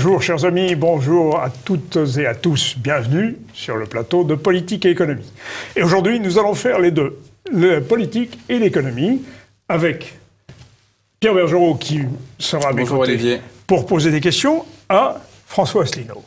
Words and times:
Bonjour 0.00 0.22
chers 0.22 0.44
amis, 0.44 0.76
bonjour 0.76 1.40
à 1.40 1.50
toutes 1.50 1.98
et 2.18 2.24
à 2.24 2.36
tous, 2.36 2.76
bienvenue 2.78 3.36
sur 3.52 3.76
le 3.76 3.84
plateau 3.84 4.22
de 4.22 4.36
politique 4.36 4.86
et 4.86 4.90
économie. 4.90 5.28
Et 5.74 5.82
aujourd'hui 5.82 6.20
nous 6.20 6.38
allons 6.38 6.54
faire 6.54 6.78
les 6.78 6.92
deux, 6.92 7.18
la 7.52 7.80
politique 7.80 8.38
et 8.48 8.60
l'économie, 8.60 9.22
avec 9.68 10.16
Pierre 11.18 11.34
Bergerot 11.34 11.74
qui 11.74 12.02
sera 12.38 12.72
côtés 12.72 12.92
Olivier. 12.92 13.40
pour 13.66 13.86
poser 13.86 14.12
des 14.12 14.20
questions 14.20 14.64
à 14.88 15.16
François 15.48 15.82
Asselineau. 15.82 16.22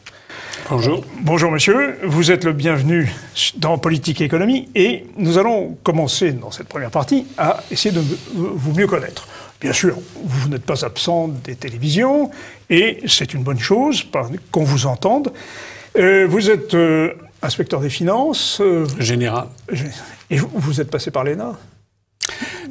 Bonjour. 0.69 1.05
Bonjour 1.21 1.49
monsieur, 1.49 1.97
vous 2.03 2.29
êtes 2.29 2.43
le 2.43 2.51
bienvenu 2.51 3.09
dans 3.55 3.77
Politique 3.77 4.19
et 4.19 4.25
Économie 4.25 4.67
et 4.75 5.05
nous 5.15 5.37
allons 5.37 5.77
commencer 5.81 6.33
dans 6.33 6.51
cette 6.51 6.67
première 6.67 6.91
partie 6.91 7.25
à 7.37 7.63
essayer 7.71 7.95
de 7.95 8.03
vous 8.33 8.73
mieux 8.73 8.87
connaître. 8.87 9.29
Bien 9.61 9.73
sûr, 9.73 9.97
vous 10.23 10.49
n'êtes 10.49 10.65
pas 10.65 10.83
absent 10.83 11.27
des 11.27 11.55
télévisions 11.55 12.31
et 12.69 12.99
c'est 13.07 13.33
une 13.33 13.43
bonne 13.43 13.59
chose 13.59 14.05
qu'on 14.51 14.63
vous 14.63 14.87
entende. 14.87 15.31
Euh, 15.97 16.25
vous 16.27 16.49
êtes 16.49 16.73
euh, 16.73 17.13
inspecteur 17.41 17.79
des 17.79 17.89
finances 17.89 18.59
euh, 18.61 18.87
Général. 18.99 19.47
et 20.29 20.37
vous, 20.37 20.49
vous 20.53 20.81
êtes 20.81 20.89
passé 20.89 21.11
par 21.11 21.23
l'ENA? 21.23 21.57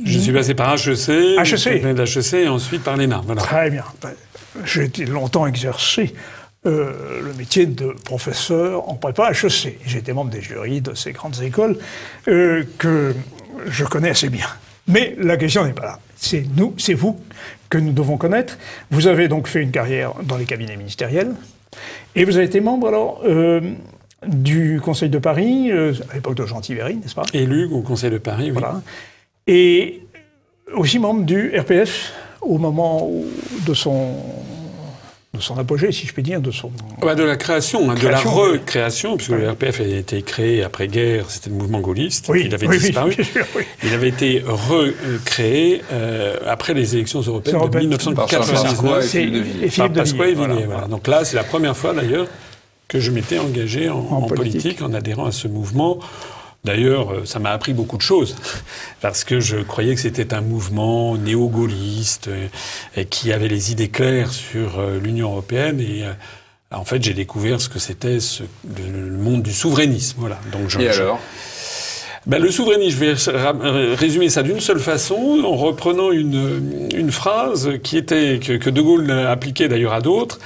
Je 0.05 0.19
suis 0.19 0.33
passé 0.33 0.55
par 0.55 0.75
HEC. 0.75 1.09
HEC. 1.09 1.59
Je 1.59 1.79
venais 1.79 1.95
de 1.95 2.03
HEC 2.03 2.35
et 2.35 2.49
ensuite 2.49 2.83
par 2.83 2.97
l'ENA. 2.97 3.23
Voilà. 3.25 3.43
Très 3.43 3.71
bien. 3.71 3.85
Ben, 4.03 4.11
J'ai 4.65 4.85
été 4.85 5.05
longtemps 5.05 5.47
exercé 5.47 6.15
euh, 6.67 7.23
le 7.23 7.33
métier 7.35 7.67
de 7.67 7.95
professeur 8.05 8.89
en 8.89 8.95
prépa 8.95 9.31
HEC. 9.31 9.79
J'ai 9.87 9.99
été 9.99 10.13
membre 10.13 10.31
des 10.31 10.43
jurys 10.43 10.81
de 10.81 10.95
ces 10.95 11.13
grandes 11.13 11.41
écoles 11.43 11.79
euh, 12.29 12.65
que 12.79 13.15
je 13.67 13.85
connais 13.85 14.11
assez 14.11 14.29
bien. 14.29 14.47
Mais 14.91 15.15
la 15.19 15.37
question 15.37 15.65
n'est 15.65 15.73
pas 15.73 15.85
là. 15.85 15.99
C'est 16.17 16.45
nous, 16.57 16.75
c'est 16.77 16.95
vous 16.95 17.19
que 17.69 17.79
nous 17.79 17.93
devons 17.93 18.17
connaître. 18.17 18.59
Vous 18.91 19.07
avez 19.07 19.29
donc 19.29 19.47
fait 19.47 19.63
une 19.63 19.71
carrière 19.71 20.15
dans 20.25 20.37
les 20.37 20.45
cabinets 20.45 20.77
ministériels 20.77 21.33
et 22.15 22.25
vous 22.25 22.37
avez 22.37 22.47
été 22.47 22.61
membre 22.61 22.89
alors 22.89 23.23
euh, 23.25 23.61
du 24.27 24.81
Conseil 24.83 25.09
de 25.09 25.19
Paris 25.19 25.71
euh, 25.71 25.95
à 26.11 26.15
l'époque 26.15 26.35
de 26.35 26.45
Jean 26.45 26.61
Tivery, 26.61 26.97
n'est-ce 26.97 27.15
pas? 27.15 27.23
Élu 27.33 27.67
au 27.67 27.83
Conseil 27.83 28.11
de 28.11 28.19
Paris, 28.19 28.47
oui. 28.47 28.51
voilà. 28.51 28.83
Et 29.47 30.03
aussi 30.75 30.99
membre 30.99 31.25
du 31.25 31.57
RPF 31.57 32.13
au 32.41 32.59
moment 32.59 33.09
de 33.67 33.75
son, 33.75 34.17
de 35.41 35.45
son 35.45 35.59
apogée, 35.59 35.91
si 35.91 36.07
je 36.07 36.13
puis 36.13 36.23
dire, 36.23 36.41
de 36.41 36.51
son... 36.51 36.71
Bah, 37.03 37.15
de 37.15 37.25
la 37.25 37.37
création, 37.37 37.91
hein, 37.91 37.95
de 37.95 38.01
la 38.07 38.11
Création, 38.21 38.31
oui. 38.43 38.51
recréation, 38.53 39.17
puisque 39.17 39.33
le 39.33 39.51
RPF 39.51 39.81
a 39.81 39.85
été 39.85 40.23
créé 40.23 40.63
après-guerre, 40.63 41.25
c'était 41.29 41.51
le 41.51 41.57
mouvement 41.57 41.81
gaulliste, 41.81 42.27
Oui, 42.29 42.43
il 42.47 42.55
avait 42.55 42.69
oui, 42.69 42.79
disparu. 42.79 43.15
bien 43.15 43.25
sûr, 43.25 43.45
oui. 43.57 43.63
Il 43.83 43.93
avait 43.93 44.09
été 44.09 44.43
recréé 44.47 45.83
euh, 45.93 46.37
après 46.47 46.75
les 46.75 46.95
élections 46.95 47.21
européennes 47.21 47.57
de 47.57 47.61
Européennes. 47.61 47.91
Par 48.15 48.29
Charles 48.29 48.47
Pasqua 48.47 48.73
1999 48.73 49.05
et 49.05 49.09
C'est- 49.09 49.69
Philippe 49.71 49.93
de 49.93 50.03
Villiers. 50.03 50.35
voilà, 50.35 50.55
voilà. 50.67 50.87
Donc 50.87 51.09
là, 51.09 51.25
c'est 51.25 51.37
la 51.37 51.45
première 51.45 51.77
fois 51.77 51.93
d'ailleurs 51.95 52.27
que 52.89 53.01
je 53.01 53.11
m'étais 53.11 53.39
engagé 53.39 53.89
en, 53.89 53.99
en 53.99 54.23
politique. 54.23 54.63
politique. 54.63 54.83
en 54.83 54.93
adhérant 54.95 55.27
à 55.27 55.33
ce 55.33 55.49
mouvement. 55.49 55.99
D'ailleurs, 56.65 57.13
euh, 57.13 57.25
ça 57.25 57.39
m'a 57.39 57.51
appris 57.51 57.73
beaucoup 57.73 57.97
de 57.97 58.03
choses, 58.03 58.37
parce 59.01 59.25
que 59.25 59.41
je 59.41 59.57
croyais 59.59 59.95
que 59.95 60.01
c'était 60.01 60.35
un 60.35 60.43
mouvement 60.43 61.17
néo-gaulliste 61.17 62.29
euh, 62.29 62.47
et 62.97 63.07
qui 63.07 63.33
avait 63.33 63.49
les 63.49 63.73
idées 63.73 63.89
claires 63.89 64.31
sur 64.33 64.79
euh, 64.79 64.99
l'Union 64.99 65.31
européenne. 65.31 65.81
Et 65.81 66.05
en 66.71 66.85
fait, 66.85 67.03
j'ai 67.03 67.15
découvert 67.15 67.61
ce 67.61 67.69
que 67.69 67.79
c'était 67.79 68.21
ce- 68.21 68.43
le, 68.77 69.17
monde 69.17 69.43
du 69.43 69.53
souverainisme. 69.53 70.17
Voilà. 70.21 70.39
Donc, 70.53 70.69
je- 70.69 70.81
Et 70.81 70.89
alors? 70.89 71.19
Ben, 72.27 72.39
le 72.39 72.51
souverainisme, 72.51 72.99
je 72.99 73.31
vais 73.31 73.95
résumer 73.95 74.29
ça 74.29 74.43
d'une 74.43 74.61
seule 74.61 74.79
façon, 74.79 75.41
en 75.43 75.57
reprenant 75.57 76.11
une, 76.13 76.89
une 76.95 77.11
phrase 77.11 77.71
qui 77.83 77.97
était 77.97 78.39
que, 78.39 78.53
que 78.59 78.69
De 78.69 78.83
Gaulle 78.83 79.11
appliquait 79.11 79.69
d'ailleurs 79.69 79.95
à 79.95 80.03
d'autres. 80.03 80.39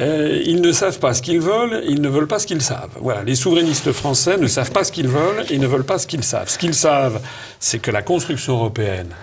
Euh, 0.00 0.42
ils 0.44 0.60
ne 0.60 0.72
savent 0.72 0.98
pas 0.98 1.14
ce 1.14 1.22
qu'ils 1.22 1.40
veulent, 1.40 1.84
ils 1.86 2.00
ne 2.00 2.08
veulent 2.08 2.26
pas 2.26 2.38
ce 2.38 2.46
qu'ils 2.46 2.62
savent. 2.62 2.90
Voilà, 3.00 3.22
les 3.22 3.36
souverainistes 3.36 3.92
français 3.92 4.36
ne 4.36 4.46
savent 4.46 4.72
pas 4.72 4.84
ce 4.84 4.90
qu'ils 4.90 5.08
veulent 5.08 5.44
et 5.50 5.58
ne 5.58 5.66
veulent 5.66 5.84
pas 5.84 5.98
ce 5.98 6.06
qu'ils 6.06 6.24
savent. 6.24 6.48
Ce 6.48 6.58
qu'ils 6.58 6.74
savent, 6.74 7.20
c'est 7.60 7.78
que 7.78 7.90
la 7.90 8.02
construction 8.02 8.54
européenne 8.54 9.14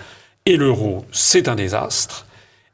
et 0.46 0.56
l'euro, 0.56 1.04
c'est 1.12 1.48
un 1.48 1.54
désastre. 1.54 2.26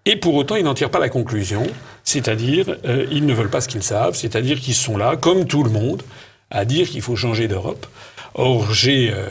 Et 0.06 0.16
pour 0.16 0.34
autant, 0.36 0.56
ils 0.56 0.64
n'en 0.64 0.75
tirent 0.75 0.91
pas 0.91 1.00
la 1.00 1.10
conclusion, 1.10 1.66
c'est-à-dire, 2.04 2.76
euh, 2.86 3.06
ils 3.10 3.26
ne 3.26 3.34
veulent 3.34 3.50
pas 3.50 3.60
ce 3.60 3.69
qu'ils 3.69 3.82
savent, 3.82 4.15
c'est-à-dire 4.15 4.60
qu'ils 4.60 4.75
sont 4.75 4.97
là, 4.97 5.16
comme 5.16 5.47
tout 5.47 5.62
le 5.65 5.70
monde, 5.70 6.03
à 6.50 6.65
dire 6.65 6.88
qu'il 6.88 7.03
faut 7.03 7.16
changer 7.16 7.47
d'Europe. 7.47 7.86
Or, 8.34 8.72
j'ai 8.72 9.12
euh, 9.12 9.26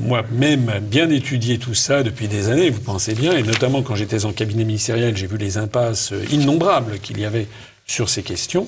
moi-même 0.00 0.80
bien 0.82 1.10
étudié 1.10 1.58
tout 1.58 1.74
ça 1.74 2.02
depuis 2.02 2.26
des 2.26 2.48
années, 2.48 2.70
vous 2.70 2.80
pensez 2.80 3.14
bien, 3.14 3.36
et 3.36 3.42
notamment 3.42 3.82
quand 3.82 3.94
j'étais 3.94 4.24
en 4.24 4.32
cabinet 4.32 4.64
ministériel, 4.64 5.16
j'ai 5.16 5.26
vu 5.26 5.36
les 5.36 5.58
impasses 5.58 6.12
euh, 6.12 6.24
innombrables 6.32 6.98
qu'il 6.98 7.20
y 7.20 7.24
avait 7.24 7.46
sur 7.90 8.08
ces 8.08 8.22
questions. 8.22 8.66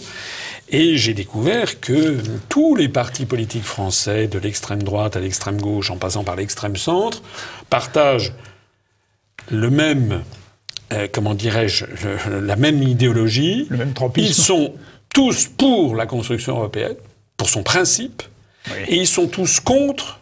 Et 0.68 0.96
j'ai 0.96 1.14
découvert 1.14 1.80
que 1.80 2.18
tous 2.48 2.74
les 2.74 2.88
partis 2.88 3.26
politiques 3.26 3.64
français, 3.64 4.26
de 4.26 4.38
l'extrême 4.38 4.82
droite 4.82 5.16
à 5.16 5.20
l'extrême 5.20 5.60
gauche, 5.60 5.90
en 5.90 5.96
passant 5.96 6.24
par 6.24 6.36
l'extrême 6.36 6.76
centre, 6.76 7.22
partagent 7.70 8.32
le 9.50 9.70
même, 9.70 10.22
euh, 10.92 11.08
comment 11.12 11.34
dirais-je, 11.34 11.84
la 12.28 12.56
même 12.56 12.82
idéologie. 12.82 13.66
Le 13.70 13.76
même. 13.78 13.94
Ils 14.16 14.34
sont 14.34 14.74
tous 15.14 15.46
pour 15.46 15.94
la 15.94 16.06
construction 16.06 16.56
européenne, 16.56 16.96
pour 17.36 17.48
son 17.48 17.62
principe, 17.62 18.22
Oui. 18.68 18.78
et 18.88 18.96
ils 18.96 19.06
sont 19.06 19.26
tous 19.26 19.60
contre 19.60 20.20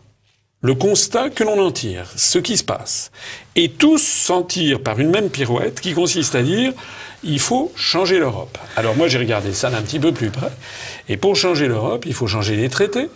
le 0.63 0.75
constat 0.75 1.31
que 1.31 1.43
l'on 1.43 1.59
en 1.59 1.71
tire, 1.71 2.07
ce 2.17 2.39
qui 2.39 2.57
se 2.57 2.65
passe. 2.65 3.11
Et 3.57 3.71
tous 3.71 4.03
s'en 4.03 4.43
tirent 4.43 4.83
par 4.83 5.01
une 5.01 5.11
même 5.11 5.31
pirouette 5.31 5.81
qui 5.81 5.95
consiste 5.95 6.35
à 6.35 6.43
dire 6.43 6.73
il 7.23 7.41
faut 7.41 7.73
changer 7.77 8.19
l'Europe. 8.19 8.59
Alors 8.77 8.97
moi 8.97 9.09
j'ai 9.09 9.19
regardé 9.19 9.53
ça 9.53 9.71
d'un 9.71 9.83
petit 9.83 9.99
peu 9.99 10.13
plus 10.13 10.31
près. 10.31 10.53
Et 11.09 11.17
pour 11.17 11.37
changer 11.37 11.67
l'Europe, 11.67 12.05
il 12.07 12.15
faut 12.15 12.27
changer 12.27 12.57
les 12.57 12.69
traités. 12.69 13.09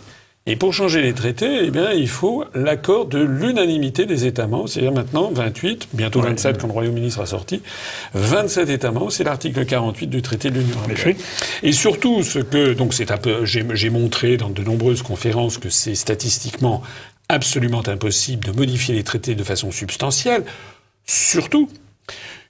Et 0.47 0.55
pour 0.55 0.75
changer 0.75 1.01
les 1.01 1.13
traités, 1.13 1.61
eh 1.63 1.71
bien, 1.71 1.91
il 1.91 2.07
faut 2.07 2.45
l'accord 2.53 3.07
de 3.07 3.17
l'unanimité 3.17 4.05
des 4.05 4.27
États 4.27 4.45
membres. 4.45 4.69
C'est-à-dire 4.69 4.91
maintenant 4.91 5.31
28, 5.33 5.87
bientôt 5.93 6.21
27 6.21 6.61
quand 6.61 6.67
le 6.67 6.73
Royaume-Uni 6.73 7.09
sera 7.09 7.25
sorti. 7.25 7.63
27 8.13 8.69
États 8.69 8.91
membres, 8.91 9.11
c'est 9.11 9.23
l'article 9.23 9.65
48 9.65 10.05
du 10.05 10.21
traité 10.21 10.51
de 10.51 10.59
l'Union 10.59 10.77
européenne. 10.77 11.15
Et 11.63 11.71
surtout, 11.71 12.21
ce 12.21 12.37
que 12.37 12.73
donc 12.73 12.93
c'est 12.93 13.09
un 13.09 13.17
peu, 13.17 13.43
j'ai 13.43 13.89
montré 13.89 14.37
dans 14.37 14.51
de 14.51 14.61
nombreuses 14.61 15.01
conférences 15.01 15.57
que 15.57 15.69
c'est 15.69 15.95
statistiquement 15.95 16.83
absolument 17.29 17.83
impossible 17.87 18.45
de 18.45 18.51
modifier 18.51 18.95
les 18.95 19.03
traités 19.03 19.35
de 19.35 19.43
façon 19.43 19.71
substantielle. 19.71 20.43
Surtout 21.05 21.69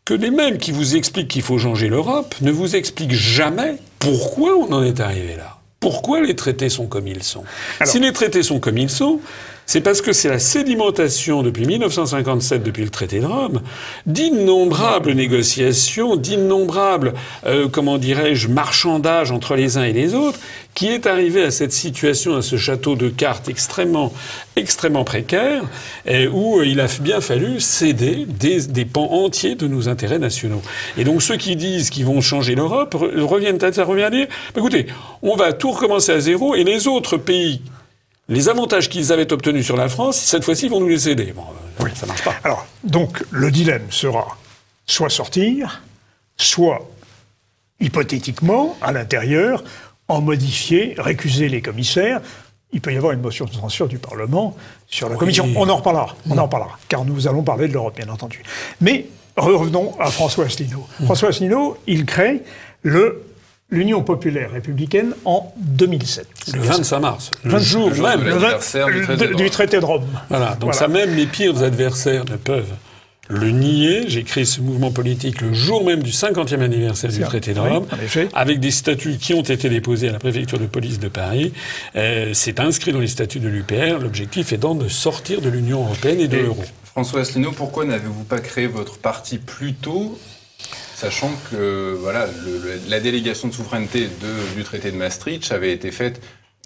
que 0.06 0.14
les 0.14 0.32
mêmes 0.32 0.58
qui 0.58 0.72
vous 0.72 0.96
expliquent 0.96 1.30
qu'il 1.30 1.42
faut 1.42 1.58
changer 1.58 1.88
l'Europe 1.88 2.36
ne 2.42 2.52
vous 2.52 2.76
expliquent 2.76 3.14
jamais 3.14 3.78
pourquoi 4.00 4.56
on 4.56 4.72
en 4.72 4.84
est 4.84 5.00
arrivé 5.00 5.36
là. 5.36 5.58
Pourquoi 5.80 6.22
les 6.22 6.36
traités 6.36 6.70
sont 6.70 6.88
comme 6.88 7.08
ils 7.08 7.24
sont 7.24 7.44
Si 7.84 8.00
les 8.00 8.14
traités 8.14 8.44
sont 8.44 8.60
comme 8.60 8.78
ils 8.78 8.90
sont, 8.90 9.20
c'est 9.66 9.82
parce 9.82 10.02
que 10.02 10.14
c'est 10.14 10.30
la 10.30 10.40
sédimentation 10.40 11.42
depuis 11.44 11.66
1957, 11.66 12.64
depuis 12.64 12.84
le 12.84 12.90
traité 12.90 13.20
de 13.20 13.26
Rome, 13.26 13.62
d'innombrables 14.06 15.14
négociations, 15.14 16.16
d'innombrables, 16.16 17.14
euh, 17.46 17.68
comment 17.68 17.98
dirais-je, 17.98 18.48
marchandages 18.48 19.32
entre 19.32 19.56
les 19.56 19.78
uns 19.78 19.84
et 19.84 19.94
les 19.94 20.14
autres, 20.14 20.40
qui 20.76 20.88
est 20.88 21.08
arrivé 21.08 21.42
à 21.44 21.52
cette 21.52 21.72
situation, 21.72 22.36
à 22.36 22.42
ce 22.42 22.58
château 22.58 22.96
de 22.96 23.10
cartes 23.10 23.50
extrêmement, 23.50 24.12
extrêmement 24.56 25.04
précaire, 25.04 25.64
euh, 26.08 26.28
où 26.32 26.62
il 26.62 26.80
a 26.80 26.88
bien 27.02 27.22
fallu 27.22 27.60
céder 27.60 28.26
des, 28.28 28.62
des 28.68 28.86
pans 28.86 29.12
entiers 29.12 29.56
de 29.56 29.68
nos 29.68 29.90
intérêts 29.90 30.20
nationaux. 30.20 30.62
Et 30.98 31.04
donc 31.04 31.22
ceux 31.22 31.38
qui 31.38 31.56
disent 31.56 31.90
qu'ils 31.90 32.06
vont 32.06 32.22
changer 32.22 32.56
l'Europe 32.56 32.94
re- 32.96 33.22
reviennent 33.22 33.64
à, 33.64 33.72
ça 33.72 33.84
revient 33.84 34.04
à 34.04 34.10
dire, 34.10 34.28
bah, 34.54 34.60
écoutez, 34.62 34.88
on 35.22 35.36
va 35.36 35.54
tout 35.54 35.72
recommencer 35.72 36.12
à 36.12 36.20
zéro, 36.20 36.56
et 36.56 36.64
les 36.64 36.88
autres 36.88 37.18
pays 37.18 37.62
les 38.28 38.50
avantages 38.50 38.90
qu'ils 38.90 39.12
avaient 39.12 39.32
obtenus 39.32 39.66
sur 39.66 39.78
la 39.78 39.90
France, 39.90 40.18
cette 40.18 40.44
fois-ci, 40.44 40.66
ils 40.66 40.72
vont 40.72 40.80
nous 40.80 40.88
les 40.88 41.00
céder. 41.00 41.34
Bon, 41.34 41.44
euh, 41.82 41.90
ça 41.94 42.06
marche 42.06 42.24
pas. 42.24 42.34
Alors, 42.44 42.66
donc, 42.84 43.24
le 43.32 43.52
dilemme 43.52 43.86
sera 43.92 44.38
soit 44.88 45.10
sortir, 45.10 45.84
soit, 46.38 46.88
hypothétiquement, 47.80 48.78
à 48.82 48.92
l'intérieur, 48.92 49.64
en 50.08 50.22
modifier, 50.22 50.96
récuser 50.98 51.50
les 51.50 51.62
commissaires. 51.62 52.22
Il 52.72 52.82
peut 52.82 52.94
y 52.94 52.98
avoir 52.98 53.14
une 53.14 53.22
motion 53.22 53.46
de 53.46 53.54
censure 53.54 53.88
du 53.88 54.00
Parlement 54.00 54.56
sur 54.88 55.08
la 55.10 55.16
Commission. 55.16 55.48
On 55.56 55.70
en 55.70 55.78
reparlera, 55.78 56.16
on 56.30 56.38
en 56.38 56.44
reparlera, 56.44 56.78
car 56.90 57.06
nous 57.06 57.28
allons 57.28 57.44
parler 57.44 57.68
de 57.68 57.74
l'Europe, 57.74 57.96
bien 57.96 58.10
entendu. 58.10 58.44
Mais 58.82 59.06
revenons 59.38 59.94
à 60.00 60.10
François 60.10 60.46
Asselineau. 60.46 60.86
François 61.04 61.30
Asselineau, 61.30 61.78
il 61.88 62.06
crée 62.06 62.42
le 62.82 63.24
l'Union 63.70 64.04
populaire 64.04 64.52
républicaine 64.52 65.14
en 65.26 65.52
2007. 65.58 66.28
Le 66.54 66.62
25 66.62 67.00
mars, 67.00 67.32
le 67.44 67.52
20 67.52 67.60
jour 67.60 67.90
même. 67.90 68.24
Le 68.24 68.32
vingt- 68.32 68.40
L'anniversaire 68.40 68.88
du 68.88 69.02
traité 69.04 69.28
de 69.28 69.34
du 69.34 69.44
Rome. 69.44 69.50
traité 69.52 69.80
de 69.80 69.86
Rome. 69.86 70.06
Voilà, 70.30 70.50
donc 70.52 70.60
Voilà. 70.74 70.78
ça 70.78 70.88
même 70.88 71.16
les 71.16 71.26
pires 71.26 71.62
adversaires 71.64 72.26
ne 72.30 72.36
peuvent 72.38 72.74
le 73.28 73.50
nier. 73.50 74.04
J'ai 74.08 74.22
créé 74.24 74.46
ce 74.46 74.62
mouvement 74.62 74.92
politique 74.92 75.42
le 75.42 75.52
jour 75.52 75.84
même 75.84 76.04
du 76.04 76.12
50e 76.12 76.62
anniversaire 76.62 77.12
du 77.12 77.22
traité 77.22 77.56
de 77.56 77.60
oui, 77.60 77.70
Rome, 77.70 77.88
en 77.92 78.04
effet. 78.04 78.30
avec 78.36 78.60
des 78.60 78.70
statuts 78.70 79.18
qui 79.18 79.34
ont 79.34 79.42
été 79.42 79.68
déposés 79.68 80.10
à 80.10 80.12
la 80.12 80.20
préfecture 80.20 80.60
de 80.60 80.68
police 80.68 81.00
de 81.00 81.08
Paris. 81.08 81.52
Euh, 81.96 82.32
C'est 82.34 82.60
inscrit 82.60 82.94
dans 82.94 83.00
les 83.00 83.08
statuts 83.08 83.40
de 83.40 83.48
l'UPR. 83.50 83.98
L'objectif 84.00 84.54
étant 84.54 84.76
de 84.76 84.88
sortir 84.88 85.42
de 85.42 85.50
l'Union 85.50 85.82
européenne 85.86 86.20
et 86.20 86.28
de 86.28 86.38
l'euro. 86.38 86.64
François 86.84 87.22
Asselineau, 87.22 87.52
pourquoi 87.52 87.84
n'avez-vous 87.86 88.24
pas 88.26 88.40
créé 88.40 88.68
votre 88.68 89.00
parti 89.00 89.40
plus 89.40 89.74
tôt 89.74 90.18
Sachant 90.96 91.32
que 91.52 91.94
voilà, 92.00 92.26
la 92.88 93.02
délégation 93.02 93.50
de 93.50 93.54
souveraineté 93.54 94.08
du 94.56 94.64
traité 94.64 94.92
de 94.92 94.96
Maastricht 94.96 95.52
avait 95.52 95.74
été 95.74 95.92
faite 95.92 96.22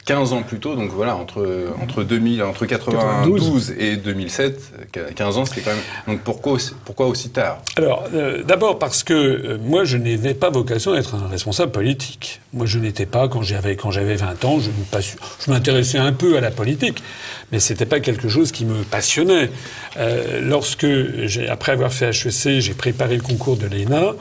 15 0.06 0.34
ans 0.34 0.42
plus 0.42 0.60
tôt, 0.60 0.76
donc 0.76 0.92
voilà, 0.92 1.16
entre, 1.16 1.74
entre, 1.82 2.04
2000, 2.04 2.44
entre 2.44 2.66
92 2.66 3.76
et 3.78 3.96
2007, 3.98 4.90
15 5.16 5.38
ans, 5.38 5.46
c'était 5.46 5.62
quand 5.62 5.72
même. 5.72 5.84
Donc 6.08 6.22
pourquoi, 6.22 6.58
pourquoi 6.86 7.08
aussi 7.08 7.30
tard? 7.30 7.62
Alors, 7.76 8.06
euh, 8.14 8.44
d'abord 8.44 8.80
parce 8.80 9.04
que 9.04 9.14
euh, 9.14 9.58
moi, 9.62 9.84
je 9.84 9.98
n'avais 9.98 10.34
pas 10.34 10.50
vocation 10.50 10.94
à 10.94 10.98
être 10.98 11.16
un 11.16 11.28
responsable 11.28 11.72
politique. 11.72 12.42
Moi, 12.54 12.66
je 12.66 12.80
n'étais 12.80 13.06
pas, 13.06 13.28
quand 13.28 13.44
j'avais, 13.44 13.76
quand 13.76 13.92
j'avais 13.92 14.16
20 14.16 14.46
ans, 14.46 14.60
je, 14.60 14.70
je 15.46 15.52
m'intéressais 15.52 16.00
un 16.00 16.14
peu 16.14 16.38
à 16.38 16.42
la 16.42 16.52
politique, 16.52 17.04
mais 17.52 17.60
c'était 17.60 17.86
pas 17.86 18.00
quelque 18.00 18.30
chose 18.30 18.52
qui 18.52 18.66
me 18.66 18.84
passionnait. 18.84 19.50
Euh, 19.98 20.42
lorsque, 20.42 20.88
après 21.50 21.72
avoir 21.72 21.92
fait 21.92 22.10
HEC, 22.10 22.60
j'ai 22.60 22.74
préparé 22.74 23.16
le 23.16 23.22
concours 23.22 23.58
de 23.58 23.68
l'ENA, 23.68 24.14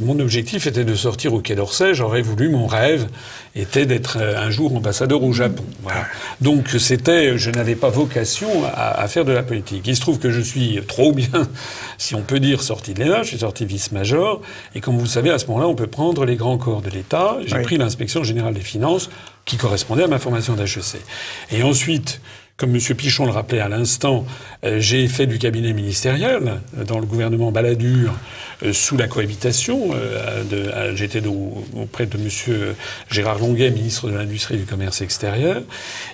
mon 0.00 0.18
objectif 0.20 0.66
était 0.66 0.84
de 0.84 0.94
sortir 0.94 1.34
au 1.34 1.40
Quai 1.40 1.54
d'Orsay. 1.54 1.94
J'aurais 1.94 2.22
voulu, 2.22 2.48
mon 2.48 2.66
rêve 2.66 3.08
était 3.54 3.84
d'être 3.84 4.16
euh, 4.18 4.40
un 4.40 4.50
jour 4.50 4.74
ambassadeur 4.74 5.22
au 5.22 5.32
Japon. 5.32 5.64
Voilà. 5.82 6.06
Donc 6.40 6.68
c'était, 6.78 7.36
je 7.36 7.50
n'avais 7.50 7.74
pas 7.74 7.90
vocation 7.90 8.48
à, 8.74 9.06
faire 9.08 9.24
de 9.24 9.32
la 9.32 9.42
politique. 9.42 9.82
Il 9.86 9.94
se 9.94 10.00
trouve 10.00 10.18
que 10.18 10.30
je 10.30 10.40
suis 10.40 10.80
trop 10.88 11.12
bien, 11.12 11.48
si 11.98 12.14
on 12.14 12.22
peut 12.22 12.40
dire, 12.40 12.62
sorti 12.62 12.94
de 12.94 13.04
l'ENA. 13.04 13.22
Je 13.22 13.28
suis 13.28 13.38
sorti 13.38 13.66
vice-major. 13.66 14.40
Et 14.74 14.80
comme 14.80 14.96
vous 14.96 15.04
le 15.04 15.08
savez, 15.08 15.30
à 15.30 15.38
ce 15.38 15.46
moment-là, 15.46 15.68
on 15.68 15.74
peut 15.74 15.86
prendre 15.86 16.24
les 16.24 16.36
grands 16.36 16.58
corps 16.58 16.80
de 16.80 16.90
l'État. 16.90 17.36
J'ai 17.44 17.60
pris 17.60 17.76
l'inspection 17.76 18.24
générale 18.24 18.54
des 18.54 18.60
finances 18.60 19.10
qui 19.44 19.56
correspondait 19.56 20.04
à 20.04 20.08
ma 20.08 20.18
formation 20.18 20.54
d'HEC. 20.54 21.00
Et 21.50 21.62
ensuite, 21.62 22.20
comme 22.56 22.74
M. 22.76 22.80
Pichon 22.80 23.26
le 23.26 23.32
rappelait 23.32 23.60
à 23.60 23.68
l'instant, 23.68 24.24
euh, 24.64 24.78
j'ai 24.78 25.08
fait 25.08 25.26
du 25.26 25.38
cabinet 25.38 25.72
ministériel 25.72 26.60
euh, 26.78 26.84
dans 26.84 27.00
le 27.00 27.06
gouvernement 27.06 27.50
Balladur 27.50 28.14
euh, 28.62 28.72
sous 28.72 28.96
la 28.96 29.08
cohabitation. 29.08 29.90
J'étais 30.94 31.22
auprès 31.74 32.06
de 32.06 32.16
M. 32.16 32.74
Gérard 33.10 33.38
Longuet, 33.38 33.70
ministre 33.70 34.08
de 34.08 34.14
l'Industrie 34.16 34.54
et 34.54 34.58
du 34.58 34.64
Commerce 34.64 35.00
extérieur. 35.00 35.62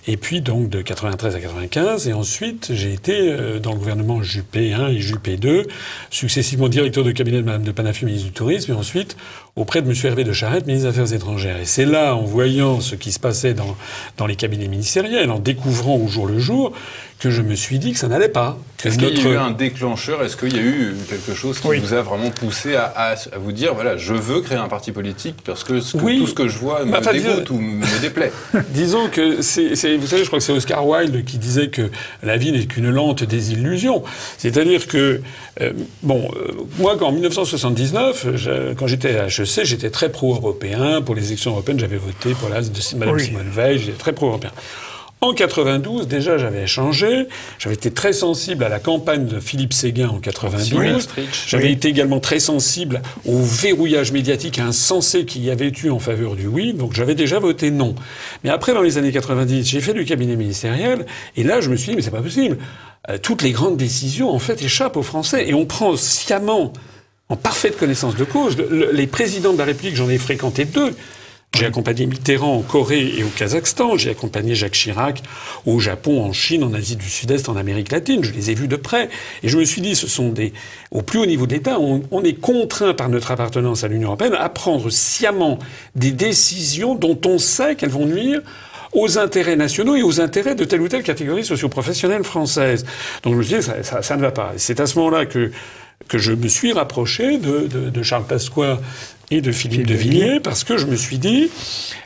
Et 0.07 0.17
puis 0.17 0.41
donc 0.41 0.71
de 0.71 0.81
93 0.81 1.35
à 1.35 1.41
95. 1.41 2.09
Et 2.09 2.13
ensuite, 2.13 2.73
j'ai 2.73 2.93
été 2.93 3.37
dans 3.61 3.73
le 3.73 3.79
gouvernement 3.79 4.23
Juppé 4.23 4.73
1 4.73 4.89
et 4.89 5.01
Juppé 5.01 5.37
2, 5.37 5.67
successivement 6.11 6.69
directeur 6.69 7.05
de 7.05 7.13
cabinet 7.13 7.39
de 7.39 7.43
Mme 7.43 7.65
de 7.65 7.73
Panafu, 7.73 8.07
ministre 8.07 8.29
du 8.29 8.33
Tourisme, 8.33 8.73
et 8.73 8.75
ensuite 8.75 9.17
auprès 9.59 9.83
de 9.83 9.91
M. 9.91 9.95
Hervé 10.05 10.23
de 10.23 10.33
Charette, 10.33 10.67
ministre 10.67 10.89
des 10.89 11.01
Affaires 11.01 11.13
étrangères. 11.13 11.61
Et 11.61 11.65
c'est 11.65 11.85
là, 11.85 12.15
en 12.15 12.23
voyant 12.23 12.81
ce 12.81 12.95
qui 12.95 13.11
se 13.11 13.19
passait 13.19 13.55
dans, 13.55 13.77
dans 14.17 14.27
les 14.27 14.37
cabinets 14.37 14.69
ministériels, 14.69 15.31
en 15.31 15.41
découvrant 15.41 15.97
au 15.97 16.07
jour 16.07 16.27
le 16.27 16.39
jour, 16.39 16.73
que 17.19 17.31
je 17.31 17.43
me 17.43 17.57
suis 17.57 17.79
dit 17.79 17.93
que 17.93 17.99
ça 17.99 18.09
n'allait 18.09 18.29
pas. 18.29 18.59
Est-ce 18.85 18.97
qu'il 18.97 19.19
y 19.19 19.27
a 19.27 19.31
eu 19.31 19.37
un 19.37 19.51
déclencheur? 19.51 20.23
Est-ce 20.23 20.37
qu'il 20.37 20.55
y 20.55 20.59
a 20.61 20.63
eu 20.63 20.95
quelque 21.09 21.35
chose 21.35 21.59
qui 21.59 21.67
vous 21.67 21.93
a 21.93 22.03
vraiment 22.03 22.31
poussé 22.31 22.77
à, 22.77 23.17
vous 23.37 23.51
dire 23.51 23.75
voilà, 23.75 23.97
je 23.97 24.15
veux 24.15 24.41
créer 24.41 24.59
un 24.59 24.69
parti 24.69 24.93
politique 24.93 25.35
parce 25.45 25.65
que, 25.65 25.81
tout 25.81 26.27
ce 26.27 26.35
que 26.35 26.47
je 26.47 26.59
vois 26.59 26.85
me 26.85 26.97
enfin, 26.97 27.13
dégoûte 27.13 27.51
ou 27.51 27.59
me 27.59 28.01
déplaît 28.01 28.31
Disons 28.71 29.09
que 29.09 29.43
c'est, 29.43 29.97
vous 29.97 30.07
savez, 30.07 30.23
je 30.23 30.29
crois 30.29 30.39
que 30.39 30.45
c'est 30.45 30.53
Oscar 30.53 30.87
Wilde 30.87 31.25
qui 31.25 31.39
disait 31.39 31.69
que 31.69 31.91
la 32.23 32.37
vie 32.37 32.53
n'est 32.53 32.67
qu'une 32.67 32.91
lente 32.91 33.25
désillusion. 33.25 34.05
C'est-à-dire 34.37 34.87
que 34.87 35.21
euh, 35.61 35.73
bon, 36.05 36.31
euh, 36.37 36.53
moi, 36.79 37.03
en 37.03 37.11
1979, 37.11 38.75
quand 38.79 38.87
j'étais 38.87 39.19
à 39.19 39.27
HEC, 39.27 39.65
j'étais 39.65 39.91
très 39.91 40.11
pro-européen. 40.11 41.03
Pour 41.03 41.17
les 41.17 41.27
élections 41.27 41.51
européennes, 41.51 41.81
j'avais 41.81 41.97
voté 41.97 42.31
pour 42.35 42.49
la 42.49 42.61
de 42.61 42.97
Mme 42.97 43.19
Simone 43.19 43.51
Veil. 43.51 43.79
J'étais 43.81 43.99
très 43.99 44.13
pro-européen. 44.13 44.53
En 45.21 45.35
92, 45.35 46.07
déjà, 46.07 46.39
j'avais 46.39 46.69
changé. 46.69 47.27
J'avais 47.59 47.75
été 47.75 47.91
très 47.91 48.13
sensible 48.13 48.63
à 48.63 48.69
la 48.69 48.79
campagne 48.79 49.27
de 49.27 49.41
Philippe 49.41 49.73
Séguin 49.73 50.09
en 50.09 50.21
92. 50.21 51.09
J'avais 51.49 51.73
été 51.73 51.89
également 51.89 52.21
très 52.21 52.39
sensible 52.39 53.03
au 53.27 53.37
verrouillage 53.39 54.13
médiatique 54.13 54.61
insensé 54.61 55.25
qu'il 55.25 55.45
y 55.45 55.51
avait 55.51 55.73
eu 55.83 55.91
en 55.91 55.99
faveur 55.99 56.37
du 56.37 56.47
oui. 56.47 56.73
Donc 56.73 56.95
j'avais 56.95 57.17
déjà 57.17 57.41
voté 57.41 57.73
non. 57.73 57.97
Mais 58.45 58.51
après, 58.51 58.75
dans 58.75 58.83
les 58.83 58.97
années 58.97 59.11
90, 59.11 59.67
j'ai 59.67 59.81
fait 59.81 59.93
du 59.93 60.05
cabinet 60.05 60.37
ministériel. 60.37 61.05
Et 61.37 61.43
là, 61.43 61.61
je 61.61 61.71
me 61.71 61.75
suis 61.75 61.91
dit, 61.91 61.97
mais 61.97 62.03
c'est 62.03 62.13
pas 62.13 62.23
possible. 62.23 62.57
Euh, 63.11 63.19
toutes 63.19 63.43
les 63.43 63.51
grandes 63.51 63.77
décisions, 63.77 64.31
en 64.31 64.39
fait, 64.39 64.63
échappent 64.63 64.97
aux 64.97 65.03
Français. 65.03 65.49
Et 65.49 65.55
on 65.55 65.67
prend 65.67 65.97
sciemment, 65.97 66.73
en 67.29 67.35
parfaite 67.35 67.77
connaissance 67.77 68.15
de 68.15 68.25
cause, 68.25 68.57
les 68.57 69.07
présidents 69.09 69.53
de 69.53 69.59
la 69.59 69.65
République, 69.65 69.97
j'en 69.97 70.09
ai 70.09 70.19
fréquenté 70.19 70.65
deux, 70.65 70.95
j'ai 71.55 71.67
accompagné 71.67 72.07
Mitterrand 72.07 72.57
en 72.57 72.63
Corée 72.63 73.15
et 73.19 73.25
au 73.25 73.29
Kazakhstan. 73.29 73.97
J'ai 73.97 74.11
accompagné 74.11 74.55
Jacques 74.55 74.75
Chirac 74.75 75.23
au 75.67 75.81
Japon, 75.81 76.23
en 76.23 76.33
Chine, 76.33 76.63
en 76.63 76.73
Asie 76.73 76.97
du 76.97 77.09
Sud-Est, 77.09 77.49
en 77.49 77.57
Amérique 77.57 77.91
latine. 77.91 78.23
Je 78.23 78.33
les 78.33 78.51
ai 78.51 78.55
vus 78.55 78.69
de 78.69 78.77
près. 78.77 79.09
Et 79.43 79.49
je 79.49 79.59
me 79.59 79.65
suis 79.65 79.81
dit, 79.81 79.97
ce 79.97 80.07
sont 80.07 80.29
des, 80.29 80.53
au 80.93 81.03
plus 81.03 81.19
haut 81.19 81.27
niveau 81.27 81.47
de 81.47 81.55
l'État, 81.55 81.79
on, 81.81 82.23
est 82.23 82.35
contraint 82.35 82.95
par 82.95 83.09
notre 83.09 83.31
appartenance 83.31 83.83
à 83.83 83.89
l'Union 83.89 84.09
européenne 84.09 84.35
à 84.39 84.49
prendre 84.51 84.91
sciemment 84.91 85.59
des 85.97 86.13
décisions 86.13 86.95
dont 86.95 87.19
on 87.25 87.39
sait 87.39 87.75
qu'elles 87.75 87.89
vont 87.89 88.07
nuire 88.07 88.41
aux 88.93 89.19
intérêts 89.19 89.57
nationaux 89.57 89.97
et 89.97 90.03
aux 90.03 90.21
intérêts 90.21 90.55
de 90.55 90.65
telle 90.65 90.81
ou 90.81 90.89
telle 90.89 91.03
catégorie 91.03 91.45
socioprofessionnelle 91.45 92.25
française. 92.25 92.85
Donc 93.23 93.33
je 93.35 93.39
me 93.39 93.43
suis 93.43 93.57
dit, 93.57 93.63
ça 93.63 94.17
ne 94.17 94.21
va 94.21 94.31
pas. 94.31 94.53
C'est 94.59 94.81
à 94.81 94.87
ce 94.87 94.99
moment-là 94.99 95.27
que 95.27 95.51
que 96.07 96.17
je 96.17 96.33
me 96.33 96.49
suis 96.49 96.73
rapproché 96.73 97.39
de, 97.39 97.67
de, 97.67 97.91
de 97.91 98.03
Charles 98.03 98.25
Pasqua 98.25 98.81
et 99.31 99.41
de 99.41 99.53
Philippe 99.53 99.87
de 99.87 99.95
Villiers 99.95 100.41
parce 100.41 100.65
que 100.65 100.79
je 100.79 100.87
me 100.87 100.97
suis 100.97 101.19
dit, 101.19 101.51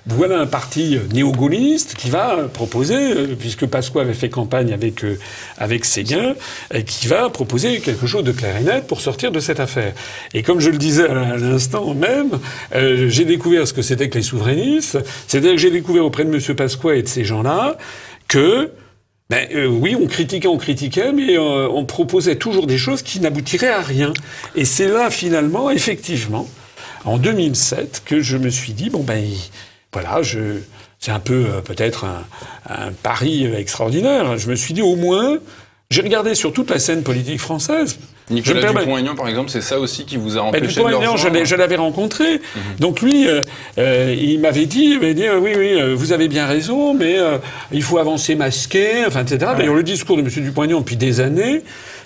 voilà 0.06 0.40
un 0.40 0.46
parti 0.46 0.98
néo-gaulliste 1.12 1.94
qui 1.94 2.10
va 2.10 2.48
proposer, 2.52 2.96
euh, 2.96 3.36
puisque 3.38 3.66
Pasqua 3.66 4.00
avait 4.00 4.14
fait 4.14 4.28
campagne 4.28 4.72
avec, 4.72 5.04
euh, 5.04 5.18
avec 5.56 5.84
Séguin, 5.84 6.34
qui 6.86 7.06
va 7.06 7.28
proposer 7.30 7.80
quelque 7.80 8.06
chose 8.06 8.24
de 8.24 8.32
clair 8.32 8.56
et 8.56 8.62
net 8.62 8.86
pour 8.86 9.00
sortir 9.00 9.30
de 9.30 9.40
cette 9.40 9.60
affaire. 9.60 9.92
Et 10.34 10.42
comme 10.42 10.60
je 10.60 10.70
le 10.70 10.78
disais 10.78 11.08
à 11.08 11.36
l'instant 11.36 11.94
même, 11.94 12.30
euh, 12.74 13.08
j'ai 13.08 13.24
découvert 13.24 13.68
ce 13.68 13.72
que 13.72 13.82
c'était 13.82 14.08
que 14.08 14.18
les 14.18 14.24
souverainistes, 14.24 14.98
c'est-à-dire 15.28 15.52
que 15.52 15.58
j'ai 15.58 15.70
découvert 15.70 16.04
auprès 16.04 16.24
de 16.24 16.34
M. 16.34 16.56
Pasqua 16.56 16.96
et 16.96 17.02
de 17.02 17.08
ces 17.08 17.24
gens-là 17.24 17.76
que 18.26 18.72
ben, 19.30 19.48
oui, 19.66 19.96
on 19.98 20.06
critiquait, 20.06 20.48
on 20.48 20.58
critiquait, 20.58 21.10
mais 21.12 21.38
on 21.38 21.86
proposait 21.86 22.36
toujours 22.36 22.66
des 22.66 22.76
choses 22.76 23.00
qui 23.00 23.18
n'aboutiraient 23.18 23.70
à 23.70 23.80
rien. 23.80 24.12
Et 24.54 24.66
c'est 24.66 24.88
là, 24.88 25.08
finalement, 25.08 25.70
effectivement, 25.70 26.46
en 27.04 27.18
2007 27.18 28.02
que 28.04 28.20
je 28.20 28.36
me 28.36 28.50
suis 28.50 28.72
dit, 28.72 28.90
bon 28.90 29.02
ben 29.02 29.24
voilà, 29.92 30.22
je, 30.22 30.58
c'est 30.98 31.10
un 31.10 31.20
peu 31.20 31.46
euh, 31.46 31.60
peut-être 31.60 32.04
un, 32.04 32.24
un, 32.68 32.92
pari 32.92 33.44
extraordinaire. 33.44 34.38
Je 34.38 34.48
me 34.48 34.54
suis 34.54 34.74
dit 34.74 34.82
au 34.82 34.96
moins, 34.96 35.38
j'ai 35.90 36.02
regardé 36.02 36.34
sur 36.34 36.52
toute 36.52 36.70
la 36.70 36.78
scène 36.78 37.02
politique 37.02 37.40
française. 37.40 37.98
Nicolas 38.30 38.72
Dupont-Aignan, 38.72 39.14
par 39.14 39.28
exemple, 39.28 39.50
c'est 39.50 39.60
ça 39.60 39.78
aussi 39.78 40.04
qui 40.04 40.16
vous 40.16 40.38
a 40.38 40.42
empêché 40.42 40.62
de 40.62 40.68
Dupont-Aignan, 40.68 41.16
je 41.16 41.56
l'avais 41.56 41.76
rencontré. 41.76 42.40
Donc 42.78 43.00
lui, 43.00 43.28
euh, 43.28 43.42
euh, 43.78 44.14
il 44.18 44.40
m'avait 44.40 44.66
dit, 44.66 44.98
il 45.00 45.14
dit, 45.14 45.28
oui, 45.28 45.52
oui, 45.56 45.94
vous 45.94 46.12
avez 46.12 46.28
bien 46.28 46.46
raison, 46.46 46.94
mais 46.94 47.16
il 47.72 47.82
faut 47.82 47.98
avancer 47.98 48.34
masqué, 48.34 49.04
enfin, 49.06 49.22
etc. 49.22 49.52
D'ailleurs, 49.56 49.74
le 49.74 49.82
discours 49.82 50.16
de 50.16 50.22
M. 50.22 50.28
Dupont-Aignan 50.28 50.80
depuis 50.80 50.96
des 50.96 51.20
années, 51.20 51.62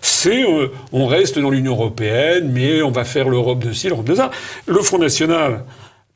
c'est 0.07 0.45
euh, 0.45 0.69
on 0.93 1.07
reste 1.07 1.39
dans 1.39 1.51
l'Union 1.51 1.73
européenne, 1.73 2.51
mais 2.53 2.83
on 2.83 2.91
va 2.91 3.05
faire 3.05 3.29
l'Europe 3.29 3.65
de 3.65 3.73
ci, 3.73 3.89
l'Europe 3.89 4.07
de 4.07 4.15
ça. 4.15 4.31
Le 4.67 4.81
Front 4.81 4.99
National, 4.99 5.65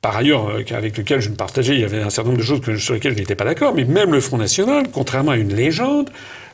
par 0.01 0.17
ailleurs, 0.17 0.49
euh, 0.49 0.63
avec 0.75 0.97
lequel 0.97 1.21
je 1.21 1.29
me 1.29 1.35
partageais, 1.35 1.75
il 1.75 1.81
y 1.81 1.85
avait 1.85 2.01
un 2.01 2.11
certain 2.11 2.31
nombre 2.31 2.41
de 2.41 2.47
choses 2.47 2.61
sur 2.79 2.95
lesquelles 2.95 3.15
je 3.15 3.19
n'étais 3.19 3.35
pas 3.35 3.45
d'accord, 3.45 3.75
mais 3.75 3.85
même 3.85 4.13
le 4.13 4.21
Front 4.21 4.39
National, 4.39 4.87
contrairement 4.93 5.33
à 5.33 5.37
une 5.37 5.55
légende, 5.55 6.11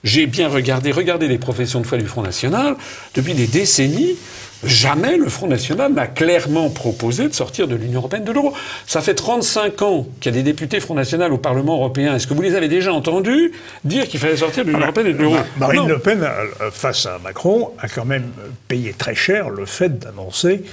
j'ai 0.07 0.27
bien 0.27 0.49
regardé, 0.49 0.93
regardé 0.93 1.29
les 1.29 1.37
professions 1.37 1.81
de 1.81 1.87
foi 1.87 1.99
du 1.99 2.07
Front 2.07 2.23
National, 2.23 2.77
depuis 3.15 3.35
des 3.35 3.47
décennies, 3.47 4.17
Jamais 4.65 5.19
le 5.19 5.29
Front 5.29 5.47
National 5.47 5.93
n'a 5.93 6.07
clairement 6.07 6.71
proposé 6.71 7.29
de 7.29 7.35
sortir 7.35 7.69
de 7.69 7.77
l'Union 7.77 8.01
européenne 8.01 8.25
de 8.25 8.33
l'euro. 8.33 8.55
Ça 8.87 9.03
fait 9.03 9.15
35 9.15 9.83
ans 9.83 10.07
qu'il 10.21 10.35
y 10.35 10.35
a 10.35 10.39
des 10.39 10.43
députés 10.43 10.81
Front 10.81 10.95
National 10.95 11.33
au 11.33 11.39
Parlement 11.39 11.77
européen. 11.77 12.17
Est-ce 12.17 12.27
que 12.27 12.33
vous 12.33 12.41
les 12.41 12.55
avez 12.55 12.69
déjà 12.69 12.93
entendus 12.93 13.53
dire 13.85 14.09
qu'il 14.09 14.19
fallait 14.19 14.37
sortir 14.37 14.65
de 14.65 14.71
l'Union 14.71 14.81
ah, 14.83 14.87
européenne 14.87 15.07
et 15.09 15.13
de 15.13 15.19
l'euro? 15.19 15.37
Marine 15.59 15.87
Le 15.87 15.99
Pen, 15.99 16.23
euh, 16.23 16.71
face 16.71 17.05
à 17.05 17.19
Macron, 17.23 17.71
a 17.79 17.89
quand 17.89 18.07
même 18.07 18.31
payé 18.67 18.95
très 18.97 19.15
cher 19.15 19.51
le 19.51 19.67
fait 19.67 19.99
d'annoncer 19.99 20.65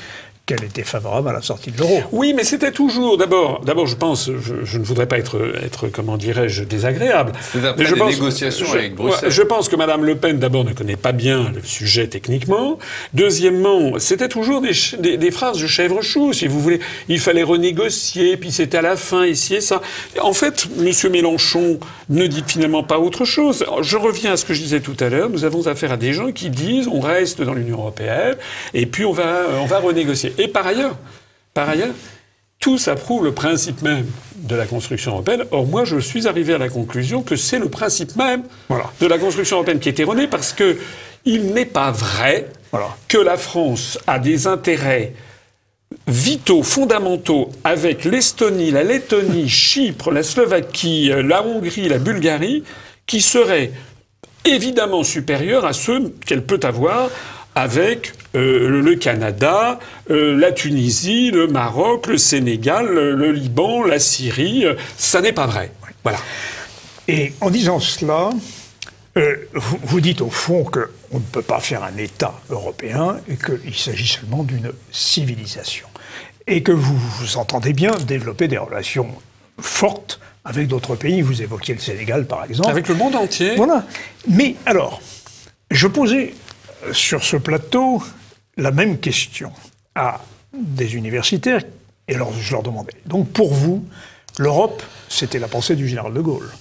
qu'elle 0.45 0.63
était 0.65 0.83
favorable 0.83 1.29
à 1.29 1.33
la 1.33 1.41
sortie 1.41 1.71
de 1.71 1.77
l'euro. 1.77 2.01
Oui, 2.11 2.33
mais 2.35 2.43
c'était 2.43 2.73
toujours, 2.73 3.17
d'abord, 3.17 3.61
d'abord, 3.63 3.87
je 3.87 3.95
pense, 3.95 4.29
je, 4.29 4.77
ne 4.77 4.83
voudrais 4.83 5.05
pas 5.05 5.17
être, 5.17 5.39
être 5.63 5.87
comment 5.87 6.17
dirais-je, 6.17 6.63
désagréable. 6.63 7.31
C'est 7.53 7.63
après 7.63 7.85
des 7.85 8.03
négociations 8.03 8.69
avec 8.73 8.95
Bruxelles. 8.95 9.31
Je 9.31 9.41
pense 9.41 9.69
que 9.69 9.77
Madame 9.77 10.03
Le 10.03 10.15
Pen, 10.15 10.39
d'abord, 10.39 10.65
ne 10.65 10.73
connaît 10.73 10.97
pas 10.97 11.13
bien 11.13 11.49
le 11.55 11.61
sujet 11.63 12.07
techniquement. 12.07 12.77
Deuxièmement, 13.13 13.99
c'était 13.99 14.27
toujours 14.27 14.59
des, 14.59 15.17
des, 15.17 15.31
phrases 15.31 15.61
de 15.61 15.67
chèvre-chou, 15.67 16.33
si 16.33 16.47
vous 16.47 16.59
voulez. 16.59 16.81
Il 17.07 17.21
fallait 17.21 17.43
renégocier, 17.43 18.35
puis 18.35 18.51
c'était 18.51 18.79
à 18.79 18.81
la 18.81 18.97
fin, 18.97 19.25
ici 19.25 19.55
et 19.55 19.61
ça. 19.61 19.81
En 20.21 20.33
fait, 20.33 20.67
Monsieur 20.75 21.09
Mélenchon 21.09 21.79
ne 22.09 22.27
dit 22.27 22.43
finalement 22.45 22.83
pas 22.83 22.99
autre 22.99 23.23
chose. 23.23 23.65
Je 23.81 23.95
reviens 23.95 24.33
à 24.33 24.37
ce 24.37 24.43
que 24.43 24.53
je 24.53 24.61
disais 24.61 24.81
tout 24.81 24.97
à 24.99 25.07
l'heure. 25.07 25.29
Nous 25.29 25.45
avons 25.45 25.67
affaire 25.67 25.93
à 25.93 25.97
des 25.97 26.11
gens 26.11 26.33
qui 26.33 26.49
disent, 26.49 26.89
on 26.89 26.99
reste 26.99 27.41
dans 27.41 27.53
l'Union 27.53 27.77
européenne, 27.77 28.35
et 28.73 28.85
puis 28.85 29.05
on 29.05 29.13
va, 29.13 29.45
on 29.61 29.65
va 29.67 29.79
renégocier. 29.79 30.32
Et 30.37 30.47
par 30.47 30.67
ailleurs, 30.67 30.97
par 31.53 31.69
ailleurs, 31.69 31.93
tout 32.59 32.77
ça 32.77 32.95
prouve 32.95 33.25
le 33.25 33.33
principe 33.33 33.81
même 33.81 34.05
de 34.37 34.55
la 34.55 34.65
construction 34.65 35.11
européenne. 35.11 35.43
Or, 35.51 35.65
moi, 35.65 35.83
je 35.83 35.99
suis 35.99 36.27
arrivé 36.27 36.53
à 36.53 36.57
la 36.57 36.69
conclusion 36.69 37.21
que 37.21 37.35
c'est 37.35 37.59
le 37.59 37.69
principe 37.69 38.15
même 38.15 38.43
de 39.01 39.05
la 39.05 39.17
construction 39.17 39.57
européenne 39.57 39.79
qui 39.79 39.89
est 39.89 39.99
erroné 39.99 40.27
parce 40.27 40.53
que 40.53 40.77
il 41.25 41.53
n'est 41.53 41.65
pas 41.65 41.91
vrai 41.91 42.47
que 43.07 43.17
la 43.17 43.37
France 43.37 43.99
a 44.07 44.19
des 44.19 44.47
intérêts 44.47 45.13
vitaux, 46.07 46.63
fondamentaux 46.63 47.49
avec 47.63 48.03
l'Estonie, 48.05 48.71
la 48.71 48.83
Lettonie, 48.83 49.47
Chypre, 49.47 50.11
la 50.11 50.23
Slovaquie, 50.23 51.11
la 51.23 51.43
Hongrie, 51.43 51.87
la 51.87 51.99
Bulgarie, 51.99 52.63
qui 53.05 53.21
seraient 53.21 53.71
évidemment 54.45 55.03
supérieurs 55.03 55.65
à 55.65 55.73
ceux 55.73 56.13
qu'elle 56.25 56.43
peut 56.43 56.59
avoir 56.63 57.09
avec 57.55 58.13
euh, 58.35 58.81
le 58.81 58.95
Canada, 58.95 59.79
euh, 60.09 60.35
la 60.35 60.51
Tunisie, 60.51 61.29
le 61.31 61.47
Maroc, 61.47 62.07
le 62.07 62.17
Sénégal, 62.17 62.87
le 62.87 63.31
Liban, 63.31 63.83
la 63.83 63.99
Syrie. 63.99 64.65
Ça 64.97 65.21
n'est 65.21 65.33
pas 65.33 65.45
vrai. 65.45 65.71
Voilà. 66.03 66.19
Et 67.07 67.33
en 67.41 67.49
disant 67.49 67.79
cela, 67.79 68.31
euh, 69.17 69.35
vous, 69.53 69.79
vous, 69.83 70.01
dites 70.01 70.21
au 70.21 70.29
fond 70.29 70.63
qu'on 70.63 71.19
ne 71.19 71.25
peut 71.31 71.41
pas 71.43 71.59
faire 71.59 71.83
un 71.83 71.95
État 71.97 72.33
européen 72.49 73.17
et 73.29 73.35
qu'il 73.35 73.75
s'agit 73.75 74.07
seulement 74.07 74.43
d'une 74.43 74.71
civilisation. 74.91 75.87
Et 76.47 76.63
que 76.63 76.71
vous, 76.71 76.97
vous 76.97 77.37
entendez 77.37 77.73
bien 77.73 77.91
développer 78.07 78.47
des 78.47 78.57
relations 78.57 79.09
fortes 79.59 80.19
avec 80.43 80.67
d'autres 80.67 80.95
pays. 80.95 81.21
Vous 81.21 81.41
évoquiez 81.41 81.75
le 81.75 81.79
Sénégal, 81.79 82.25
par 82.25 82.43
exemple. 82.45 82.69
Avec 82.69 82.87
le 82.87 82.95
monde 82.95 83.15
entier. 83.15 83.55
Voilà. 83.55 83.85
Mais 84.27 84.55
alors, 84.65 85.01
je 85.69 85.87
posais 85.87 86.33
sur 86.91 87.23
ce 87.23 87.37
plateau 87.37 88.01
la 88.57 88.71
même 88.71 88.99
question 88.99 89.51
à 89.95 90.21
des 90.53 90.95
universitaires, 90.95 91.63
et 92.07 92.15
alors 92.15 92.33
je 92.33 92.51
leur 92.51 92.63
demandais. 92.63 92.93
Donc 93.05 93.29
pour 93.29 93.53
vous, 93.53 93.85
l'Europe, 94.37 94.83
c'était 95.09 95.39
la 95.39 95.47
pensée 95.47 95.75
du 95.75 95.87
général 95.87 96.13
de 96.13 96.21
Gaulle, 96.21 96.51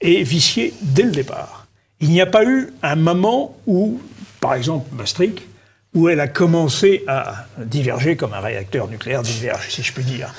et 0.00 0.22
viciée 0.22 0.74
dès 0.82 1.02
le 1.02 1.12
départ. 1.12 1.66
Il 2.00 2.10
n'y 2.10 2.20
a 2.20 2.26
pas 2.26 2.44
eu 2.44 2.72
un 2.82 2.96
moment 2.96 3.56
où, 3.66 4.00
par 4.40 4.54
exemple, 4.54 4.86
Maastricht, 4.94 5.42
où 5.96 6.10
elle 6.10 6.20
a 6.20 6.28
commencé 6.28 7.02
à 7.08 7.46
diverger 7.58 8.16
comme 8.16 8.34
un 8.34 8.40
réacteur 8.40 8.86
nucléaire 8.86 9.22
diverge, 9.22 9.66
si 9.70 9.82
je 9.82 9.92
puis 9.92 10.04
dire. 10.04 10.32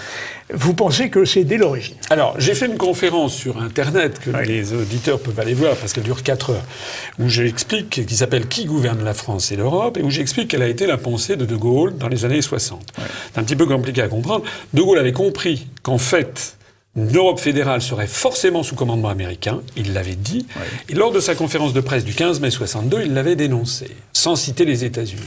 Vous 0.54 0.76
pensez 0.76 1.10
que 1.10 1.26
c'est 1.26 1.44
dès 1.44 1.58
l'origine 1.58 1.98
Alors, 2.12 2.36
j'ai 2.38 2.54
fait 2.54 2.68
une 2.68 2.78
conférence 2.78 3.34
sur 3.34 3.60
Internet 3.60 4.20
que 4.20 4.30
les 4.30 4.74
auditeurs 4.74 5.20
peuvent 5.20 5.40
aller 5.40 5.56
voir 5.56 5.76
parce 5.76 5.94
qu'elle 5.94 6.04
dure 6.04 6.22
4 6.22 6.52
heures, 6.52 6.64
où 7.20 7.28
j'explique, 7.28 8.06
qui 8.06 8.16
s'appelle 8.16 8.48
Qui 8.48 8.66
gouverne 8.66 9.04
la 9.04 9.16
France 9.16 9.52
et 9.52 9.56
l'Europe, 9.56 9.98
et 9.98 10.04
où 10.04 10.12
j'explique 10.12 10.50
quelle 10.50 10.62
a 10.62 10.68
été 10.68 10.86
la 10.86 10.98
pensée 10.98 11.36
de 11.36 11.46
De 11.46 11.56
Gaulle 11.56 11.98
dans 11.98 12.08
les 12.08 12.24
années 12.24 12.44
60. 12.44 12.94
C'est 13.34 13.40
un 13.40 13.44
petit 13.44 13.56
peu 13.56 13.66
compliqué 13.66 14.04
à 14.04 14.08
comprendre. 14.08 14.46
De 14.74 14.82
Gaulle 14.84 15.00
avait 15.00 15.12
compris 15.12 15.68
qu'en 15.82 15.98
fait, 15.98 16.57
L'Europe 16.98 17.40
fédérale 17.40 17.84
serait 17.84 18.08
forcément 18.08 18.64
sous 18.64 18.74
commandement 18.74 19.10
américain, 19.10 19.62
il 19.76 19.94
l'avait 19.94 20.16
dit, 20.16 20.48
et 20.90 20.96
lors 20.96 21.12
de 21.12 21.20
sa 21.20 21.36
conférence 21.36 21.72
de 21.72 21.80
presse 21.80 22.04
du 22.04 22.16
15 22.16 22.40
mai 22.40 22.50
62, 22.50 23.04
il 23.06 23.14
l'avait 23.14 23.36
dénoncé, 23.36 23.96
sans 24.14 24.36
citer 24.36 24.66
les 24.66 24.84
États-Unis. 24.84 25.22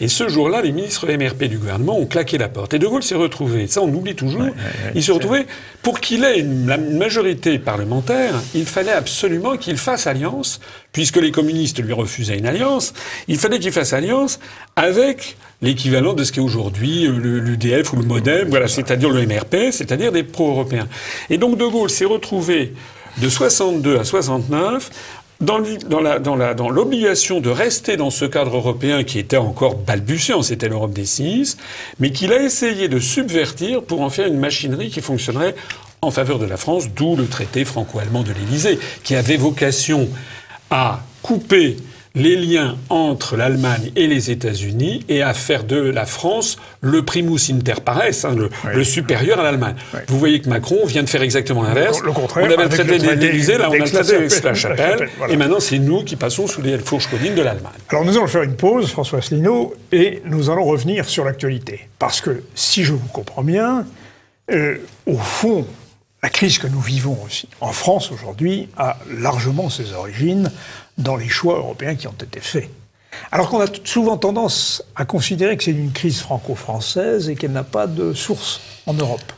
Et 0.00 0.06
ce 0.06 0.28
jour-là, 0.28 0.62
les 0.62 0.70
ministres 0.70 1.10
MRP 1.10 1.44
du 1.44 1.58
gouvernement 1.58 1.98
ont 1.98 2.06
claqué 2.06 2.38
la 2.38 2.48
porte. 2.48 2.74
Et 2.74 2.78
De 2.78 2.86
Gaulle 2.86 3.02
s'est 3.02 3.16
retrouvé, 3.16 3.66
ça 3.66 3.82
on 3.82 3.92
oublie 3.92 4.14
toujours, 4.14 4.46
il 4.94 5.02
s'est 5.02 5.10
retrouvé, 5.10 5.46
pour 5.82 5.98
qu'il 5.98 6.22
ait 6.22 6.38
une, 6.38 6.64
majorité 6.96 7.58
parlementaire, 7.58 8.34
il 8.54 8.64
fallait 8.64 8.92
absolument 8.92 9.56
qu'il 9.56 9.78
fasse 9.78 10.06
alliance, 10.06 10.60
puisque 10.92 11.16
les 11.16 11.32
communistes 11.32 11.82
lui 11.82 11.92
refusaient 11.92 12.38
une 12.38 12.46
alliance, 12.46 12.94
il 13.26 13.38
fallait 13.38 13.58
qu'il 13.58 13.72
fasse 13.72 13.92
alliance 13.92 14.38
avec 14.76 15.36
l'équivalent 15.62 16.14
de 16.14 16.24
ce 16.24 16.32
qu'est 16.32 16.40
aujourd'hui 16.40 17.06
euh, 17.06 17.40
l'UDF 17.40 17.92
ou 17.92 17.96
le 17.96 18.02
MoDem, 18.02 18.48
voilà, 18.48 18.68
c'est-à-dire 18.68 19.10
le 19.10 19.26
MRP, 19.26 19.70
c'est-à-dire 19.70 20.12
des 20.12 20.22
pro-européens. 20.22 20.88
Et 21.30 21.38
donc 21.38 21.58
De 21.58 21.66
Gaulle 21.66 21.90
s'est 21.90 22.04
retrouvé 22.04 22.74
de 23.18 23.28
62 23.28 23.98
à 23.98 24.04
69 24.04 24.90
dans 25.40 25.58
l'obligation 26.70 27.40
de 27.40 27.50
rester 27.50 27.96
dans 27.96 28.10
ce 28.10 28.24
cadre 28.24 28.56
européen 28.56 29.04
qui 29.04 29.18
était 29.18 29.36
encore 29.36 29.74
balbutiant, 29.74 30.42
c'était 30.42 30.68
l'Europe 30.68 30.92
des 30.92 31.04
six, 31.04 31.58
mais 31.98 32.10
qu'il 32.10 32.32
a 32.32 32.42
essayé 32.42 32.88
de 32.88 32.98
subvertir 32.98 33.82
pour 33.82 34.00
en 34.00 34.08
faire 34.08 34.28
une 34.28 34.38
machinerie 34.38 34.88
qui 34.88 35.02
fonctionnerait 35.02 35.54
en 36.00 36.10
faveur 36.10 36.38
de 36.38 36.46
la 36.46 36.56
France, 36.56 36.88
d'où 36.94 37.16
le 37.16 37.26
traité 37.26 37.64
franco-allemand 37.64 38.22
de 38.22 38.32
l'Élysée, 38.32 38.78
qui 39.02 39.14
avait 39.14 39.36
vocation 39.36 40.08
à 40.70 41.00
couper 41.22 41.76
les 42.16 42.34
liens 42.34 42.76
entre 42.88 43.36
l'Allemagne 43.36 43.92
et 43.94 44.06
les 44.06 44.30
États-Unis 44.30 45.04
et 45.08 45.22
à 45.22 45.34
faire 45.34 45.64
de 45.64 45.76
la 45.76 46.06
France 46.06 46.56
le 46.80 47.04
primus 47.04 47.50
inter 47.50 47.74
pares, 47.84 48.24
hein, 48.24 48.34
le, 48.74 48.84
supérieur 48.84 49.38
à 49.38 49.42
l'Allemagne. 49.42 49.76
Vous 50.08 50.18
voyez 50.18 50.40
que 50.40 50.48
Macron 50.48 50.86
vient 50.86 51.02
de 51.02 51.08
faire 51.08 51.22
exactement 51.22 51.62
l'inverse. 51.62 52.00
On 52.04 52.42
avait 52.42 52.56
le 52.56 52.68
traité 52.68 52.98
l'Élysée, 52.98 53.58
là 53.58 53.68
on 53.68 53.74
a 53.74 53.76
le 53.76 53.90
traité 53.90 54.40
de 54.40 54.44
la 54.44 54.54
chapelle, 54.54 55.08
et 55.28 55.36
maintenant 55.36 55.60
c'est 55.60 55.78
nous 55.78 56.02
qui 56.02 56.16
passons 56.16 56.46
sous 56.46 56.62
les 56.62 56.78
fourches 56.78 57.08
codines 57.08 57.34
de 57.34 57.42
l'Allemagne. 57.42 57.72
Alors 57.90 58.04
nous 58.04 58.16
allons 58.16 58.26
faire 58.26 58.42
une 58.42 58.56
pause, 58.56 58.90
François 58.90 59.18
Asselineau, 59.18 59.74
et 59.92 60.22
nous 60.24 60.48
allons 60.48 60.64
revenir 60.64 61.04
sur 61.04 61.24
l'actualité. 61.24 61.88
Parce 61.98 62.22
que 62.22 62.42
si 62.54 62.82
je 62.82 62.92
vous 62.92 63.08
comprends 63.12 63.42
bien, 63.42 63.84
euh, 64.50 64.76
au 65.06 65.18
fond, 65.18 65.66
la 66.22 66.28
crise 66.28 66.58
que 66.58 66.66
nous 66.66 66.80
vivons 66.80 67.18
aussi 67.24 67.48
en 67.60 67.72
France 67.72 68.10
aujourd'hui 68.10 68.68
a 68.76 68.98
largement 69.10 69.70
ses 69.70 69.92
origines 69.92 70.50
dans 70.98 71.16
les 71.16 71.28
choix 71.28 71.58
européens 71.58 71.94
qui 71.94 72.08
ont 72.08 72.12
été 72.12 72.40
faits. 72.40 72.70
Alors 73.32 73.48
qu'on 73.48 73.60
a 73.60 73.66
souvent 73.84 74.16
tendance 74.16 74.82
à 74.94 75.04
considérer 75.04 75.56
que 75.56 75.64
c'est 75.64 75.70
une 75.70 75.92
crise 75.92 76.20
franco-française 76.20 77.28
et 77.28 77.34
qu'elle 77.34 77.52
n'a 77.52 77.64
pas 77.64 77.86
de 77.86 78.12
source 78.12 78.60
en 78.86 78.94
Europe. 78.94 79.32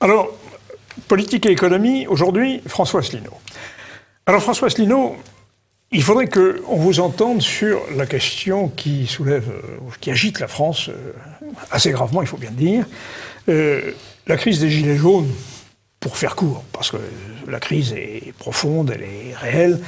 Alors, 0.00 0.28
politique 1.08 1.46
et 1.46 1.50
économie, 1.50 2.06
aujourd'hui, 2.06 2.60
François 2.66 3.00
Asselineau. 3.00 3.32
Alors, 4.26 4.40
François 4.40 4.68
Asselineau, 4.68 5.16
il 5.90 6.02
faudrait 6.04 6.28
qu'on 6.28 6.76
vous 6.76 7.00
entende 7.00 7.42
sur 7.42 7.80
la 7.96 8.06
question 8.06 8.68
qui 8.68 9.06
soulève, 9.08 9.48
euh, 9.48 9.90
qui 10.00 10.12
agite 10.12 10.38
la 10.38 10.46
France 10.46 10.88
euh, 10.88 11.12
assez 11.72 11.90
gravement, 11.90 12.20
il 12.20 12.28
faut 12.28 12.36
bien 12.36 12.50
le 12.50 12.56
dire. 12.56 12.86
Euh, 13.48 13.92
la 14.28 14.36
crise 14.36 14.60
des 14.60 14.70
Gilets 14.70 14.96
jaunes, 14.96 15.32
pour 15.98 16.16
faire 16.16 16.36
court, 16.36 16.62
parce 16.72 16.92
que 16.92 16.98
la 17.48 17.58
crise 17.58 17.92
est 17.92 18.32
profonde, 18.38 18.92
elle 18.94 19.02
est 19.02 19.34
réelle. 19.34 19.80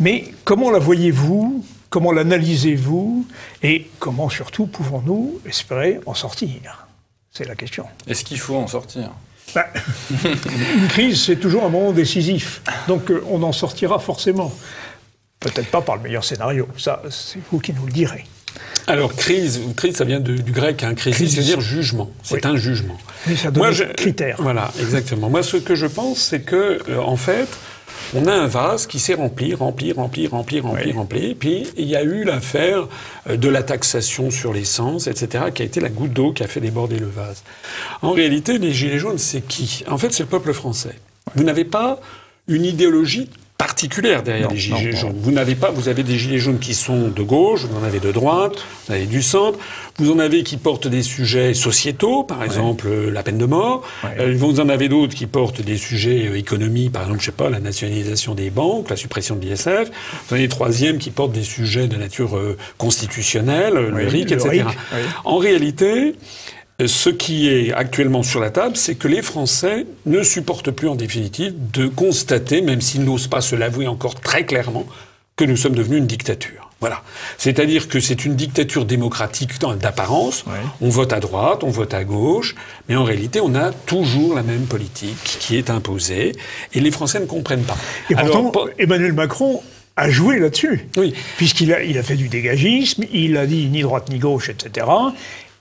Mais 0.00 0.32
comment 0.44 0.72
la 0.72 0.80
voyez-vous 0.80 1.64
Comment 1.88 2.10
l'analysez-vous 2.10 3.26
Et 3.62 3.90
comment 4.00 4.28
surtout 4.28 4.66
pouvons-nous 4.66 5.38
espérer 5.46 6.00
en 6.06 6.14
sortir? 6.14 6.88
C'est 7.30 7.46
la 7.46 7.54
question. 7.54 7.86
Est-ce 8.08 8.24
qu'il 8.24 8.40
faut 8.40 8.56
en 8.56 8.66
sortir? 8.66 9.10
Bah, 9.54 9.66
une 10.24 10.88
crise, 10.88 11.24
c'est 11.24 11.36
toujours 11.36 11.64
un 11.64 11.68
moment 11.68 11.92
décisif. 11.92 12.62
Donc 12.88 13.10
euh, 13.10 13.22
on 13.28 13.42
en 13.42 13.52
sortira 13.52 13.98
forcément. 13.98 14.52
Peut-être 15.40 15.70
pas 15.70 15.80
par 15.80 15.96
le 15.96 16.02
meilleur 16.02 16.24
scénario. 16.24 16.68
Ça, 16.78 17.02
c'est 17.10 17.40
vous 17.50 17.58
qui 17.58 17.72
nous 17.72 17.84
le 17.86 17.92
direz. 17.92 18.24
Alors, 18.86 19.14
crise, 19.14 19.60
crise 19.76 19.96
ça 19.96 20.04
vient 20.04 20.20
du 20.20 20.52
grec, 20.52 20.82
hein, 20.82 20.94
crise, 20.94 21.16
c'est-à-dire 21.16 21.60
jugement. 21.60 22.10
C'est 22.22 22.44
un 22.46 22.56
jugement. 22.56 22.96
Oui, 23.26 23.36
ça 23.36 23.50
donne 23.50 23.62
Moi, 23.62 23.72
je, 23.72 23.84
critère. 23.84 24.36
Voilà, 24.40 24.72
exactement. 24.80 25.30
Moi, 25.30 25.42
ce 25.42 25.56
que 25.56 25.74
je 25.74 25.86
pense, 25.86 26.18
c'est 26.18 26.40
que, 26.40 26.80
euh, 26.88 26.98
en 26.98 27.16
fait, 27.16 27.48
on 28.14 28.26
a 28.26 28.32
un 28.32 28.46
vase 28.46 28.86
qui 28.86 28.98
s'est 28.98 29.14
rempli, 29.14 29.54
rempli, 29.54 29.92
rempli, 29.92 30.26
rempli, 30.26 30.60
rempli, 30.60 30.92
rempli. 30.92 31.34
Puis 31.34 31.66
il 31.76 31.86
y 31.86 31.96
a 31.96 32.02
eu 32.02 32.24
l'affaire 32.24 32.88
euh, 33.28 33.36
de 33.36 33.48
la 33.48 33.62
taxation 33.62 34.30
sur 34.30 34.52
l'essence, 34.52 35.06
etc., 35.06 35.46
qui 35.54 35.62
a 35.62 35.64
été 35.64 35.80
la 35.80 35.88
goutte 35.88 36.12
d'eau 36.12 36.32
qui 36.32 36.42
a 36.42 36.48
fait 36.48 36.60
déborder 36.60 36.98
le 36.98 37.08
vase. 37.08 37.42
En 38.02 38.12
réalité, 38.12 38.58
les 38.58 38.72
Gilets 38.72 38.98
jaunes, 38.98 39.18
c'est 39.18 39.46
qui? 39.46 39.84
En 39.88 39.98
fait, 39.98 40.12
c'est 40.12 40.22
le 40.22 40.28
peuple 40.28 40.52
français. 40.52 40.94
Vous 41.34 41.44
n'avez 41.44 41.64
pas 41.64 42.00
une 42.48 42.64
idéologie 42.64 43.30
particulière 43.62 44.24
derrière 44.24 44.50
les 44.50 44.58
gilets 44.58 44.90
jaunes. 44.90 45.14
Vous 45.16 45.30
n'avez 45.30 45.54
pas, 45.54 45.70
vous 45.70 45.88
avez 45.88 46.02
des 46.02 46.18
gilets 46.18 46.38
jaunes 46.38 46.58
qui 46.58 46.74
sont 46.74 47.08
de 47.08 47.22
gauche, 47.22 47.64
vous 47.64 47.78
en 47.78 47.84
avez 47.84 48.00
de 48.00 48.10
droite, 48.10 48.56
vous 48.56 48.92
en 48.92 48.96
avez 48.96 49.06
du 49.06 49.22
centre, 49.22 49.56
vous 49.98 50.10
en 50.10 50.18
avez 50.18 50.42
qui 50.42 50.56
portent 50.56 50.88
des 50.88 51.04
sujets 51.04 51.54
sociétaux, 51.54 52.24
par 52.24 52.42
exemple 52.42 52.88
euh, 52.88 53.08
la 53.08 53.22
peine 53.22 53.38
de 53.38 53.44
mort. 53.44 53.84
Euh, 54.18 54.34
vous 54.36 54.58
en 54.58 54.68
avez 54.68 54.88
d'autres 54.88 55.14
qui 55.14 55.26
portent 55.26 55.62
des 55.62 55.76
sujets 55.76 56.26
euh, 56.26 56.36
économiques, 56.36 56.90
par 56.90 57.02
exemple, 57.02 57.20
je 57.20 57.26
sais 57.26 57.32
pas, 57.32 57.50
la 57.50 57.60
nationalisation 57.60 58.34
des 58.34 58.50
banques, 58.50 58.90
la 58.90 58.96
suppression 58.96 59.36
de 59.36 59.46
l'ISF. 59.46 59.68
Vous 59.68 60.32
en 60.32 60.34
avez 60.34 60.42
des 60.42 60.48
troisièmes 60.48 60.98
qui 60.98 61.10
portent 61.10 61.32
des 61.32 61.44
sujets 61.44 61.86
de 61.86 61.96
nature 61.96 62.36
constitutionnelle, 62.78 63.74
le 63.74 64.06
RIC, 64.08 64.32
etc. 64.32 64.64
En 65.24 65.36
réalité, 65.36 66.16
ce 66.84 67.10
qui 67.10 67.48
est 67.48 67.72
actuellement 67.72 68.22
sur 68.22 68.40
la 68.40 68.50
table, 68.50 68.76
c'est 68.76 68.94
que 68.94 69.08
les 69.08 69.22
Français 69.22 69.86
ne 70.06 70.22
supportent 70.22 70.70
plus 70.70 70.88
en 70.88 70.94
définitive 70.94 71.54
de 71.72 71.86
constater, 71.86 72.62
même 72.62 72.80
s'ils 72.80 73.04
n'osent 73.04 73.28
pas 73.28 73.40
se 73.40 73.54
l'avouer 73.54 73.86
encore 73.86 74.20
très 74.20 74.44
clairement, 74.44 74.86
que 75.36 75.44
nous 75.44 75.56
sommes 75.56 75.74
devenus 75.74 75.98
une 75.98 76.06
dictature. 76.06 76.70
Voilà. 76.80 77.02
C'est-à-dire 77.38 77.88
que 77.88 78.00
c'est 78.00 78.24
une 78.24 78.34
dictature 78.34 78.84
démocratique 78.84 79.60
d'apparence. 79.60 80.44
On 80.80 80.88
vote 80.88 81.12
à 81.12 81.20
droite, 81.20 81.62
on 81.62 81.70
vote 81.70 81.94
à 81.94 82.02
gauche, 82.02 82.56
mais 82.88 82.96
en 82.96 83.04
réalité, 83.04 83.40
on 83.40 83.54
a 83.54 83.70
toujours 83.70 84.34
la 84.34 84.42
même 84.42 84.66
politique 84.66 85.22
qui 85.22 85.56
est 85.56 85.70
imposée, 85.70 86.32
et 86.74 86.80
les 86.80 86.90
Français 86.90 87.20
ne 87.20 87.26
comprennent 87.26 87.62
pas. 87.62 87.78
Et 88.10 88.16
pourtant, 88.16 88.50
Emmanuel 88.78 89.12
Macron 89.12 89.62
a 89.96 90.10
joué 90.10 90.40
là-dessus. 90.40 90.88
Oui. 90.96 91.14
Puisqu'il 91.36 91.72
a, 91.72 91.84
il 91.84 91.98
a 91.98 92.02
fait 92.02 92.16
du 92.16 92.28
dégagisme, 92.28 93.04
il 93.12 93.36
a 93.36 93.46
dit 93.46 93.66
ni 93.66 93.82
droite 93.82 94.08
ni 94.08 94.18
gauche, 94.18 94.48
etc. 94.48 94.86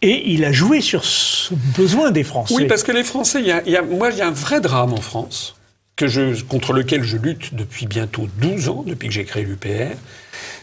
Et 0.02 0.32
il 0.32 0.46
a 0.46 0.52
joué 0.52 0.82
sur 0.82 1.06
ce 1.06 1.54
besoin 1.78 2.12
des 2.12 2.24
Français. 2.24 2.56
Oui, 2.56 2.66
parce 2.66 2.84
que 2.84 2.92
les 2.92 3.04
Français, 3.04 3.44
y 3.44 3.52
a, 3.52 3.82
moi, 3.84 4.10
il 4.10 4.18
y 4.18 4.22
a 4.22 4.28
un 4.28 4.32
vrai 4.32 4.60
drame 4.60 4.94
en 4.94 5.02
France 5.02 5.56
que 5.96 6.08
je, 6.08 6.44
contre 6.44 6.74
lequel 6.74 7.04
je 7.04 7.18
lutte 7.18 7.54
depuis 7.54 7.86
bientôt 7.86 8.28
12 8.40 8.70
ans, 8.70 8.84
depuis 8.88 9.10
que 9.10 9.14
j'ai 9.14 9.26
créé 9.26 9.44
l'UPR 9.44 9.96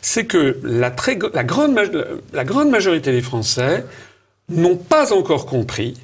c'est 0.00 0.26
que 0.26 0.58
la, 0.62 0.90
grande, 0.90 1.78
la 2.32 2.44
grande 2.44 2.70
majorité 2.70 3.12
des 3.12 3.22
Français 3.22 3.84
n'ont 4.48 4.76
pas 4.76 5.12
encore 5.12 5.46
compris 5.46 5.94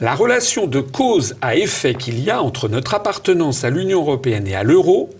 la 0.00 0.14
relation 0.14 0.66
de 0.66 0.80
cause 0.80 1.36
à 1.40 1.54
effet 1.54 1.94
qu'il 1.94 2.18
y 2.20 2.30
a 2.30 2.42
entre 2.42 2.68
notre 2.68 2.94
appartenance 2.94 3.64
à 3.64 3.70
l'Union 3.70 4.00
européenne 4.00 4.46
et 4.46 4.56
à 4.56 4.64
l'euro 4.64 5.10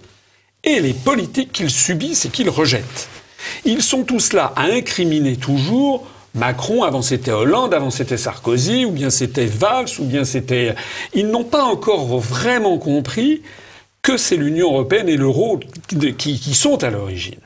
et 0.64 0.80
les 0.80 0.94
politiques 0.94 1.52
qu'ils 1.52 1.70
subissent 1.70 2.24
et 2.24 2.30
qu'ils 2.30 2.50
rejettent. 2.50 3.08
Ils 3.64 3.82
sont 3.82 4.02
tous 4.02 4.32
là 4.32 4.52
à 4.56 4.64
incriminer 4.64 5.36
toujours 5.36 6.06
Macron, 6.34 6.82
avant 6.82 7.02
c'était 7.02 7.32
Hollande, 7.32 7.74
avant 7.74 7.90
c'était 7.90 8.16
Sarkozy, 8.16 8.84
ou 8.84 8.90
bien 8.90 9.10
c'était 9.10 9.46
Valls, 9.46 9.88
ou 9.98 10.04
bien 10.04 10.24
c'était... 10.24 10.74
Ils 11.14 11.28
n'ont 11.28 11.44
pas 11.44 11.64
encore 11.64 12.18
vraiment 12.18 12.78
compris 12.78 13.42
que 14.02 14.16
c'est 14.16 14.36
l'Union 14.36 14.72
européenne 14.72 15.08
et 15.08 15.16
l'euro 15.16 15.60
qui, 15.88 16.38
qui 16.38 16.54
sont 16.54 16.82
à 16.84 16.90
l'origine. 16.90 17.40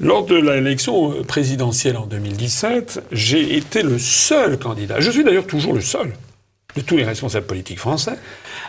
Lors 0.00 0.24
de 0.26 0.34
l'élection 0.34 1.22
présidentielle 1.22 1.96
en 1.96 2.06
2017, 2.06 3.04
j'ai 3.12 3.56
été 3.56 3.82
le 3.82 3.98
seul 3.98 4.58
candidat, 4.58 5.00
je 5.00 5.10
suis 5.10 5.22
d'ailleurs 5.22 5.46
toujours 5.46 5.72
le 5.72 5.80
seul 5.80 6.12
de 6.74 6.80
tous 6.80 6.96
les 6.96 7.04
responsables 7.04 7.46
politiques 7.46 7.78
français, 7.78 8.18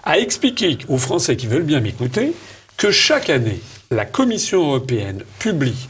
à 0.03 0.19
expliquer 0.19 0.77
aux 0.87 0.99
Français 0.99 1.35
qui 1.35 1.47
veulent 1.47 1.63
bien 1.63 1.79
m'écouter 1.79 2.33
que 2.77 2.91
chaque 2.91 3.29
année, 3.29 3.59
la 3.89 4.05
Commission 4.05 4.67
européenne 4.67 5.23
publie 5.39 5.87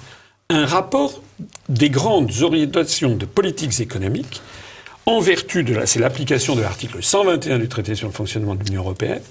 un 0.49 0.65
rapport 0.65 1.21
des 1.69 1.89
grandes 1.89 2.31
orientations 2.41 3.15
de 3.15 3.25
politiques 3.25 3.79
économiques 3.79 4.41
en 5.05 5.19
vertu 5.19 5.63
de 5.63 5.73
la, 5.73 5.85
c'est 5.85 5.99
l'application 5.99 6.55
de 6.55 6.61
l'article 6.61 6.97
121 7.01 7.59
du 7.59 7.67
traité 7.67 7.95
sur 7.95 8.07
le 8.07 8.13
fonctionnement 8.13 8.55
de 8.55 8.63
l'Union 8.63 8.81
européenne, 8.81 9.21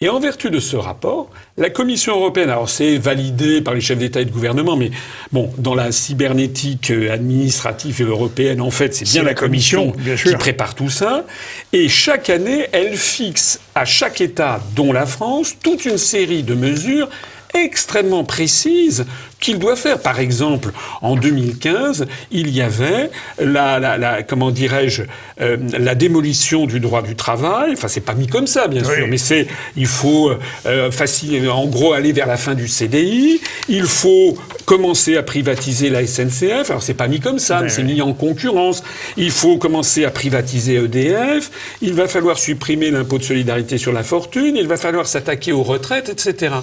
et 0.00 0.08
en 0.08 0.20
vertu 0.20 0.48
de 0.50 0.60
ce 0.60 0.76
rapport, 0.76 1.28
la 1.56 1.70
Commission 1.70 2.14
européenne, 2.14 2.50
alors 2.50 2.68
c'est 2.68 2.98
validé 2.98 3.60
par 3.60 3.74
les 3.74 3.80
chefs 3.80 3.98
d'État 3.98 4.20
et 4.20 4.24
de 4.24 4.30
gouvernement, 4.30 4.76
mais 4.76 4.92
bon, 5.32 5.50
dans 5.58 5.74
la 5.74 5.90
cybernétique 5.90 6.92
euh, 6.92 7.12
administrative 7.12 8.02
européenne, 8.02 8.60
en 8.60 8.70
fait, 8.70 8.94
c'est 8.94 9.04
bien 9.04 9.24
la 9.24 9.34
Commission, 9.34 9.92
qui 10.22 10.36
prépare 10.36 10.76
tout 10.76 10.88
ça. 10.88 11.26
Et 11.72 11.88
chaque 11.88 12.30
année, 12.30 12.68
elle 12.70 12.96
fixe 12.96 13.60
à 13.74 13.84
chaque 13.84 14.20
État, 14.20 14.60
dont 14.76 14.92
la 14.92 15.04
France, 15.04 15.56
toute 15.60 15.84
une 15.84 15.98
série 15.98 16.44
de 16.44 16.54
mesures 16.54 17.08
extrêmement 17.54 18.24
précises 18.24 19.06
qu'il 19.40 19.58
doit 19.58 19.76
faire. 19.76 20.00
Par 20.00 20.18
exemple, 20.20 20.70
en 21.00 21.16
2015, 21.16 22.06
il 22.30 22.50
y 22.50 22.60
avait 22.60 23.10
la, 23.38 23.78
la, 23.78 23.96
la 23.96 24.22
comment 24.22 24.50
dirais-je, 24.50 25.02
euh, 25.40 25.56
la 25.78 25.94
démolition 25.94 26.66
du 26.66 26.80
droit 26.80 27.02
du 27.02 27.14
travail. 27.14 27.72
Enfin, 27.72 27.88
c'est 27.88 28.00
pas 28.00 28.14
mis 28.14 28.26
comme 28.26 28.46
ça, 28.46 28.68
bien 28.68 28.82
sûr, 28.84 29.06
mais 29.08 29.18
c'est, 29.18 29.46
il 29.76 29.86
faut 29.86 30.32
euh, 30.66 30.90
facile, 30.90 31.48
en 31.48 31.66
gros, 31.66 31.92
aller 31.92 32.12
vers 32.12 32.26
la 32.26 32.36
fin 32.36 32.54
du 32.54 32.68
CDI. 32.68 33.40
Il 33.68 33.84
faut 33.84 34.36
commencer 34.64 35.16
à 35.16 35.22
privatiser 35.22 35.88
la 35.88 36.06
SNCF. 36.06 36.70
Alors, 36.70 36.82
c'est 36.82 36.94
pas 36.94 37.08
mis 37.08 37.20
comme 37.20 37.38
ça, 37.38 37.62
mais 37.62 37.68
c'est 37.68 37.82
mis 37.82 38.02
en 38.02 38.12
concurrence. 38.12 38.82
Il 39.16 39.30
faut 39.30 39.56
commencer 39.56 40.04
à 40.04 40.10
privatiser 40.10 40.74
EDF. 40.74 41.50
Il 41.80 41.94
va 41.94 42.08
falloir 42.08 42.38
supprimer 42.38 42.90
l'impôt 42.90 43.18
de 43.18 43.22
solidarité 43.22 43.78
sur 43.78 43.92
la 43.92 44.02
fortune. 44.02 44.56
Il 44.56 44.66
va 44.66 44.76
falloir 44.76 45.06
s'attaquer 45.06 45.52
aux 45.52 45.62
retraites, 45.62 46.08
etc. 46.08 46.56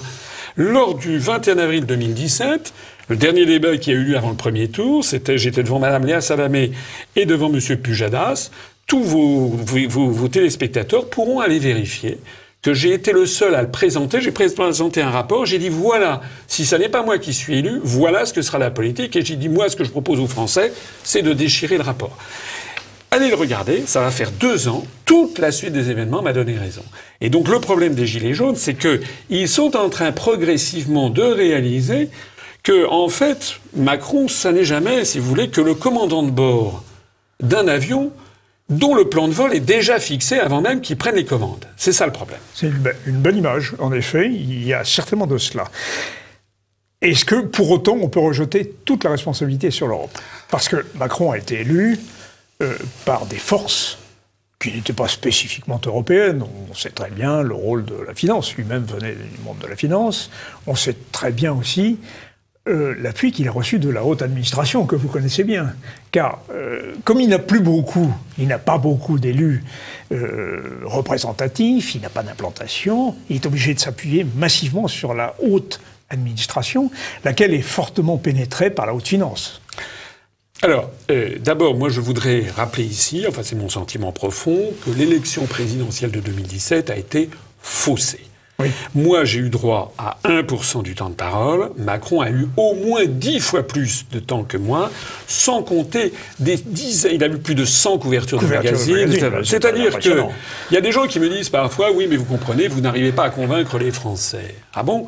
Lors 0.58 0.94
du 0.94 1.18
21 1.18 1.58
avril 1.58 1.84
2017, 1.84 2.72
le 3.10 3.16
dernier 3.16 3.44
débat 3.44 3.76
qui 3.76 3.90
a 3.90 3.92
eu 3.92 4.04
lieu 4.04 4.16
avant 4.16 4.30
le 4.30 4.36
premier 4.36 4.68
tour, 4.68 5.04
c'était 5.04 5.36
j'étais 5.36 5.62
devant 5.62 5.78
Madame 5.78 6.06
Léa 6.06 6.22
Salamé 6.22 6.72
et 7.14 7.26
devant 7.26 7.50
Monsieur 7.50 7.76
Pujadas. 7.76 8.50
Tous 8.86 9.02
vos, 9.02 9.48
vos, 9.48 10.08
vos 10.08 10.28
téléspectateurs 10.28 11.10
pourront 11.10 11.40
aller 11.40 11.58
vérifier 11.58 12.18
que 12.62 12.72
j'ai 12.72 12.94
été 12.94 13.12
le 13.12 13.26
seul 13.26 13.54
à 13.54 13.60
le 13.60 13.70
présenter. 13.70 14.22
J'ai 14.22 14.32
présenté 14.32 15.02
un 15.02 15.10
rapport. 15.10 15.44
J'ai 15.44 15.58
dit 15.58 15.68
voilà, 15.68 16.22
si 16.48 16.64
ça 16.64 16.78
n'est 16.78 16.88
pas 16.88 17.02
moi 17.02 17.18
qui 17.18 17.34
suis 17.34 17.58
élu, 17.58 17.78
voilà 17.84 18.24
ce 18.24 18.32
que 18.32 18.40
sera 18.40 18.58
la 18.58 18.70
politique. 18.70 19.14
Et 19.14 19.24
j'ai 19.24 19.36
dit 19.36 19.50
moi, 19.50 19.68
ce 19.68 19.76
que 19.76 19.84
je 19.84 19.90
propose 19.90 20.20
aux 20.20 20.26
Français, 20.26 20.72
c'est 21.04 21.22
de 21.22 21.34
déchirer 21.34 21.76
le 21.76 21.84
rapport. 21.84 22.16
Allez 23.10 23.28
le 23.28 23.36
regarder, 23.36 23.84
ça 23.86 24.00
va 24.00 24.10
faire 24.10 24.30
deux 24.32 24.68
ans. 24.68 24.84
Toute 25.04 25.38
la 25.38 25.52
suite 25.52 25.72
des 25.72 25.90
événements 25.90 26.22
m'a 26.22 26.32
donné 26.32 26.58
raison. 26.58 26.82
Et 27.20 27.30
donc 27.30 27.48
le 27.48 27.60
problème 27.60 27.94
des 27.94 28.06
Gilets 28.06 28.34
jaunes, 28.34 28.56
c'est 28.56 28.74
qu'ils 28.74 29.48
sont 29.48 29.76
en 29.76 29.88
train 29.88 30.12
progressivement 30.12 31.10
de 31.10 31.22
réaliser 31.22 32.10
que, 32.66 32.88
en 32.88 33.08
fait, 33.08 33.60
Macron, 33.76 34.26
ça 34.26 34.50
n'est 34.50 34.64
jamais, 34.64 35.04
si 35.04 35.20
vous 35.20 35.28
voulez, 35.28 35.50
que 35.50 35.60
le 35.60 35.74
commandant 35.74 36.24
de 36.24 36.32
bord 36.32 36.82
d'un 37.40 37.68
avion 37.68 38.10
dont 38.68 38.96
le 38.96 39.08
plan 39.08 39.28
de 39.28 39.32
vol 39.32 39.54
est 39.54 39.60
déjà 39.60 40.00
fixé 40.00 40.40
avant 40.40 40.60
même 40.60 40.80
qu'il 40.80 40.96
prenne 40.96 41.14
les 41.14 41.24
commandes. 41.24 41.64
C'est 41.76 41.92
ça 41.92 42.06
le 42.06 42.12
problème. 42.12 42.40
C'est 42.54 42.66
une, 43.06 43.20
belle 43.20 43.36
image, 43.36 43.74
en 43.78 43.92
effet. 43.92 44.28
Il 44.28 44.66
y 44.66 44.74
a 44.74 44.84
certainement 44.84 45.28
de 45.28 45.38
cela. 45.38 45.64
Est-ce 47.02 47.24
que, 47.24 47.36
pour 47.36 47.70
autant, 47.70 47.96
on 48.00 48.08
peut 48.08 48.18
rejeter 48.18 48.74
toute 48.84 49.04
la 49.04 49.10
responsabilité 49.10 49.70
sur 49.70 49.86
l'Europe? 49.86 50.18
Parce 50.50 50.68
que 50.68 50.84
Macron 50.96 51.30
a 51.30 51.38
été 51.38 51.60
élu, 51.60 52.00
euh, 52.62 52.74
par 53.04 53.26
des 53.26 53.36
forces 53.36 53.98
qui 54.58 54.72
n'étaient 54.72 54.94
pas 54.94 55.08
spécifiquement 55.08 55.78
européennes. 55.84 56.42
On 56.70 56.74
sait 56.74 56.88
très 56.88 57.10
bien 57.10 57.42
le 57.42 57.52
rôle 57.52 57.84
de 57.84 57.96
la 58.06 58.14
finance. 58.14 58.54
Lui-même 58.54 58.84
venait 58.84 59.12
du 59.12 59.42
monde 59.44 59.58
de 59.58 59.66
la 59.66 59.76
finance. 59.76 60.30
On 60.66 60.74
sait 60.74 60.96
très 61.12 61.32
bien 61.32 61.52
aussi 61.52 61.98
euh, 62.66 62.94
l'appui 62.98 63.30
qu'il 63.30 63.46
a 63.46 63.50
reçu 63.50 63.78
de 63.78 63.90
la 63.90 64.04
haute 64.04 64.22
administration, 64.22 64.86
que 64.86 64.96
vous 64.96 65.08
connaissez 65.08 65.44
bien. 65.44 65.74
Car 66.12 66.40
euh, 66.50 66.94
comme 67.04 67.20
il 67.20 67.28
n'a 67.28 67.38
plus 67.38 67.60
beaucoup, 67.60 68.10
il 68.38 68.46
n'a 68.46 68.58
pas 68.58 68.78
beaucoup 68.78 69.18
d'élus 69.18 69.62
représentatifs, 70.84 71.94
il 71.94 72.00
n'a 72.00 72.08
pas 72.08 72.22
d'implantation, 72.22 73.16
il 73.28 73.36
est 73.36 73.46
obligé 73.46 73.74
de 73.74 73.80
s'appuyer 73.80 74.24
massivement 74.36 74.88
sur 74.88 75.12
la 75.12 75.34
haute 75.42 75.80
administration, 76.08 76.90
laquelle 77.24 77.52
est 77.52 77.60
fortement 77.60 78.16
pénétrée 78.16 78.70
par 78.70 78.86
la 78.86 78.94
haute 78.94 79.08
finance. 79.08 79.60
Alors, 80.62 80.90
euh, 81.10 81.36
d'abord, 81.38 81.76
moi, 81.76 81.88
je 81.88 82.00
voudrais 82.00 82.46
rappeler 82.56 82.84
ici, 82.84 83.24
enfin, 83.28 83.42
c'est 83.42 83.56
mon 83.56 83.68
sentiment 83.68 84.12
profond, 84.12 84.72
que 84.84 84.90
l'élection 84.90 85.46
présidentielle 85.46 86.10
de 86.10 86.20
2017 86.20 86.90
a 86.90 86.96
été 86.96 87.28
faussée. 87.60 88.20
Moi, 88.94 89.24
j'ai 89.24 89.40
eu 89.40 89.50
droit 89.50 89.92
à 89.98 90.16
1% 90.24 90.82
du 90.82 90.94
temps 90.94 91.10
de 91.10 91.14
parole. 91.14 91.70
Macron 91.76 92.22
a 92.22 92.30
eu 92.30 92.48
au 92.56 92.74
moins 92.74 93.04
10 93.04 93.40
fois 93.40 93.66
plus 93.66 94.06
de 94.10 94.18
temps 94.18 94.44
que 94.44 94.56
moi, 94.56 94.90
sans 95.26 95.62
compter 95.62 96.12
des 96.38 96.56
dizaines. 96.56 97.16
Il 97.16 97.24
a 97.24 97.26
eu 97.26 97.36
plus 97.38 97.54
de 97.54 97.66
100 97.66 97.98
couvertures 97.98 98.40
de 98.40 98.46
magazines. 98.46 99.12
C'est-à-dire 99.44 99.98
qu'il 99.98 100.24
y 100.70 100.76
a 100.76 100.80
des 100.80 100.92
gens 100.92 101.06
qui 101.06 101.20
me 101.20 101.28
disent 101.28 101.50
parfois, 101.50 101.92
oui, 101.92 102.06
mais 102.08 102.16
vous 102.16 102.24
comprenez, 102.24 102.66
vous 102.68 102.80
n'arrivez 102.80 103.12
pas 103.12 103.24
à 103.24 103.30
convaincre 103.30 103.78
les 103.78 103.90
Français. 103.90 104.54
Ah 104.74 104.82
bon? 104.82 105.06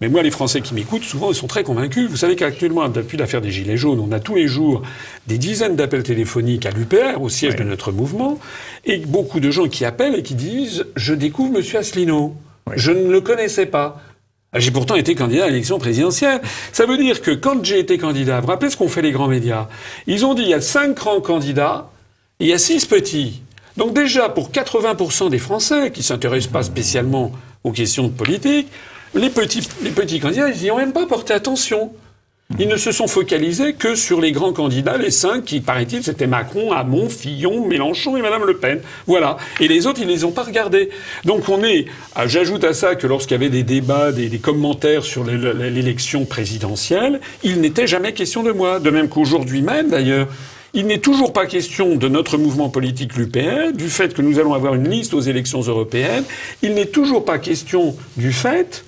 Mais 0.00 0.08
moi, 0.08 0.22
les 0.22 0.30
Français 0.30 0.62
qui 0.62 0.72
m'écoutent, 0.72 1.04
souvent, 1.04 1.30
ils 1.30 1.34
sont 1.34 1.46
très 1.46 1.62
convaincus. 1.62 2.08
Vous 2.08 2.16
savez 2.16 2.34
qu'actuellement, 2.34 2.88
depuis 2.88 3.18
l'affaire 3.18 3.42
des 3.42 3.50
Gilets 3.50 3.76
jaunes, 3.76 4.00
on 4.00 4.12
a 4.12 4.20
tous 4.20 4.34
les 4.34 4.48
jours 4.48 4.80
des 5.26 5.36
dizaines 5.36 5.76
d'appels 5.76 6.02
téléphoniques 6.02 6.64
à 6.64 6.70
l'UPR, 6.70 7.20
au 7.20 7.28
siège 7.28 7.56
de 7.56 7.64
notre 7.64 7.92
mouvement, 7.92 8.38
et 8.86 8.96
beaucoup 8.98 9.40
de 9.40 9.50
gens 9.50 9.68
qui 9.68 9.84
appellent 9.84 10.14
et 10.14 10.22
qui 10.22 10.34
disent 10.34 10.86
Je 10.96 11.12
découvre 11.12 11.58
M. 11.58 11.64
Asselineau. 11.76 12.34
Je 12.74 12.92
ne 12.92 13.10
le 13.10 13.20
connaissais 13.20 13.66
pas. 13.66 14.00
J'ai 14.56 14.70
pourtant 14.70 14.96
été 14.96 15.14
candidat 15.14 15.44
à 15.44 15.48
l'élection 15.48 15.78
présidentielle. 15.78 16.40
Ça 16.72 16.86
veut 16.86 16.96
dire 16.96 17.20
que 17.20 17.30
quand 17.30 17.62
j'ai 17.62 17.78
été 17.78 17.98
candidat, 17.98 18.40
vous 18.40 18.48
rappelez 18.48 18.70
ce 18.70 18.76
qu'ont 18.76 18.88
fait 18.88 19.02
les 19.02 19.12
grands 19.12 19.28
médias? 19.28 19.68
Ils 20.06 20.24
ont 20.24 20.34
dit 20.34 20.42
il 20.42 20.48
y 20.48 20.54
a 20.54 20.60
cinq 20.62 20.96
grands 20.96 21.20
candidats, 21.20 21.90
il 22.40 22.48
y 22.48 22.52
a 22.52 22.58
six 22.58 22.86
petits. 22.86 23.42
Donc 23.76 23.94
déjà, 23.94 24.28
pour 24.28 24.50
80% 24.50 25.30
des 25.30 25.38
Français 25.38 25.92
qui 25.92 26.02
s'intéressent 26.02 26.50
pas 26.52 26.62
spécialement 26.62 27.32
aux 27.62 27.70
questions 27.70 28.04
de 28.04 28.12
politique, 28.12 28.68
les 29.14 29.30
petits, 29.30 30.20
candidats, 30.20 30.48
ils 30.50 30.62
n'y 30.62 30.70
ont 30.70 30.76
même 30.76 30.92
pas 30.92 31.06
porté 31.06 31.32
attention. 31.32 31.92
Ils 32.58 32.68
ne 32.68 32.76
se 32.76 32.90
sont 32.90 33.06
focalisés 33.06 33.74
que 33.74 33.94
sur 33.94 34.20
les 34.20 34.32
grands 34.32 34.52
candidats, 34.52 34.96
les 34.96 35.12
cinq 35.12 35.44
qui, 35.44 35.60
paraît-il, 35.60 36.02
c'était 36.02 36.26
Macron, 36.26 36.72
Hamon, 36.72 37.08
Fillon, 37.08 37.64
Mélenchon 37.64 38.16
et 38.16 38.22
Madame 38.22 38.44
Le 38.44 38.56
Pen. 38.56 38.80
Voilà. 39.06 39.36
Et 39.60 39.68
les 39.68 39.86
autres, 39.86 40.00
ils 40.00 40.06
ne 40.08 40.12
les 40.12 40.24
ont 40.24 40.32
pas 40.32 40.42
regardés. 40.42 40.90
Donc 41.24 41.48
on 41.48 41.62
est, 41.62 41.86
ah, 42.16 42.26
j'ajoute 42.26 42.64
à 42.64 42.74
ça 42.74 42.96
que 42.96 43.06
lorsqu'il 43.06 43.32
y 43.32 43.34
avait 43.36 43.50
des 43.50 43.62
débats, 43.62 44.10
des, 44.10 44.28
commentaires 44.38 45.04
sur 45.04 45.22
l'élection 45.22 46.24
présidentielle, 46.24 47.20
il 47.44 47.60
n'était 47.60 47.86
jamais 47.86 48.12
question 48.14 48.42
de 48.42 48.50
moi. 48.50 48.80
De 48.80 48.90
même 48.90 49.08
qu'aujourd'hui 49.08 49.62
même, 49.62 49.88
d'ailleurs. 49.88 50.26
Il 50.72 50.86
n'est 50.86 50.98
toujours 50.98 51.32
pas 51.32 51.46
question 51.46 51.96
de 51.96 52.06
notre 52.06 52.38
mouvement 52.38 52.68
politique 52.68 53.16
l'UPR, 53.16 53.72
du 53.74 53.88
fait 53.88 54.14
que 54.14 54.22
nous 54.22 54.38
allons 54.38 54.54
avoir 54.54 54.76
une 54.76 54.88
liste 54.88 55.14
aux 55.14 55.20
élections 55.20 55.62
européennes. 55.62 56.22
Il 56.62 56.74
n'est 56.74 56.86
toujours 56.86 57.24
pas 57.24 57.38
question 57.38 57.96
du 58.16 58.32
fait 58.32 58.84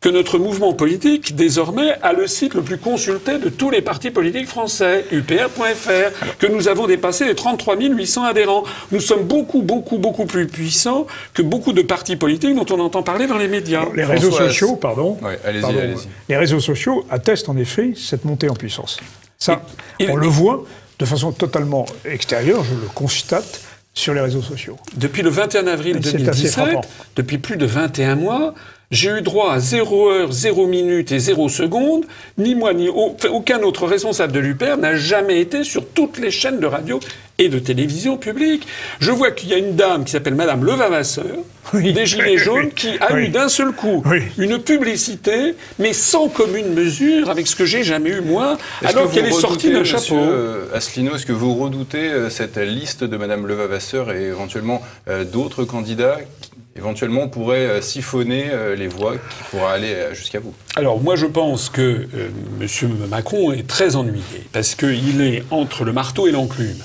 que 0.00 0.08
notre 0.08 0.38
mouvement 0.38 0.72
politique, 0.74 1.34
désormais, 1.34 1.94
a 2.02 2.12
le 2.12 2.28
site 2.28 2.54
le 2.54 2.62
plus 2.62 2.78
consulté 2.78 3.38
de 3.38 3.48
tous 3.48 3.68
les 3.70 3.82
partis 3.82 4.10
politiques 4.12 4.46
français, 4.46 5.04
upr.fr, 5.10 6.36
que 6.38 6.46
nous 6.46 6.68
avons 6.68 6.86
dépassé 6.86 7.24
les 7.24 7.34
33 7.34 7.76
800 7.76 8.24
adhérents. 8.24 8.62
Nous 8.92 9.00
sommes 9.00 9.24
beaucoup, 9.24 9.62
beaucoup, 9.62 9.98
beaucoup 9.98 10.24
plus 10.26 10.46
puissants 10.46 11.06
que 11.34 11.42
beaucoup 11.42 11.72
de 11.72 11.82
partis 11.82 12.14
politiques 12.14 12.54
dont 12.54 12.66
on 12.74 12.78
entend 12.80 13.02
parler 13.02 13.26
dans 13.26 13.38
les 13.38 13.48
médias. 13.48 13.86
Les 13.94 14.04
réseaux 14.04 14.30
sociaux, 14.30 14.76
pardon, 14.76 15.18
Ouais, 15.20 15.38
allez-y, 15.44 15.62
pardon, 15.62 15.78
allez-y. 15.80 16.08
les 16.28 16.36
réseaux 16.36 16.60
sociaux 16.60 17.04
attestent 17.10 17.48
en 17.48 17.56
effet 17.56 17.92
cette 17.96 18.24
montée 18.24 18.48
en 18.48 18.54
puissance. 18.54 18.98
Ça, 19.36 19.62
on 20.08 20.14
le 20.16 20.26
voit 20.28 20.64
de 21.00 21.04
façon 21.04 21.32
totalement 21.32 21.86
extérieure, 22.04 22.62
je 22.64 22.74
le 22.74 22.88
constate 22.94 23.60
sur 23.94 24.14
les 24.14 24.20
réseaux 24.20 24.42
sociaux. 24.42 24.76
Depuis 24.96 25.22
le 25.22 25.30
21 25.30 25.66
avril 25.66 25.98
C'est 26.02 26.08
assez 26.08 26.18
2017, 26.18 26.52
frappant. 26.52 26.80
depuis 27.16 27.38
plus 27.38 27.56
de 27.56 27.66
21 27.66 28.14
mois, 28.14 28.54
j'ai 28.90 29.10
eu 29.10 29.20
droit 29.20 29.52
à 29.52 29.60
0 29.60 30.08
heure, 30.10 30.32
0 30.32 30.66
minute 30.66 31.12
et 31.12 31.18
0 31.18 31.48
seconde. 31.50 32.04
Ni 32.38 32.54
moi, 32.54 32.72
ni 32.72 32.88
aucun 32.88 33.62
autre 33.62 33.86
responsable 33.86 34.32
de 34.32 34.40
l'UPR 34.40 34.76
n'a 34.78 34.96
jamais 34.96 35.40
été 35.40 35.62
sur 35.62 35.86
toutes 35.86 36.18
les 36.18 36.30
chaînes 36.30 36.58
de 36.58 36.66
radio 36.66 36.98
et 37.36 37.48
de 37.50 37.58
télévision 37.58 38.16
publiques. 38.16 38.66
Je 38.98 39.10
vois 39.12 39.30
qu'il 39.30 39.50
y 39.50 39.54
a 39.54 39.58
une 39.58 39.76
dame 39.76 40.04
qui 40.04 40.12
s'appelle 40.12 40.34
Madame 40.34 40.64
Levavasseur, 40.64 41.36
Oui. 41.74 41.92
des 41.92 42.06
Gilets 42.06 42.38
jaunes, 42.38 42.70
qui 42.70 42.88
a 43.00 43.12
Oui. 43.12 43.24
eu 43.24 43.28
d'un 43.28 43.48
seul 43.50 43.72
coup 43.72 44.02
Oui. 44.06 44.22
une 44.38 44.58
publicité, 44.58 45.54
mais 45.78 45.92
sans 45.92 46.28
commune 46.28 46.72
mesure 46.72 47.28
avec 47.28 47.46
ce 47.46 47.54
que 47.54 47.66
j'ai 47.66 47.82
jamais 47.84 48.10
eu 48.10 48.20
moi, 48.22 48.56
alors 48.82 49.08
que 49.10 49.14
qu'elle 49.14 49.26
est 49.26 49.32
sortie 49.32 49.70
d'un 49.70 49.84
chapeau. 49.84 50.16
euh, 50.16 50.64
Asselineau, 50.74 51.14
est-ce 51.14 51.26
que 51.26 51.32
vous 51.32 51.54
redoutez 51.54 52.08
euh, 52.08 52.30
cette 52.30 52.56
liste 52.56 53.04
de 53.04 53.16
Madame 53.18 53.46
Levavasseur 53.46 54.10
et 54.12 54.22
éventuellement 54.24 54.80
euh, 55.08 55.24
d'autres 55.24 55.64
candidats 55.64 56.16
qui 56.40 56.50
éventuellement 56.78 57.28
pourraient 57.28 57.66
euh, 57.66 57.80
siphonner 57.82 58.50
euh, 58.50 58.76
les 58.76 58.86
voix 58.86 59.14
qui 59.16 59.44
pourraient 59.50 59.72
aller 59.74 59.92
euh, 59.92 60.14
jusqu'à 60.14 60.38
vous 60.38 60.54
Alors 60.76 61.00
moi 61.02 61.16
je 61.16 61.26
pense 61.26 61.68
que 61.68 62.06
M. 62.60 62.68
Macron 63.10 63.52
est 63.52 63.66
très 63.66 63.96
ennuyé 63.96 64.22
parce 64.52 64.74
qu'il 64.74 65.20
est 65.20 65.42
entre 65.50 65.84
le 65.84 65.92
marteau 65.92 66.28
et 66.28 66.30
l'enclume. 66.30 66.78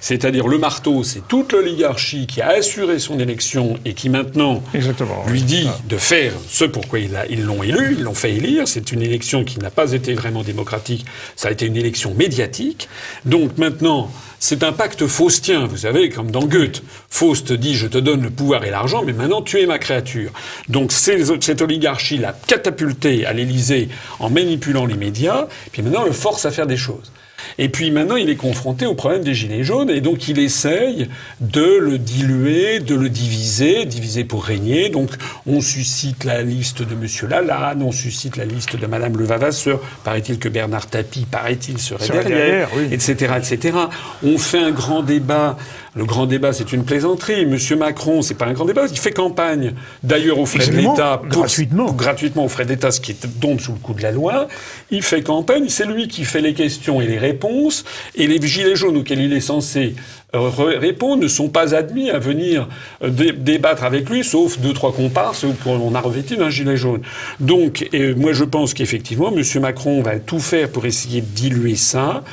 C'est-à-dire 0.00 0.48
le 0.48 0.58
marteau, 0.58 1.02
c'est 1.02 1.26
toute 1.26 1.52
l'oligarchie 1.52 2.26
qui 2.26 2.40
a 2.40 2.48
assuré 2.50 2.98
son 2.98 3.18
élection 3.18 3.78
et 3.84 3.94
qui 3.94 4.08
maintenant 4.08 4.62
Exactement. 4.74 5.24
lui 5.28 5.40
oui. 5.40 5.44
dit 5.44 5.68
de 5.88 5.96
faire 5.96 6.32
ce 6.48 6.64
pourquoi 6.64 6.98
ils 6.98 7.44
l'ont 7.44 7.62
élu, 7.62 7.96
ils 7.98 8.02
l'ont 8.02 8.14
fait 8.14 8.32
élire. 8.32 8.68
C'est 8.68 8.92
une 8.92 9.02
élection 9.02 9.44
qui 9.44 9.58
n'a 9.58 9.70
pas 9.70 9.92
été 9.92 10.14
vraiment 10.14 10.42
démocratique, 10.42 11.04
ça 11.36 11.48
a 11.48 11.50
été 11.50 11.66
une 11.66 11.76
élection 11.76 12.14
médiatique. 12.14 12.88
Donc 13.24 13.58
maintenant, 13.58 14.10
c'est 14.38 14.62
un 14.62 14.72
pacte 14.72 15.06
faustien, 15.06 15.66
vous 15.66 15.78
savez, 15.78 16.10
comme 16.10 16.30
dans 16.30 16.44
Goethe. 16.44 16.82
Faust 17.08 17.52
dit 17.52 17.74
je 17.74 17.86
te 17.86 17.96
donne 17.96 18.22
le 18.22 18.30
pouvoir 18.30 18.64
et 18.64 18.70
l'argent, 18.70 19.02
mais 19.04 19.14
maintenant 19.14 19.40
tu 19.40 19.58
es 19.60 19.66
ma 19.66 19.78
créature. 19.78 20.32
Donc 20.68 20.92
cette 20.92 21.62
oligarchie 21.62 22.18
l'a 22.18 22.34
catapulté 22.46 23.24
à 23.24 23.32
l'Élysée 23.32 23.88
en 24.18 24.28
manipulant 24.28 24.84
les 24.84 24.96
médias, 24.96 25.46
puis 25.72 25.80
maintenant 25.80 26.04
le 26.04 26.12
force 26.12 26.44
à 26.44 26.50
faire 26.50 26.66
des 26.66 26.76
choses. 26.76 27.10
Et 27.58 27.68
puis 27.68 27.90
maintenant, 27.90 28.16
il 28.16 28.30
est 28.30 28.36
confronté 28.36 28.86
au 28.86 28.94
problème 28.94 29.22
des 29.22 29.34
gilets 29.34 29.64
jaunes, 29.64 29.90
et 29.90 30.00
donc 30.00 30.28
il 30.28 30.38
essaye 30.38 31.08
de 31.40 31.78
le 31.78 31.98
diluer, 31.98 32.80
de 32.80 32.94
le 32.94 33.08
diviser, 33.08 33.84
diviser 33.84 34.24
pour 34.24 34.44
régner. 34.44 34.88
Donc 34.88 35.10
on 35.46 35.60
suscite 35.60 36.24
la 36.24 36.42
liste 36.42 36.82
de 36.82 36.94
Monsieur 36.94 37.26
Lalanne, 37.28 37.82
on 37.82 37.92
suscite 37.92 38.36
la 38.36 38.44
liste 38.44 38.76
de 38.76 38.86
Madame 38.86 39.16
Levavasseur. 39.16 39.80
Paraît-il 40.04 40.38
que 40.38 40.48
Bernard 40.48 40.86
Tapie, 40.86 41.26
paraît-il, 41.30 41.78
serait, 41.78 42.04
Serait 42.04 42.24
derrière, 42.24 42.68
derrière, 42.68 42.68
oui. 42.76 42.88
etc., 42.92 43.34
etc. 43.36 43.78
On 44.22 44.38
fait 44.38 44.58
un 44.58 44.70
grand 44.70 45.02
débat. 45.02 45.56
Le 45.96 46.04
grand 46.04 46.26
débat, 46.26 46.52
c'est 46.52 46.72
une 46.72 46.84
plaisanterie. 46.84 47.46
Monsieur 47.46 47.76
Macron, 47.76 48.20
c'est 48.20 48.34
pas 48.34 48.46
un 48.46 48.52
grand 48.52 48.64
débat. 48.64 48.86
Il 48.90 48.98
fait 48.98 49.12
campagne, 49.12 49.74
d'ailleurs, 50.02 50.40
aux 50.40 50.46
frais 50.46 50.66
de 50.66 50.72
l'État, 50.72 51.18
pour- 51.18 51.28
gratuitement. 51.28 51.92
gratuitement 51.92 52.44
aux 52.46 52.48
frais 52.48 52.64
d'État, 52.66 52.90
ce 52.90 53.00
qui 53.00 53.12
est- 53.12 53.40
tombe 53.40 53.60
sous 53.60 53.72
le 53.72 53.78
coup 53.78 53.94
de 53.94 54.02
la 54.02 54.10
loi. 54.10 54.48
Il 54.90 55.02
fait 55.02 55.22
campagne, 55.22 55.66
c'est 55.68 55.86
lui 55.86 56.08
qui 56.08 56.24
fait 56.24 56.40
les 56.40 56.52
questions 56.52 57.00
et 57.00 57.06
les 57.06 57.18
réponses, 57.18 57.84
et 58.16 58.26
les 58.26 58.44
gilets 58.44 58.74
jaunes 58.74 58.96
auxquels 58.96 59.20
il 59.20 59.32
est 59.32 59.40
censé 59.40 59.94
euh, 60.34 60.50
re- 60.50 60.76
répondre 60.78 61.22
ne 61.22 61.28
sont 61.28 61.48
pas 61.48 61.76
admis 61.76 62.10
à 62.10 62.18
venir 62.18 62.68
euh, 63.04 63.08
dé- 63.08 63.30
débattre 63.30 63.84
avec 63.84 64.10
lui, 64.10 64.24
sauf 64.24 64.58
deux, 64.58 64.72
trois 64.72 64.92
comparses 64.92 65.46
qu'on 65.62 65.94
a 65.94 66.00
revêtis 66.00 66.36
d'un 66.36 66.50
gilet 66.50 66.76
jaune. 66.76 67.02
Donc, 67.38 67.88
euh, 67.94 68.16
moi 68.16 68.32
je 68.32 68.42
pense 68.42 68.74
qu'effectivement, 68.74 69.32
M. 69.32 69.44
Macron 69.60 70.02
va 70.02 70.18
tout 70.18 70.40
faire 70.40 70.70
pour 70.70 70.86
essayer 70.86 71.20
de 71.20 71.26
diluer 71.26 71.76
ça 71.76 72.24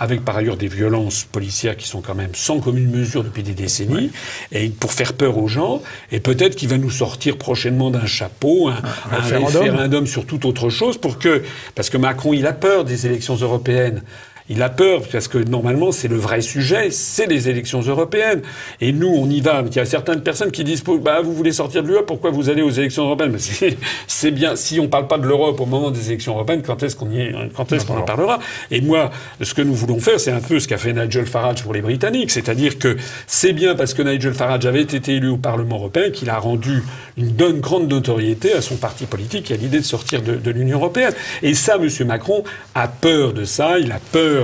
avec 0.00 0.24
par 0.24 0.36
ailleurs 0.38 0.56
des 0.56 0.66
violences 0.66 1.24
policières 1.24 1.76
qui 1.76 1.86
sont 1.86 2.00
quand 2.00 2.14
même 2.14 2.34
sans 2.34 2.58
commune 2.58 2.90
mesure 2.90 3.22
depuis 3.22 3.42
des 3.42 3.52
décennies, 3.52 4.10
et 4.50 4.70
pour 4.70 4.92
faire 4.92 5.12
peur 5.12 5.36
aux 5.36 5.46
gens, 5.46 5.82
et 6.10 6.20
peut-être 6.20 6.56
qu'il 6.56 6.70
va 6.70 6.78
nous 6.78 6.90
sortir 6.90 7.36
prochainement 7.36 7.90
d'un 7.90 8.06
chapeau, 8.06 8.68
un, 8.68 8.80
un 9.12 9.16
référendum. 9.16 9.62
référendum 9.62 10.06
sur 10.06 10.24
toute 10.24 10.46
autre 10.46 10.70
chose, 10.70 10.96
pour 10.96 11.18
que, 11.18 11.42
parce 11.74 11.90
que 11.90 11.98
Macron, 11.98 12.32
il 12.32 12.46
a 12.46 12.54
peur 12.54 12.84
des 12.84 13.06
élections 13.06 13.36
européennes. 13.36 14.02
Il 14.50 14.62
a 14.62 14.68
peur 14.68 15.02
parce 15.10 15.28
que 15.28 15.38
normalement 15.38 15.92
c'est 15.92 16.08
le 16.08 16.16
vrai 16.16 16.40
sujet, 16.40 16.90
c'est 16.90 17.26
les 17.26 17.48
élections 17.48 17.80
européennes. 17.80 18.42
Et 18.80 18.92
nous 18.92 19.08
on 19.08 19.30
y 19.30 19.40
va. 19.40 19.62
Il 19.64 19.74
y 19.74 19.78
a 19.78 19.84
certaines 19.86 20.22
personnes 20.22 20.50
qui 20.50 20.64
disent 20.64 20.82
bah 21.00 21.20
vous 21.22 21.32
voulez 21.32 21.52
sortir 21.52 21.82
de 21.84 21.88
l'Europe, 21.88 22.06
pourquoi 22.06 22.30
vous 22.32 22.50
allez 22.50 22.60
aux 22.60 22.70
élections 22.70 23.04
européennes? 23.04 23.30
Mais 23.32 23.38
c'est- 23.38 24.30
bien. 24.32 24.56
Si 24.56 24.80
on 24.80 24.88
parle 24.88 25.06
pas 25.06 25.18
de 25.18 25.26
l'Europe 25.26 25.60
au 25.60 25.66
moment 25.66 25.90
des 25.92 26.08
élections 26.08 26.34
européennes, 26.34 26.62
quand 26.66 26.82
est-ce 26.82 26.96
qu'on 26.96 27.10
est 27.12 27.32
en 27.34 28.02
parlera? 28.02 28.40
Et 28.72 28.80
moi, 28.80 29.10
ce 29.40 29.54
que 29.54 29.62
nous 29.62 29.74
voulons 29.74 30.00
faire, 30.00 30.18
c'est 30.18 30.32
un 30.32 30.40
peu 30.40 30.58
ce 30.58 30.66
qu'a 30.66 30.78
fait 30.78 30.92
Nigel 30.92 31.26
Farage 31.26 31.62
pour 31.62 31.72
les 31.72 31.80
Britanniques, 31.80 32.32
c'est-à-dire 32.32 32.78
que 32.78 32.96
c'est 33.28 33.52
bien 33.52 33.76
parce 33.76 33.94
que 33.94 34.02
Nigel 34.02 34.34
Farage 34.34 34.66
avait 34.66 34.82
été 34.82 35.14
élu 35.14 35.28
au 35.28 35.36
Parlement 35.36 35.76
européen 35.76 36.10
qu'il 36.10 36.28
a 36.28 36.38
rendu 36.38 36.82
une 37.16 37.28
bonne 37.30 37.60
grande 37.60 37.88
notoriété 37.88 38.52
à 38.52 38.62
son 38.62 38.74
parti 38.76 39.06
politique 39.06 39.50
et 39.50 39.54
à 39.54 39.56
l'idée 39.56 39.78
de 39.78 39.84
sortir 39.84 40.22
de, 40.22 40.34
de 40.34 40.50
l'Union 40.50 40.78
européenne. 40.78 41.12
Et 41.42 41.54
ça, 41.54 41.76
M. 41.76 41.88
Macron 42.06 42.42
a 42.74 42.88
peur 42.88 43.32
de 43.32 43.44
ça. 43.44 43.78
Il 43.78 43.92
a 43.92 44.00
peur 44.12 44.39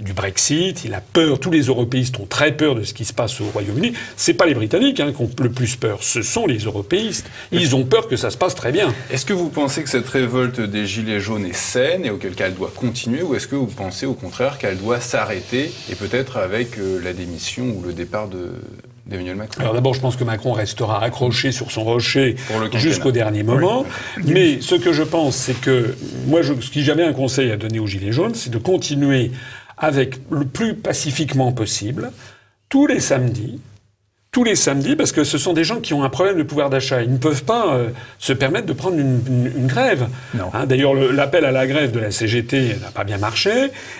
du 0.00 0.12
Brexit, 0.12 0.84
il 0.84 0.94
a 0.94 1.00
peur, 1.00 1.38
tous 1.38 1.50
les 1.50 1.62
européistes 1.62 2.18
ont 2.18 2.26
très 2.26 2.56
peur 2.56 2.74
de 2.74 2.82
ce 2.82 2.94
qui 2.94 3.04
se 3.04 3.12
passe 3.12 3.40
au 3.40 3.44
Royaume-Uni. 3.46 3.92
C'est 4.16 4.34
pas 4.34 4.46
les 4.46 4.54
Britanniques 4.54 5.00
hein, 5.00 5.12
qui 5.12 5.22
ont 5.22 5.30
le 5.40 5.50
plus 5.50 5.76
peur, 5.76 6.02
ce 6.02 6.22
sont 6.22 6.46
les 6.46 6.58
européistes. 6.60 7.26
Ils 7.52 7.76
ont 7.76 7.84
peur 7.84 8.08
que 8.08 8.16
ça 8.16 8.30
se 8.30 8.38
passe 8.38 8.54
très 8.54 8.72
bien. 8.72 8.94
Est-ce 9.10 9.26
que 9.26 9.32
vous 9.32 9.50
pensez 9.50 9.82
que 9.82 9.90
cette 9.90 10.08
révolte 10.08 10.60
des 10.60 10.86
Gilets 10.86 11.20
jaunes 11.20 11.44
est 11.44 11.54
saine 11.54 12.04
et 12.04 12.10
auquel 12.10 12.34
cas 12.34 12.46
elle 12.46 12.54
doit 12.54 12.72
continuer 12.74 13.22
ou 13.22 13.34
est-ce 13.34 13.46
que 13.46 13.56
vous 13.56 13.66
pensez 13.66 14.06
au 14.06 14.14
contraire 14.14 14.58
qu'elle 14.58 14.78
doit 14.78 15.00
s'arrêter 15.00 15.70
et 15.90 15.94
peut-être 15.94 16.38
avec 16.38 16.78
euh, 16.78 17.00
la 17.02 17.12
démission 17.12 17.64
ou 17.76 17.82
le 17.82 17.92
départ 17.92 18.28
de 18.28 18.52
d'Emmanuel 19.10 19.36
Macron. 19.36 19.60
Alors 19.60 19.74
d'abord, 19.74 19.92
je 19.92 20.00
pense 20.00 20.16
que 20.16 20.24
Macron 20.24 20.52
restera 20.52 21.02
accroché 21.02 21.52
sur 21.52 21.70
son 21.70 21.84
rocher 21.84 22.36
jusqu'au 22.74 23.12
dernier 23.12 23.42
moment. 23.42 23.84
Mais 24.24 24.60
ce 24.60 24.76
que 24.76 24.92
je 24.92 25.02
pense, 25.02 25.36
c'est 25.36 25.60
que 25.60 25.96
moi, 26.26 26.42
je, 26.42 26.54
si 26.60 26.82
j'avais 26.82 27.02
un 27.02 27.12
conseil 27.12 27.50
à 27.50 27.56
donner 27.56 27.80
aux 27.80 27.86
Gilets 27.86 28.12
jaunes, 28.12 28.34
c'est 28.34 28.50
de 28.50 28.58
continuer 28.58 29.32
avec 29.76 30.16
le 30.30 30.44
plus 30.44 30.74
pacifiquement 30.74 31.52
possible, 31.52 32.12
tous 32.68 32.86
les 32.86 33.00
samedis, 33.00 33.60
tous 34.32 34.44
les 34.44 34.54
samedis, 34.54 34.94
parce 34.94 35.10
que 35.10 35.24
ce 35.24 35.38
sont 35.38 35.52
des 35.54 35.64
gens 35.64 35.80
qui 35.80 35.92
ont 35.92 36.04
un 36.04 36.08
problème 36.08 36.36
de 36.38 36.44
pouvoir 36.44 36.70
d'achat. 36.70 37.02
Ils 37.02 37.12
ne 37.12 37.18
peuvent 37.18 37.42
pas 37.42 37.74
euh, 37.74 37.88
se 38.20 38.32
permettre 38.32 38.66
de 38.66 38.72
prendre 38.72 38.96
une, 38.96 39.20
une- 39.26 39.52
une 39.56 39.66
grève. 39.66 40.06
Non. 40.34 40.44
Hein, 40.54 40.66
d'ailleurs, 40.66 40.94
le- 40.94 41.10
l'appel 41.10 41.44
à 41.44 41.50
la 41.50 41.66
grève 41.66 41.90
de 41.90 41.98
la 41.98 42.12
CGT 42.12 42.76
n'a 42.80 42.92
pas 42.94 43.02
bien 43.02 43.18
marché. 43.18 43.50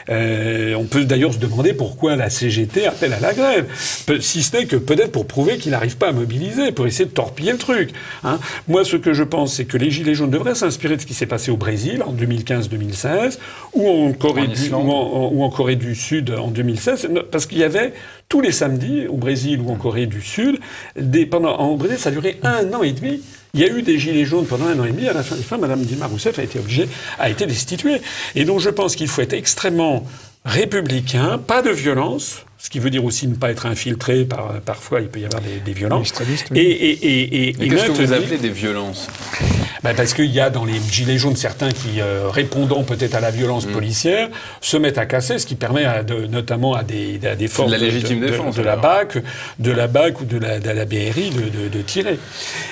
Euh, 0.08 0.74
on 0.76 0.84
peut 0.84 1.04
d'ailleurs 1.04 1.32
se 1.34 1.38
demander 1.38 1.72
pourquoi 1.72 2.14
la 2.14 2.30
CGT 2.30 2.86
appelle 2.86 3.12
à 3.12 3.18
la 3.18 3.32
grève. 3.34 3.66
Pe- 4.06 4.20
si 4.20 4.44
ce 4.44 4.56
n'est 4.56 4.66
que 4.66 4.76
peut-être 4.76 5.10
pour 5.10 5.26
prouver 5.26 5.58
qu'il 5.58 5.72
n'arrive 5.72 5.96
pas 5.96 6.10
à 6.10 6.12
mobiliser, 6.12 6.70
pour 6.70 6.86
essayer 6.86 7.06
de 7.06 7.10
torpiller 7.10 7.50
le 7.50 7.58
truc. 7.58 7.90
hein. 8.22 8.38
Moi, 8.68 8.84
ce 8.84 8.94
que 8.94 9.12
je 9.12 9.24
pense, 9.24 9.54
c'est 9.54 9.64
que 9.64 9.78
les 9.78 9.90
Gilets 9.90 10.14
jaunes 10.14 10.30
devraient 10.30 10.54
s'inspirer 10.54 10.94
de 10.94 11.00
ce 11.00 11.06
qui 11.06 11.14
s'est 11.14 11.26
passé 11.26 11.50
au 11.50 11.56
Brésil 11.56 12.04
en 12.06 12.12
2015-2016, 12.12 13.38
ou 13.74 13.88
en 13.88 14.12
Corée 14.12 14.42
En 14.42 14.46
du 14.46 14.52
Islande. 14.52 14.86
ou 14.86 14.92
en- 14.92 15.30
ou 15.32 15.42
en 15.42 15.50
Corée 15.50 15.74
du 15.74 15.96
Sud 15.96 16.30
en 16.30 16.48
2016, 16.52 17.08
parce 17.32 17.46
qu'il 17.46 17.58
y 17.58 17.64
avait 17.64 17.92
tous 18.30 18.40
les 18.40 18.52
samedis 18.52 19.08
au 19.08 19.16
Brésil 19.16 19.60
ou 19.60 19.70
en 19.70 19.74
Corée 19.74 20.06
du 20.06 20.22
Sud, 20.22 20.58
des, 20.96 21.26
pendant, 21.26 21.56
en 21.58 21.76
Brésil, 21.76 21.98
ça 21.98 22.08
a 22.08 22.12
duré 22.12 22.38
un 22.42 22.72
an 22.72 22.82
et 22.82 22.92
demi. 22.92 23.20
Il 23.52 23.60
y 23.60 23.64
a 23.64 23.68
eu 23.68 23.82
des 23.82 23.98
gilets 23.98 24.24
jaunes 24.24 24.46
pendant 24.46 24.66
un 24.66 24.78
an 24.78 24.84
et 24.84 24.92
demi. 24.92 25.08
À 25.08 25.12
la 25.12 25.24
fin, 25.24 25.34
fin 25.34 25.58
Madame 25.58 25.82
Dilma 25.82 26.06
Rousseff 26.06 26.38
a 26.38 26.44
été 26.44 26.60
obligée, 26.60 26.88
a 27.18 27.28
été 27.28 27.44
destituée. 27.44 28.00
Et 28.36 28.44
donc, 28.44 28.60
je 28.60 28.70
pense 28.70 28.94
qu'il 28.94 29.08
faut 29.08 29.20
être 29.20 29.32
extrêmement 29.32 30.06
républicain, 30.44 31.38
pas 31.44 31.60
de 31.60 31.70
violence, 31.70 32.46
ce 32.56 32.70
qui 32.70 32.78
veut 32.78 32.90
dire 32.90 33.04
aussi 33.04 33.26
ne 33.26 33.34
pas 33.34 33.50
être 33.50 33.66
infiltré 33.66 34.24
par, 34.24 34.60
parfois 34.60 35.00
il 35.00 35.08
peut 35.08 35.20
y 35.20 35.24
avoir 35.24 35.42
des, 35.42 35.58
des 35.58 35.72
violences. 35.72 36.14
Oui. 36.52 36.58
et, 36.58 36.60
et, 36.60 36.90
et, 36.92 37.48
et 37.48 37.68
qu'est-ce 37.68 37.86
que 37.86 37.92
vous 37.92 38.12
appelez 38.12 38.38
des 38.38 38.48
violences? 38.48 39.08
Bah, 39.82 39.92
parce 39.96 40.12
qu'il 40.14 40.26
y 40.30 40.40
a 40.40 40.50
dans 40.50 40.64
les 40.64 40.78
gilets 40.90 41.16
jaunes 41.18 41.36
certains 41.36 41.70
qui, 41.70 42.00
euh, 42.00 42.28
répondant 42.28 42.82
peut-être 42.84 43.14
à 43.14 43.20
la 43.20 43.30
violence 43.30 43.66
Mm. 43.66 43.72
policière, 43.72 44.28
se 44.60 44.76
mettent 44.76 44.98
à 44.98 45.06
casser, 45.06 45.38
ce 45.38 45.46
qui 45.46 45.54
permet 45.54 45.84
à 45.84 46.02
de- 46.02 46.26
notamment 46.26 46.74
à 46.74 46.82
des, 46.82 47.18
à 47.26 47.34
des 47.34 47.48
forces 47.48 47.70
la 47.70 47.78
de- 47.78 47.84
légitime 47.84 48.20
de, 48.20 48.26
de- 48.26 48.30
défense, 48.30 48.56
de 48.56 48.62
la. 48.62 48.76
BAC, 48.76 49.18
de 49.58 49.70
la 49.72 49.86
BAC 49.86 50.20
ou 50.20 50.24
de 50.24 50.38
la, 50.38 50.58
de 50.60 50.68
la 50.70 50.84
BRI 50.84 51.30
de, 51.30 51.62
de- 51.64 51.68
de 51.68 51.82
tirer. 51.82 52.18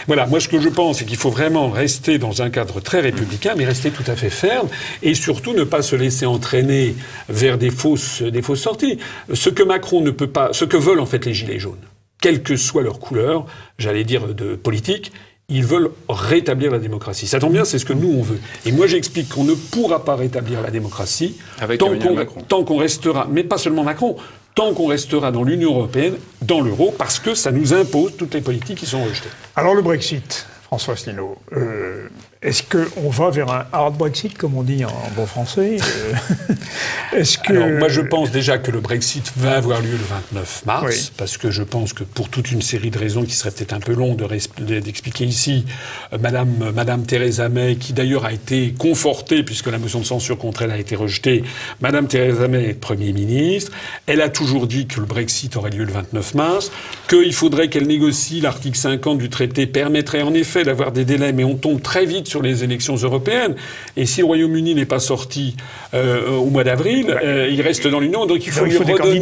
Voilà, 0.07 0.27
moi 0.27 0.41
ce 0.41 0.49
que 0.49 0.61
je 0.61 0.69
pense, 0.69 0.99
c'est 0.99 1.05
qu'il 1.05 1.17
faut 1.17 1.31
vraiment 1.31 1.71
rester 1.71 2.19
dans 2.19 2.43
un 2.43 2.51
cadre 2.51 2.81
très 2.81 3.01
républicain, 3.01 3.55
mais 3.57 3.65
rester 3.65 3.91
tout 3.91 4.05
à 4.07 4.17
fait 4.17 4.31
ferme, 4.31 4.69
et 5.03 5.15
surtout 5.15 5.55
ne 5.55 5.65
pas 5.65 5.83
se 5.83 5.97
laisser 5.97 6.27
entraîner 6.27 6.95
vers 7.29 7.59
des 7.59 7.71
fausses, 7.71 8.23
des 8.23 8.43
fausses 8.43 8.61
sorties. 8.63 8.99
Ce 9.33 9.51
que 9.51 9.63
Macron 9.63 10.01
ne 10.01 10.11
peut 10.11 10.27
pas, 10.31 10.51
ce 10.53 10.65
que 10.65 10.77
veulent 10.77 11.01
en 11.01 11.07
fait 11.07 11.25
les 11.25 11.35
gilets 11.35 11.59
jaunes, 11.59 11.79
quelle 12.21 12.43
que 12.43 12.57
soit 12.57 12.83
leur 12.83 12.99
couleur, 12.99 13.47
j'allais 13.79 14.05
dire 14.05 14.27
de 14.29 14.57
politique, 14.57 15.13
ils 15.51 15.65
veulent 15.65 15.91
rétablir 16.11 16.71
la 16.71 16.79
démocratie. 16.79 17.27
Ça 17.27 17.41
tombe 17.41 17.53
bien, 17.53 17.65
c'est 17.65 17.79
ce 17.79 17.87
que 17.87 17.95
nous 17.95 18.13
on 18.13 18.23
veut. 18.23 18.39
Et 18.67 18.73
moi 18.73 18.87
j'explique 18.87 19.31
qu'on 19.31 19.45
ne 19.45 19.55
pourra 19.55 20.05
pas 20.05 20.15
rétablir 20.15 20.61
la 20.61 20.71
démocratie 20.71 21.37
Avec 21.59 21.81
tant 21.81 21.87
Emmanuel 21.87 22.09
qu'on 22.09 22.15
Macron. 22.15 22.41
tant 22.47 22.65
qu'on 22.65 22.77
restera, 22.77 23.27
mais 23.31 23.45
pas 23.45 23.57
seulement 23.57 23.83
Macron, 23.83 24.17
tant 24.55 24.75
qu'on 24.75 24.87
restera 24.89 25.33
dans 25.33 25.45
l'Union 25.45 25.71
européenne, 25.75 26.17
dans 26.43 26.61
l'euro, 26.61 26.95
parce 26.97 27.19
que 27.19 27.35
ça 27.35 27.51
nous 27.51 27.73
impose 27.73 28.15
toutes 28.19 28.35
les 28.35 28.43
politiques 28.43 28.79
qui 28.79 28.87
sont 28.87 29.03
rejetées. 29.03 29.31
Alors 29.57 29.75
le 29.75 29.81
Brexit, 29.81 30.47
François 30.65 30.95
Asselineau, 30.95 31.39
euh, 31.55 32.09
est-ce 32.41 32.63
qu'on 32.63 33.11
va 33.11 33.31
vers 33.31 33.51
un 33.51 33.67
hard 33.73 33.97
Brexit, 33.97 34.39
comme 34.39 34.57
on 34.57 34.63
dit 34.63 34.85
en 34.85 34.93
bon 35.17 35.27
français 35.27 35.79
Euh, 35.83 36.55
Est-ce 37.17 37.39
que... 37.39 37.53
Alors, 37.53 37.79
moi, 37.79 37.89
je 37.89 38.01
pense 38.01 38.31
déjà 38.31 38.59
que 38.59 38.71
le 38.71 38.81
Brexit 38.81 39.33
va 39.37 39.57
avoir 39.57 39.81
lieu 39.81 39.91
le 39.93 39.97
29 40.33 40.63
mars, 40.67 40.85
Oui. 40.87 41.11
parce 41.17 41.37
que 41.39 41.51
je 41.51 41.63
pense 41.63 41.93
que 41.93 42.05
pour 42.05 42.29
toute 42.29 42.53
une 42.53 42.63
série 42.63 42.91
de 42.91 42.99
raisons 42.99 43.25
qui 43.25 43.35
seraient 43.35 43.51
peut-être 43.51 43.73
un 43.73 43.81
peu 43.81 43.95
de- 43.97 44.79
d'expliquer 44.81 45.25
ici, 45.25 45.65
euh, 46.13 46.19
Madame, 46.21 46.55
euh, 46.63 46.73
Madame 46.73 47.05
Theresa 47.07 47.49
May, 47.49 47.77
qui 47.77 47.93
d'ailleurs 47.93 48.25
a 48.25 48.33
été 48.33 48.73
confortée, 48.79 49.43
puisque 49.43 49.67
la 49.67 49.79
motion 49.79 49.99
de 50.01 50.05
censure 50.05 50.39
contre 50.39 50.63
elle 50.63 50.71
a 50.71 50.79
été 50.79 50.95
rejetée, 50.95 51.43
Madame 51.81 52.07
Theresa 52.07 52.47
May 52.47 52.69
est 52.69 52.75
Premier 52.75 53.13
ministre, 53.13 53.73
elle 54.07 54.21
a 54.21 54.29
toujours 54.29 54.67
dit 54.67 54.87
que 54.87 55.01
le 55.01 55.07
Brexit 55.07 55.57
aurait 55.57 55.71
lieu 55.71 55.85
le 55.85 55.93
29 55.93 56.35
mars, 56.35 56.71
qu'il 57.09 57.33
faudrait 57.35 57.69
qu'elle 57.69 57.87
négocie 57.87 58.41
l'article 58.41 58.77
50 58.79 59.19
du 59.19 59.29
traité, 59.31 59.67
permettrait 59.67 60.23
en 60.23 60.35
effet 60.35 60.63
d'avoir 60.63 60.93
des 60.93 61.05
délais, 61.05 61.33
mais 61.33 61.43
on 61.45 61.57
tombe 61.57 61.83
très 61.83 62.05
vite 62.07 62.28
sur 62.29 62.43
les 62.43 62.63
élections 62.63 62.95
européennes, 62.97 63.57
et 63.97 64.07
si 64.07 64.21
le 64.21 64.27
Royaume-Uni 64.27 64.75
n'est 64.75 64.85
pas 64.87 64.99
sorti 65.01 65.57
euh, 65.95 66.29
au 66.31 66.47
mois 66.47 66.65
d'avril, 66.65 67.07
euh, 67.25 67.49
il 67.51 67.61
reste 67.63 67.89
dans 67.89 68.01
l'Union, 68.01 68.27
donc 68.27 68.47
il 68.47 68.53
faut 68.53 68.61
Donc, 68.61 68.69
il 68.73 68.79
lui 68.79 68.85
faut 68.87 68.93
redonner. 68.93 69.21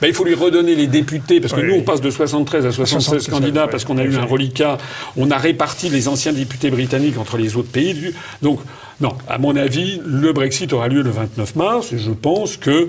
Ben, 0.00 0.08
il 0.08 0.14
faut 0.14 0.24
lui 0.24 0.34
redonner 0.34 0.74
les 0.74 0.86
députés, 0.86 1.40
parce 1.40 1.52
que 1.52 1.60
Oui. 1.60 1.66
nous, 1.68 1.74
on 1.76 1.82
passe 1.82 2.00
de 2.00 2.10
73 2.10 2.66
à 2.66 2.72
76 2.72 3.04
76, 3.22 3.28
candidats, 3.32 3.68
parce 3.68 3.84
qu'on 3.84 3.98
a 3.98 4.04
eu 4.04 4.14
un 4.16 4.24
reliquat. 4.24 4.78
On 5.16 5.30
a 5.30 5.36
réparti 5.38 5.88
les 5.88 6.08
anciens 6.08 6.32
députés 6.32 6.70
britanniques 6.70 7.18
entre 7.18 7.36
les 7.36 7.56
autres 7.56 7.70
pays. 7.70 7.94
du- 7.94 8.14
Donc, 8.42 8.60
non, 9.00 9.12
à 9.28 9.38
mon 9.38 9.56
avis, 9.56 10.00
le 10.06 10.32
Brexit 10.32 10.72
aura 10.72 10.88
lieu 10.88 11.02
le 11.02 11.10
29 11.10 11.56
mars, 11.56 11.92
et 11.92 11.98
je 11.98 12.10
pense 12.12 12.56
que. 12.56 12.88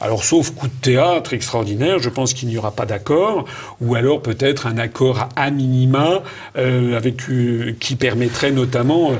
Alors, 0.00 0.24
sauf 0.24 0.50
coup 0.50 0.66
de 0.68 0.72
théâtre 0.82 1.32
extraordinaire, 1.34 1.98
je 1.98 2.08
pense 2.10 2.34
qu'il 2.34 2.48
n'y 2.48 2.58
aura 2.58 2.70
pas 2.72 2.86
d'accord, 2.86 3.44
ou 3.80 3.94
alors 3.94 4.20
peut-être 4.20 4.66
un 4.66 4.78
accord 4.78 5.28
à 5.36 5.50
minima 5.50 6.22
euh, 6.58 6.96
avec 6.96 7.28
euh, 7.30 7.74
qui 7.80 7.96
permettrait 7.96 8.50
notamment 8.50 9.12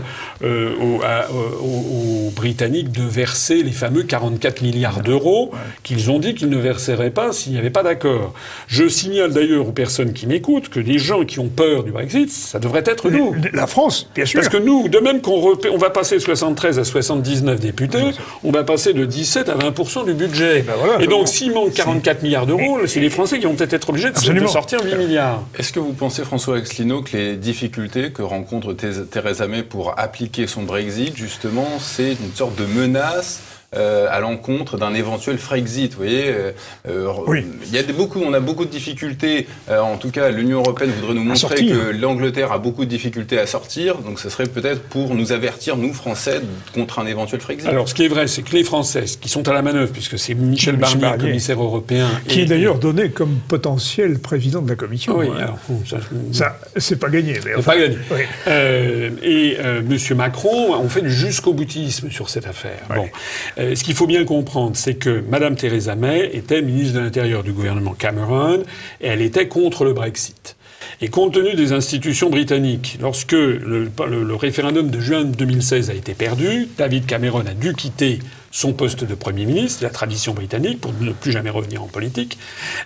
euh, 0.44 0.72
aux, 0.80 1.00
à- 1.02 1.26
aux- 1.32 2.26
aux 2.26 2.30
Britanniques 2.30 2.92
de 2.92 3.02
verser 3.02 3.62
les 3.62 3.72
fameux 3.72 4.02
44 4.02 4.62
milliards 4.62 5.00
d'euros 5.02 5.50
qu'ils 5.82 6.10
ont 6.10 6.18
dit 6.18 6.34
qu'ils 6.34 6.50
ne 6.50 6.56
verseraient 6.58 7.10
pas 7.10 7.32
s'il 7.32 7.52
n'y 7.52 7.58
avait 7.58 7.70
pas 7.70 7.82
d'accord. 7.82 8.34
Je 8.66 8.86
signale 8.88 9.32
d'ailleurs 9.32 9.66
aux 9.68 9.72
personnes 9.72 10.12
qui 10.12 10.26
m'écoutent 10.26 10.68
que 10.68 10.80
les 10.80 10.98
gens 10.98 11.24
qui 11.24 11.38
ont 11.40 11.48
peur 11.48 11.84
du 11.84 11.90
Brexit, 11.92 12.30
ça 12.30 12.58
devrait 12.58 12.84
être 12.86 13.10
nous. 13.10 13.34
La 13.54 13.66
France, 13.66 14.10
bien 14.14 14.24
sûr. 14.26 14.40
Parce 14.40 14.52
que 14.52 14.58
nous, 14.62 14.88
de 14.88 14.98
même 14.98 15.20
qu'on 15.22 15.40
repé- 15.40 15.70
on 15.72 15.78
va 15.78 15.90
passer 15.90 16.16
de 16.16 16.20
73 16.20 16.78
à 16.78 16.84
79 16.84 17.60
députés, 17.60 18.10
on 18.44 18.50
va 18.50 18.62
passer 18.64 18.92
de 18.92 19.04
17 19.06 19.48
à 19.48 19.54
20 19.54 20.04
du 20.04 20.12
budget. 20.14 20.64
Ben 20.66 20.74
voilà, 20.78 21.02
Et 21.02 21.06
donc, 21.06 21.28
s'il 21.28 21.52
manque 21.52 21.72
44 21.72 22.22
milliards 22.22 22.46
d'euros, 22.46 22.86
c'est 22.86 23.00
les 23.00 23.10
Français 23.10 23.38
qui 23.38 23.46
vont 23.46 23.54
peut-être 23.54 23.74
être 23.74 23.90
obligés 23.90 24.10
de, 24.10 24.46
sortir 24.46 24.80
8 24.84 24.96
milliards. 24.96 25.42
Est-ce 25.58 25.72
que 25.72 25.80
vous 25.80 25.92
pensez, 25.92 26.24
François 26.24 26.58
Exlino, 26.58 27.02
que 27.02 27.16
les 27.16 27.36
difficultés 27.36 28.12
que 28.12 28.22
rencontre 28.22 28.74
Theresa 28.74 29.46
May 29.46 29.62
pour 29.62 29.98
appliquer 29.98 30.46
son 30.46 30.62
Brexit, 30.62 31.16
justement, 31.16 31.66
c'est 31.80 32.12
une 32.12 32.34
sorte 32.34 32.56
de 32.56 32.66
menace 32.66 33.40
euh, 33.76 34.06
à 34.10 34.20
l'encontre 34.20 34.76
d'un 34.78 34.94
éventuel 34.94 35.38
Frexit. 35.38 35.92
Vous 35.92 35.98
voyez, 35.98 36.24
euh, 36.28 36.50
euh, 36.88 37.12
Oui. 37.26 37.44
il 37.66 37.72
y 37.74 37.78
a 37.78 37.82
des, 37.82 37.92
beaucoup, 37.92 38.20
on 38.22 38.32
a 38.32 38.40
beaucoup 38.40 38.64
de 38.64 38.70
difficultés. 38.70 39.46
euh, 39.70 39.80
en 39.80 39.96
tout 39.96 40.10
cas, 40.10 40.30
l'Union 40.30 40.58
européenne 40.60 40.90
voudrait 40.98 41.14
nous 41.14 41.24
montrer 41.24 41.66
que 41.66 41.90
l'Angleterre 41.90 42.52
a 42.52 42.58
beaucoup 42.58 42.84
de 42.84 42.90
difficultés 42.90 43.38
à 43.38 43.46
sortir. 43.46 43.98
Donc, 43.98 44.18
ce 44.20 44.28
serait 44.28 44.46
peut-être 44.46 44.82
pour 44.82 45.14
nous 45.14 45.32
avertir, 45.32 45.76
nous 45.76 45.92
Français, 45.92 46.40
contre 46.74 46.98
un 46.98 47.06
éventuel 47.06 47.40
Frexit. 47.40 47.68
Alors, 47.68 47.88
ce 47.88 47.94
qui 47.94 48.04
est 48.04 48.08
vrai, 48.08 48.26
c'est 48.26 48.42
que 48.42 48.52
les 48.54 48.64
Françaises 48.64 49.16
qui 49.20 49.28
sont 49.28 49.46
à 49.48 49.52
la 49.52 49.62
manœuvre, 49.62 49.92
puisque 49.92 50.18
c'est 50.18 50.34
Michel 50.34 50.76
Michel 50.76 50.76
Barnier, 50.76 51.00
Barnier. 51.00 51.24
commissaire 51.28 51.62
européen, 51.62 52.08
Qui 52.28 52.40
et- 52.40 52.42
est 52.42 52.46
d'ailleurs 52.46 52.78
donné 52.78 53.10
comme 53.10 53.36
potentiel 53.48 54.18
président 54.18 54.62
de 54.62 54.68
la 54.68 54.76
Commission. 54.76 55.16
Oui, 55.18 55.26
hein. 55.30 55.36
alors, 55.38 55.58
ça, 55.86 55.98
Ça, 56.32 56.58
c'est 56.76 56.98
pas 56.98 57.08
gagné. 57.08 57.34
Mais 57.34 57.40
C'est 57.42 57.54
enfin, 57.56 57.72
pas 57.72 57.78
gagné. 57.78 57.98
oui. 58.10 58.20
Euh, 58.48 59.10
et 59.22 59.56
euh, 59.60 59.82
Monsieur 59.86 60.14
Macron 60.14 60.74
ont 60.74 60.88
fait 60.88 61.02
du 61.02 61.10
jusqu'au 61.10 61.52
boutisme 61.52 62.10
sur 62.10 62.28
cette 62.28 62.46
affaire. 62.46 62.80
Bon, 62.94 63.06
Euh, 63.66 63.74
ce 63.74 63.84
qu'il 63.84 63.94
faut 63.94 64.06
bien 64.06 64.24
comprendre, 64.24 64.76
c'est 64.76 64.94
que 64.94 65.22
Madame 65.28 65.56
Theresa 65.56 65.94
May 65.96 66.30
était 66.32 66.62
ministre 66.62 66.94
de 66.94 67.00
l'Intérieur 67.00 67.42
du 67.42 67.52
gouvernement 67.52 67.94
Cameron 67.94 68.62
et 69.00 69.08
elle 69.08 69.22
était 69.22 69.48
contre 69.48 69.84
le 69.84 69.92
Brexit. 69.92 70.55
Et 71.00 71.08
compte 71.08 71.34
tenu 71.34 71.54
des 71.54 71.72
institutions 71.72 72.30
britanniques, 72.30 72.96
lorsque 73.00 73.32
le, 73.32 73.90
référendum 74.34 74.90
de 74.90 74.98
juin 74.98 75.24
2016 75.24 75.90
a 75.90 75.94
été 75.94 76.14
perdu, 76.14 76.68
David 76.78 77.04
Cameron 77.06 77.40
a 77.40 77.54
dû 77.54 77.74
quitter 77.74 78.20
son 78.50 78.72
poste 78.72 79.04
de 79.04 79.14
Premier 79.14 79.44
ministre, 79.44 79.82
la 79.82 79.90
tradition 79.90 80.32
britannique, 80.32 80.80
pour 80.80 80.94
ne 80.98 81.12
plus 81.12 81.32
jamais 81.32 81.50
revenir 81.50 81.82
en 81.82 81.86
politique. 81.86 82.38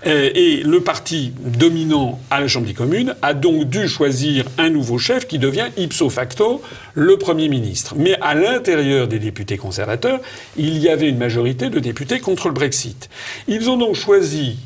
Euh, 0.06 0.30
Et 0.34 0.62
le 0.64 0.80
parti 0.80 1.32
dominant 1.38 2.18
à 2.30 2.40
la 2.40 2.48
Chambre 2.48 2.66
des 2.66 2.74
communes 2.74 3.14
a 3.22 3.34
donc 3.34 3.68
dû 3.68 3.86
choisir 3.86 4.46
un 4.58 4.70
nouveau 4.70 4.98
chef 4.98 5.28
qui 5.28 5.38
devient 5.38 5.68
ipso 5.76 6.10
facto 6.10 6.60
le 6.94 7.16
Premier 7.18 7.48
ministre. 7.48 7.94
Mais 7.96 8.16
à 8.20 8.34
l'intérieur 8.34 9.06
des 9.06 9.20
députés 9.20 9.58
conservateurs, 9.58 10.18
il 10.56 10.78
y 10.78 10.88
avait 10.88 11.08
une 11.08 11.18
majorité 11.18 11.70
de 11.70 11.78
députés 11.78 12.18
contre 12.18 12.48
le 12.48 12.54
Brexit. 12.54 13.08
Ils 13.46 13.70
ont 13.70 13.76
donc 13.76 13.94
choisi 13.94 14.56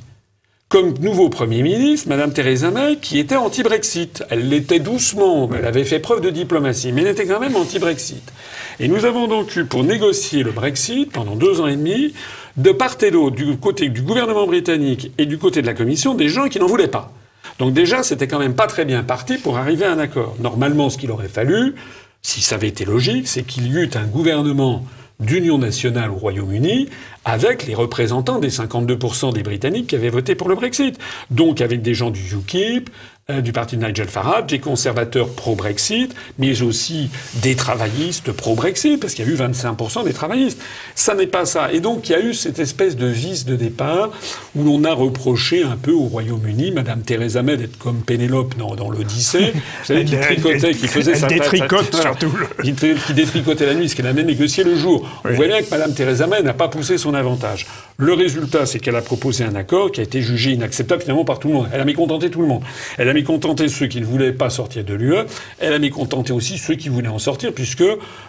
comme 0.75 0.95
nouveau 0.99 1.29
Premier 1.29 1.63
ministre, 1.63 2.09
Madame 2.09 2.33
Theresa 2.33 2.73
May, 2.73 2.97
qui 2.97 3.21
était 3.21 3.37
anti-Brexit. 3.37 4.25
Elle 4.29 4.49
l'était 4.49 4.81
doucement, 4.81 5.49
elle 5.57 5.67
avait 5.67 5.85
fait 5.85 6.01
preuve 6.01 6.21
de 6.21 6.31
diplomatie, 6.31 6.91
mais 6.91 7.03
elle 7.03 7.13
était 7.13 7.27
quand 7.27 7.39
même 7.39 7.55
anti-Brexit. 7.55 8.33
Et 8.81 8.89
nous 8.89 9.05
avons 9.05 9.29
donc 9.29 9.55
eu, 9.55 9.67
pour 9.67 9.85
négocier 9.85 10.43
le 10.43 10.51
Brexit, 10.51 11.13
pendant 11.13 11.37
deux 11.37 11.61
ans 11.61 11.69
et 11.69 11.77
demi, 11.77 12.13
de 12.57 12.73
part 12.73 12.97
et 13.03 13.13
d'autre, 13.13 13.37
du 13.37 13.57
côté 13.57 13.89
du 13.89 14.03
gouvernement 14.03 14.49
britannique 14.49 15.13
et 15.17 15.27
du 15.27 15.39
côté 15.39 15.63
de 15.63 15.67
la 15.69 15.75
Commission, 15.75 16.17
des 16.17 16.29
gens 16.29 16.49
qui 16.49 16.59
n'en 16.59 16.67
voulaient 16.67 16.89
pas. 16.89 17.13
Donc 17.61 17.73
déjà, 17.73 18.03
c'était 18.03 18.27
quand 18.27 18.41
même 18.41 18.57
pas 18.57 18.67
très 18.67 18.85
bien 18.85 19.05
parti 19.05 19.37
pour 19.37 19.57
arriver 19.59 19.85
à 19.85 19.93
un 19.93 19.99
accord. 20.01 20.35
Normalement, 20.41 20.91
ce 20.91 20.99
qu'il 20.99 21.13
aurait 21.13 21.29
fallu, 21.29 21.77
si 22.21 22.43
ça 22.43 22.57
avait 22.57 22.67
été 22.67 22.85
logique, 22.85 23.29
c'est 23.29 23.45
qu'il 23.45 23.69
y 23.69 23.77
eut 23.77 23.91
un 23.95 24.07
gouvernement 24.07 24.85
d'union 25.21 25.59
nationale 25.59 26.11
au 26.11 26.17
Royaume-Uni 26.17 26.89
avec 27.25 27.67
les 27.67 27.75
représentants 27.75 28.39
des 28.39 28.51
52% 28.51 29.33
des 29.33 29.43
Britanniques 29.43 29.89
qui 29.89 29.97
avaient 29.97 30.11
voté 30.11 30.35
pour 30.35 30.49
le 30.49 30.55
Brexit. 30.55 30.99
Donc 31.31 31.61
avec 31.61 31.83
des 31.83 31.95
gens 31.95 32.11
du 32.11 32.21
UKIP, 32.21 32.91
euh, 33.31 33.41
du 33.41 33.53
parti 33.53 33.79
de 33.79 33.87
Nigel 33.87 34.07
Farage, 34.07 34.49
des 34.49 34.59
conservateurs 34.59 35.31
pro-Brexit, 35.31 36.15
mais 36.39 36.61
aussi 36.61 37.09
des 37.37 37.57
travaillistes 37.57 38.33
pro-Brexit, 38.33 39.01
parce 39.01 39.15
qu'il 39.15 39.25
y 39.25 39.29
a 39.29 39.31
eu 39.31 39.37
25% 39.37 40.05
des 40.05 40.13
travaillistes. 40.13 40.61
Ça 40.95 41.15
n'est 41.15 41.27
pas 41.27 41.47
ça. 41.47 41.73
Et 41.73 41.81
donc 41.81 42.11
il 42.11 42.13
y 42.13 42.15
a 42.17 42.21
eu 42.21 42.35
cette 42.35 42.59
espèce 42.59 42.97
de 42.97 43.07
vice 43.07 43.47
de 43.47 43.57
départ 43.57 44.11
où 44.55 44.63
l'on 44.63 44.85
a 44.85 44.93
reproché 44.93 45.63
un 45.63 45.79
peu 45.79 45.93
au 45.93 46.03
Royaume-Uni, 46.03 46.73
Madame 46.73 47.01
Theresa 47.01 47.43
May 47.43 47.57
d'être 47.57 47.79
comme 47.79 48.03
Pénélope 48.03 48.59
dans, 48.59 48.75
dans 48.75 48.91
l'Odyssée, 48.91 49.53
vous 49.55 49.85
savez, 49.85 50.05
qui 50.05 50.21
tricotait, 50.21 50.75
qui 50.75 50.87
faisait 50.87 51.13
elle 51.13 51.17
sa 51.17 51.27
détricote 51.29 51.95
surtout 51.95 52.31
qui, 52.63 52.73
détricotait 53.15 53.65
la 53.65 53.75
nuit, 53.75 53.89
ce 53.89 53.97
qu'elle 53.97 54.07
avait 54.07 54.23
négocié 54.23 54.65
le 54.65 54.77
jour. 54.77 55.23
On 55.25 55.33
voit 55.33 55.47
bien 55.47 55.63
que 55.63 55.71
Mme 55.71 55.95
Theresa 55.95 56.27
May 56.27 56.43
n'a 56.43 56.53
pas 56.53 56.69
poussé 56.69 56.99
son 56.99 57.13
avantage. 57.14 57.66
Le 57.96 58.12
résultat, 58.12 58.66
c'est 58.66 58.81
qu'elle 58.81 58.96
a 58.96 59.03
proposé 59.03 59.44
un 59.44 59.55
accord 59.55 59.92
qui 59.92 60.00
a 60.00 60.03
été 60.03 60.20
jugé 60.20 60.50
inacceptable 60.50 61.03
finalement 61.03 61.24
par 61.24 61.38
tout 61.38 61.46
le 61.46 61.55
monde. 61.55 61.68
Elle 61.72 61.81
a 61.81 61.85
mécontenté 61.85 62.29
tout 62.29 62.40
le 62.40 62.48
monde. 62.48 62.62
Elle 62.98 63.09
a 63.09 63.12
mécontenté 63.12 63.68
ceux 63.68 63.87
qui 63.87 64.00
ne 64.00 64.05
voulaient 64.05 64.33
pas 64.33 64.50
sortir 64.50 64.85
de 64.85 64.94
l'UE. 64.94 65.14
Elle 65.61 65.72
a 65.72 65.79
mécontenté 65.79 66.33
aussi 66.33 66.59
ceux 66.59 66.74
qui 66.74 66.88
voulaient 66.88 67.09
en 67.09 67.20
sortir, 67.20 67.53
puisque 67.53 67.85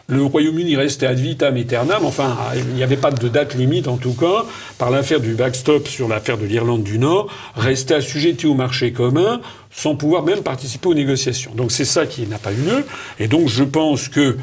le 0.07 0.23
Royaume-Uni 0.23 0.75
restait 0.75 1.07
ad 1.07 1.17
vitam 1.17 1.55
aeternam. 1.57 2.05
Enfin, 2.05 2.37
il 2.55 2.75
n'y 2.75 2.83
avait 2.83 2.95
pas 2.95 3.09
de 3.09 3.27
date 3.27 3.55
limite, 3.55 3.87
en 3.87 3.97
tout 3.97 4.13
cas, 4.13 4.45
par 4.77 4.91
l'affaire 4.91 5.19
du 5.19 5.33
backstop 5.33 5.87
sur 5.87 6.07
l'affaire 6.07 6.37
de 6.37 6.45
l'Irlande 6.45 6.83
du 6.83 6.99
Nord, 6.99 7.31
restait 7.55 7.95
assujetti 7.95 8.45
au 8.45 8.53
marché 8.53 8.91
commun 8.91 9.41
sans 9.71 9.95
pouvoir 9.95 10.23
même 10.23 10.41
participer 10.41 10.87
aux 10.89 10.93
négociations. 10.93 11.51
Donc 11.53 11.71
c'est 11.71 11.85
ça 11.85 12.05
qui 12.05 12.25
n'a 12.27 12.37
pas 12.37 12.53
eu 12.53 12.57
lieu. 12.57 12.85
Et 13.19 13.27
donc 13.27 13.49
je 13.49 13.63
pense 13.63 14.07
que 14.07 14.37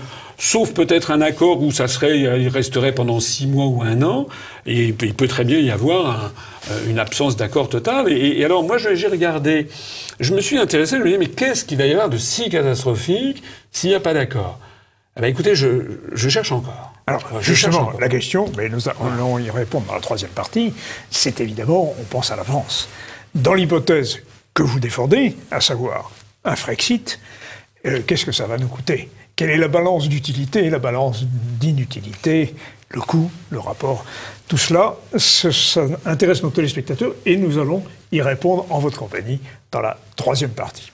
Sauf 0.44 0.72
peut-être 0.74 1.12
un 1.12 1.20
accord 1.20 1.62
où 1.62 1.70
ça 1.70 1.86
serait, 1.86 2.18
il 2.18 2.48
resterait 2.48 2.90
pendant 2.92 3.20
six 3.20 3.46
mois 3.46 3.66
ou 3.66 3.80
un 3.82 4.02
an, 4.02 4.26
et 4.66 4.86
il 4.86 5.14
peut 5.14 5.28
très 5.28 5.44
bien 5.44 5.60
y 5.60 5.70
avoir 5.70 6.10
un- 6.24 6.32
euh, 6.72 6.90
une 6.90 6.98
absence 6.98 7.36
d'accord 7.36 7.68
total. 7.68 8.10
Et, 8.10 8.40
et 8.40 8.44
alors 8.44 8.64
moi 8.64 8.76
j'ai 8.76 9.06
regardé, 9.06 9.68
je 10.18 10.34
me 10.34 10.40
suis 10.40 10.58
intéressé, 10.58 10.96
je 10.98 11.02
me 11.04 11.08
dis 11.10 11.16
mais 11.16 11.28
qu'est-ce 11.28 11.64
qu'il 11.64 11.78
va 11.78 11.86
y 11.86 11.92
avoir 11.92 12.08
de 12.08 12.18
si 12.18 12.50
catastrophique 12.50 13.40
s'il 13.70 13.90
n'y 13.90 13.94
a 13.94 14.00
pas 14.00 14.14
d'accord? 14.14 14.58
Eh 15.16 15.20
ben 15.20 15.28
écoutez, 15.28 15.54
je, 15.54 15.68
je 16.12 16.28
cherche 16.28 16.50
encore. 16.50 16.92
Alors, 17.06 17.20
Je 17.22 17.34
cherche 17.34 17.46
justement, 17.70 17.82
encore. 17.90 18.00
la 18.00 18.08
question, 18.08 18.50
mais 18.56 18.68
nous 18.68 18.88
allons 18.88 19.38
y 19.38 19.48
répondre 19.48 19.86
dans 19.86 19.94
la 19.94 20.00
troisième 20.00 20.30
partie, 20.32 20.74
c'est 21.08 21.40
évidemment, 21.40 21.94
on 22.00 22.04
pense 22.04 22.32
à 22.32 22.36
la 22.36 22.42
France. 22.42 22.88
Dans 23.36 23.54
l'hypothèse 23.54 24.18
que 24.54 24.64
vous 24.64 24.80
défendez, 24.80 25.36
à 25.52 25.60
savoir 25.60 26.10
un 26.44 26.56
Frexit, 26.56 27.20
euh, 27.86 28.00
qu'est-ce 28.04 28.24
que 28.26 28.32
ça 28.32 28.46
va 28.46 28.58
nous 28.58 28.66
coûter? 28.68 29.08
Quelle 29.42 29.50
est 29.50 29.56
la 29.56 29.66
balance 29.66 30.08
d'utilité 30.08 30.70
la 30.70 30.78
balance 30.78 31.24
d'inutilité 31.24 32.54
Le 32.90 33.00
coût, 33.00 33.28
le 33.50 33.58
rapport 33.58 34.04
Tout 34.46 34.56
cela, 34.56 34.94
ce- 35.16 35.50
ça 35.50 35.82
intéresse 36.06 36.44
nos 36.44 36.50
téléspectateurs 36.50 37.12
et 37.26 37.36
nous 37.36 37.58
allons 37.58 37.82
y 38.12 38.22
répondre 38.22 38.66
en 38.70 38.78
votre 38.78 38.98
compagnie 39.00 39.40
dans 39.72 39.80
la 39.80 39.98
troisième 40.14 40.50
partie. 40.52 40.92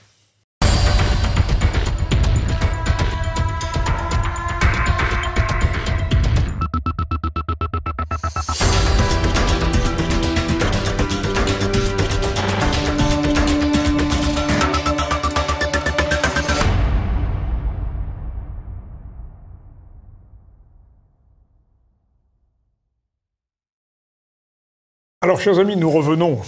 Alors, 25.21 25.41
chers 25.41 25.59
amis, 25.59 25.75
nous 25.75 25.91
revenons 25.91 26.39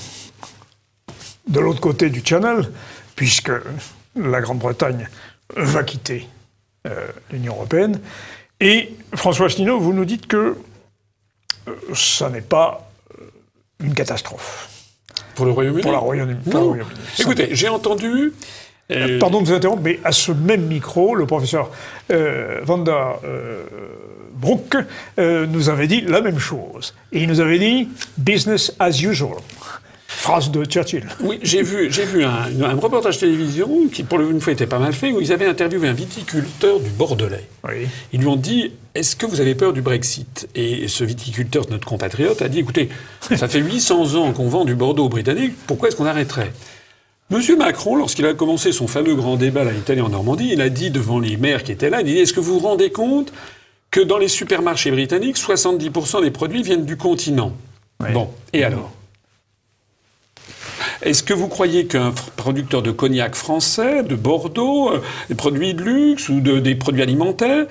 de 1.45 1.59
l'autre 1.59 1.81
côté 1.81 2.09
du 2.09 2.21
Channel, 2.23 2.71
puisque 3.17 3.51
la 4.15 4.39
Grande-Bretagne 4.39 5.09
va 5.57 5.83
quitter 5.83 6.25
euh, 6.87 7.07
l'Union 7.33 7.55
européenne. 7.55 7.99
Et 8.61 8.93
François 9.13 9.47
Asselineau, 9.47 9.77
vous 9.77 9.91
nous 9.91 10.05
dites 10.05 10.25
que 10.25 10.55
euh, 11.67 11.75
ça 11.93 12.29
n'est 12.29 12.39
pas 12.39 12.89
euh, 13.19 13.25
une 13.83 13.93
catastrophe. 13.93 14.69
Pour 15.35 15.47
le 15.47 15.51
Royaume-Uni? 15.51 15.81
Pour, 15.81 15.91
la 15.91 15.97
Royaume 15.97 16.37
Royaume 16.45 16.87
Écoutez, 17.19 17.49
j'ai 17.51 17.67
entendu. 17.67 18.31
Pardon 19.19 19.41
de 19.41 19.47
vous 19.47 19.53
interrompre, 19.53 19.83
mais 19.83 19.99
à 20.05 20.13
ce 20.13 20.31
même 20.31 20.67
micro, 20.67 21.15
le 21.15 21.25
professeur 21.25 21.71
Vanda 22.09 23.19
Brook 24.41 24.75
nous 25.17 25.69
avait 25.69 25.87
dit 25.87 26.01
la 26.01 26.21
même 26.21 26.39
chose. 26.39 26.93
Et 27.11 27.21
il 27.21 27.27
nous 27.27 27.39
avait 27.39 27.59
dit 27.59 27.87
business 28.17 28.73
as 28.79 29.01
usual. 29.01 29.37
Phrase 30.21 30.51
de 30.51 30.63
Churchill. 30.65 31.07
Oui, 31.21 31.39
j'ai 31.41 31.63
vu, 31.63 31.91
j'ai 31.91 32.05
vu 32.05 32.23
un, 32.23 32.45
un, 32.61 32.75
reportage 32.75 33.17
télévision 33.17 33.87
qui, 33.91 34.03
pour 34.03 34.19
une 34.19 34.39
fois, 34.39 34.53
était 34.53 34.67
pas 34.67 34.77
mal 34.77 34.93
fait, 34.93 35.11
où 35.11 35.19
ils 35.19 35.33
avaient 35.33 35.47
interviewé 35.47 35.87
un 35.87 35.93
viticulteur 35.93 36.79
du 36.79 36.91
Bordelais. 36.91 37.47
Oui. 37.63 37.87
Ils 38.13 38.19
lui 38.19 38.27
ont 38.27 38.35
dit 38.35 38.71
Est-ce 38.93 39.15
que 39.15 39.25
vous 39.25 39.41
avez 39.41 39.55
peur 39.55 39.73
du 39.73 39.81
Brexit? 39.81 40.47
Et 40.53 40.87
ce 40.87 41.03
viticulteur, 41.03 41.65
notre 41.71 41.87
compatriote, 41.87 42.41
a 42.43 42.49
dit 42.49 42.59
Écoutez, 42.59 42.89
ça 43.35 43.47
fait 43.47 43.61
800 43.61 44.13
ans 44.13 44.31
qu'on 44.31 44.47
vend 44.47 44.63
du 44.63 44.75
Bordeaux 44.75 45.05
aux 45.05 45.09
Britanniques, 45.09 45.53
pourquoi 45.65 45.87
est-ce 45.87 45.95
qu'on 45.95 46.05
arrêterait? 46.05 46.51
Monsieur 47.31 47.57
Macron, 47.57 47.95
lorsqu'il 47.95 48.25
a 48.27 48.35
commencé 48.35 48.73
son 48.73 48.87
fameux 48.87 49.15
grand 49.15 49.37
débat 49.37 49.61
à 49.61 49.71
l'Italie 49.71 50.01
en 50.01 50.09
Normandie, 50.09 50.49
il 50.51 50.61
a 50.61 50.69
dit 50.69 50.91
devant 50.91 51.19
les 51.19 51.37
maires 51.37 51.63
qui 51.63 51.71
étaient 51.71 51.89
là, 51.89 52.01
il 52.01 52.05
dit 52.05 52.19
Est-ce 52.19 52.33
que 52.33 52.41
vous 52.41 52.59
vous 52.59 52.67
rendez 52.67 52.91
compte 52.91 53.33
que 53.91 53.99
dans 53.99 54.17
les 54.17 54.29
supermarchés 54.29 54.91
britanniques, 54.91 55.37
70% 55.37 56.21
des 56.21 56.31
produits 56.31 56.63
viennent 56.63 56.85
du 56.85 56.97
continent. 56.97 57.51
Bon, 58.13 58.29
et 58.53 58.63
alors? 58.63 58.91
Est-ce 61.03 61.23
que 61.23 61.33
vous 61.33 61.47
croyez 61.47 61.87
qu'un 61.87 62.13
producteur 62.35 62.81
de 62.81 62.91
cognac 62.91 63.35
français, 63.35 64.03
de 64.03 64.15
Bordeaux, 64.15 64.91
euh, 64.91 65.01
des 65.29 65.35
produits 65.35 65.73
de 65.73 65.81
luxe 65.83 66.29
ou 66.29 66.39
de, 66.41 66.59
des 66.59 66.75
produits 66.75 67.01
alimentaires, 67.01 67.65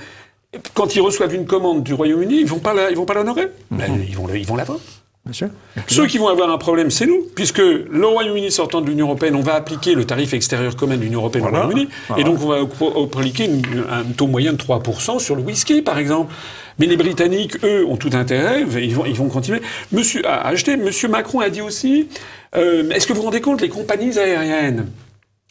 quand 0.74 0.94
ils 0.94 1.00
reçoivent 1.00 1.34
une 1.34 1.46
commande 1.46 1.82
du 1.82 1.94
Royaume-Uni, 1.94 2.40
ils 2.40 2.46
vont 2.46 2.58
pas 2.58 2.90
ils 2.90 2.96
vont 2.96 3.06
pas 3.06 3.14
l'honorer? 3.14 3.48
Ben, 3.70 4.04
Ils 4.08 4.16
vont, 4.16 4.28
ils 4.34 4.46
vont 4.46 4.56
la 4.56 4.64
vendre. 4.64 4.80
Bien 5.26 5.32
sûr. 5.34 5.48
Ceux 5.86 6.06
qui 6.06 6.16
vont 6.16 6.28
avoir 6.28 6.50
un 6.50 6.56
problème, 6.56 6.90
c'est 6.90 7.04
nous, 7.04 7.26
puisque 7.36 7.58
le 7.58 8.06
Royaume-Uni 8.06 8.50
sortant 8.50 8.80
de 8.80 8.86
l'Union 8.88 9.06
européenne, 9.06 9.34
on 9.36 9.42
va 9.42 9.54
appliquer 9.54 9.94
le 9.94 10.04
tarif 10.06 10.32
extérieur 10.32 10.76
commun 10.76 10.96
de 10.96 11.02
l'Union 11.02 11.18
européenne 11.20 11.42
Voilà. 11.42 11.58
au 11.58 11.62
Royaume-Uni, 11.66 11.88
Voilà. 12.08 12.20
et 12.22 12.24
donc 12.24 12.40
on 12.42 12.46
va 12.48 12.60
appliquer 13.18 13.44
une- 13.44 13.84
un 13.90 14.02
taux 14.16 14.26
moyen 14.26 14.52
de 14.52 14.56
3% 14.56 15.18
sur 15.18 15.36
le 15.36 15.42
whisky, 15.42 15.82
par 15.82 15.98
exemple. 15.98 16.32
Mais 16.78 16.86
les 16.86 16.96
Britanniques, 16.96 17.62
eux, 17.64 17.84
ont 17.86 17.98
tout 17.98 18.10
intérêt, 18.14 18.62
ils 18.62 18.94
vont, 18.94 19.04
ils 19.04 19.14
vont 19.14 19.28
continuer. 19.28 19.60
Monsieur 19.92 20.26
à 20.26 20.46
acheter. 20.46 20.78
Monsieur 20.78 21.08
Macron 21.08 21.40
a 21.40 21.50
dit 21.50 21.60
aussi, 21.60 22.08
euh, 22.56 22.88
est-ce 22.90 23.06
que 23.06 23.12
vous 23.12 23.18
vous 23.20 23.26
rendez 23.26 23.42
compte, 23.42 23.60
les 23.60 23.68
compagnies 23.68 24.18
aériennes 24.18 24.86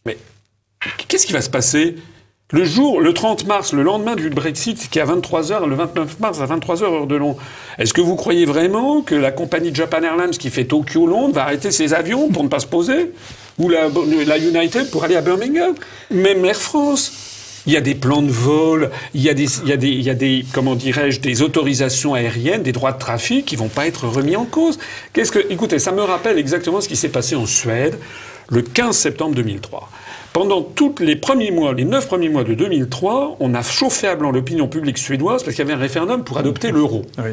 Mais 0.08 0.18
qu'est-ce 1.08 1.28
qui 1.28 1.34
va 1.34 1.42
se 1.42 1.50
passer? 1.52 1.96
Le 2.52 2.66
jour, 2.66 3.00
le 3.00 3.14
30 3.14 3.46
mars, 3.46 3.74
le 3.74 3.84
lendemain 3.84 4.16
du 4.16 4.32
Brexit, 4.32 4.90
qui 4.90 4.98
est 4.98 5.02
à 5.04 5.06
23h, 5.06 5.68
le 5.68 5.76
29 5.76 6.20
mars 6.20 6.42
à 6.42 6.48
23h 6.48 6.84
heure 6.84 7.06
de 7.06 7.16
Londres, 7.16 7.38
est-ce 7.78 7.94
que 7.94 8.02
vous 8.02 8.16
croyez 8.16 8.46
vraiment 8.46 9.02
que 9.02 9.14
la 9.14 9.32
compagnie 9.32 9.74
Japan 9.74 10.02
Airlines 10.02 10.32
qui 10.32 10.50
fait 10.50 10.66
Tokyo-Londres 10.66 11.36
va 11.36 11.44
arrêter 11.44 11.70
ses 11.70 11.94
avions 11.94 12.30
pour 12.30 12.44
ne 12.44 12.50
pas 12.50 12.60
se 12.60 12.66
poser? 12.66 13.12
Ou 13.60 13.70
la, 13.70 13.90
la 14.26 14.38
United 14.40 14.90
pour 14.90 15.04
aller 15.04 15.16
à 15.16 15.22
Birmingham? 15.22 15.76
Même 16.10 16.44
Air 16.44 16.56
France? 16.56 17.12
Il 17.68 17.74
y 17.74 17.78
a 17.78 17.82
des 17.82 17.94
plans 17.94 18.24
de 18.24 18.32
vol, 18.32 18.90
il 19.14 19.22
y 19.22 19.30
a 19.30 19.36
des, 19.36 19.60
il 19.60 19.70
y 19.70 19.74
a 19.74 19.78
des, 19.78 19.90
il 19.90 20.02
y 20.02 20.10
a 20.10 20.16
des 20.16 20.44
comment 20.52 20.74
dirais-je, 20.74 21.20
des 21.20 21.44
autorisations 21.44 22.16
aériennes, 22.16 22.64
des 22.64 22.72
droits 22.72 22.94
de 22.94 22.98
trafic 22.98 23.46
qui 23.46 23.58
vont 23.58 23.68
pas 23.68 23.86
être 23.86 24.08
remis 24.08 24.36
en 24.36 24.46
cause. 24.46 24.80
Qu'est-ce 25.14 25.32
que, 25.32 25.46
écoutez, 25.52 25.78
ça 25.78 25.92
me 25.92 26.02
rappelle 26.02 26.40
exactement 26.40 26.82
ce 26.82 26.88
qui 26.88 26.96
s'est 26.96 27.10
passé 27.10 27.36
en 27.36 27.46
Suède 27.46 28.00
le 28.48 28.64
15 28.64 28.98
septembre 28.98 29.36
2003. 29.36 29.90
Pendant 30.34 30.62
tous 30.62 30.96
les 31.00 31.16
premiers 31.16 31.52
mois, 31.52 31.74
les 31.74 31.86
neuf 31.86 32.08
premiers 32.08 32.30
mois 32.30 32.44
de 32.44 32.54
2003, 32.54 33.38
on 33.40 33.54
a 33.56 33.64
chauffé 33.64 34.08
à 34.08 34.16
blanc 34.16 34.32
l'opinion 34.32 34.68
publique 34.68 34.98
suédoise 34.98 35.44
parce 35.44 35.56
qu'il 35.56 35.66
y 35.66 35.68
avait 35.68 35.78
un 35.78 35.82
référendum 35.82 36.24
pour 36.24 36.38
adopter 36.38 36.72
l'euro. 36.72 37.02
Oui. 37.18 37.32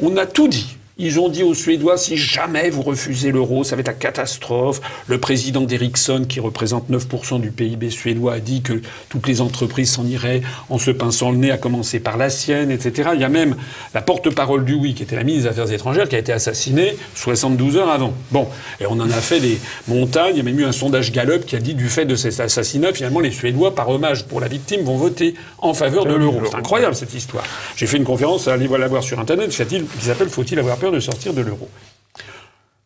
On 0.00 0.16
a 0.16 0.26
tout 0.26 0.48
dit. 0.48 0.76
Ils 0.98 1.18
ont 1.18 1.30
dit 1.30 1.42
aux 1.42 1.54
Suédois, 1.54 1.96
si 1.96 2.18
jamais 2.18 2.68
vous 2.68 2.82
refusez 2.82 3.32
l'euro, 3.32 3.64
ça 3.64 3.76
va 3.76 3.80
être 3.80 3.86
la 3.86 3.94
catastrophe. 3.94 4.82
Le 5.06 5.16
président 5.16 5.62
d'Ericsson, 5.62 6.26
qui 6.28 6.38
représente 6.38 6.90
9% 6.90 7.40
du 7.40 7.50
PIB 7.50 7.88
suédois, 7.88 8.34
a 8.34 8.40
dit 8.40 8.60
que 8.60 8.82
toutes 9.08 9.26
les 9.26 9.40
entreprises 9.40 9.92
s'en 9.92 10.06
iraient 10.06 10.42
en 10.68 10.76
se 10.76 10.90
pinçant 10.90 11.30
le 11.30 11.38
nez, 11.38 11.50
à 11.50 11.56
commencer 11.56 11.98
par 11.98 12.18
la 12.18 12.28
sienne, 12.28 12.70
etc. 12.70 13.10
Il 13.14 13.20
y 13.22 13.24
a 13.24 13.30
même 13.30 13.56
la 13.94 14.02
porte-parole 14.02 14.66
du 14.66 14.74
oui, 14.74 14.92
qui 14.92 15.02
était 15.02 15.16
la 15.16 15.24
ministre 15.24 15.50
des 15.50 15.58
Affaires 15.58 15.72
étrangères, 15.72 16.08
qui 16.10 16.16
a 16.16 16.18
été 16.18 16.30
assassinée 16.30 16.94
72 17.14 17.78
heures 17.78 17.90
avant. 17.90 18.12
Bon, 18.30 18.46
et 18.78 18.84
on 18.84 18.92
en 19.00 19.10
a 19.10 19.20
fait 19.20 19.40
des 19.40 19.58
montagnes. 19.88 20.34
Il 20.34 20.38
y 20.38 20.40
a 20.40 20.44
même 20.44 20.60
eu 20.60 20.66
un 20.66 20.72
sondage 20.72 21.10
Gallup 21.10 21.46
qui 21.46 21.56
a 21.56 21.60
dit, 21.60 21.74
du 21.74 21.88
fait 21.88 22.04
de 22.04 22.16
cet 22.16 22.38
assassinat, 22.38 22.92
finalement, 22.92 23.20
les 23.20 23.30
Suédois, 23.30 23.74
par 23.74 23.88
hommage 23.88 24.26
pour 24.26 24.40
la 24.40 24.48
victime, 24.48 24.82
vont 24.82 24.98
voter 24.98 25.36
en 25.56 25.72
faveur 25.72 26.04
de 26.04 26.12
l'euro. 26.12 26.42
C'est 26.50 26.56
incroyable, 26.56 26.94
cette 26.94 27.14
histoire. 27.14 27.44
J'ai 27.76 27.86
fait 27.86 27.96
une 27.96 28.04
conférence, 28.04 28.46
allez 28.46 28.68
la 28.68 28.88
voir 28.88 29.02
sur 29.02 29.18
Internet, 29.18 29.50
qui 29.50 29.56
s'appelle 29.56 30.28
Faut-il 30.28 30.58
avoir 30.58 30.76
de 30.90 31.00
sortir 31.00 31.32
de 31.34 31.42
l'euro 31.42 31.68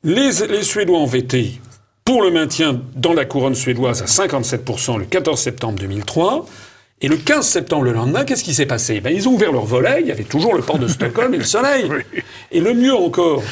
les, 0.04 0.30
les 0.48 0.62
Suédois 0.62 0.98
ont 0.98 1.06
voté 1.06 1.60
pour 2.04 2.22
le 2.22 2.30
maintien 2.30 2.80
dans 2.94 3.12
la 3.12 3.24
couronne 3.24 3.56
suédoise 3.56 4.02
à 4.02 4.04
57% 4.04 4.98
le 4.98 5.04
14 5.04 5.38
septembre 5.38 5.78
2003. 5.80 6.46
Et 7.02 7.08
le 7.08 7.16
15 7.16 7.46
septembre, 7.46 7.84
le 7.84 7.92
lendemain, 7.92 8.24
qu'est-ce 8.24 8.44
qui 8.44 8.54
s'est 8.54 8.64
passé? 8.64 9.00
Ben, 9.00 9.12
Ils 9.12 9.28
ont 9.28 9.32
ouvert 9.32 9.52
leur 9.52 9.64
volet, 9.64 9.98
il 10.00 10.06
y 10.06 10.12
avait 10.12 10.22
toujours 10.24 10.54
le 10.54 10.62
port 10.62 10.78
de 10.78 10.88
Stockholm 10.88 11.34
et 11.34 11.38
le 11.38 11.44
soleil. 11.44 11.90
Et 12.52 12.60
le 12.60 12.72
mieux 12.72 12.94
encore, 12.94 13.42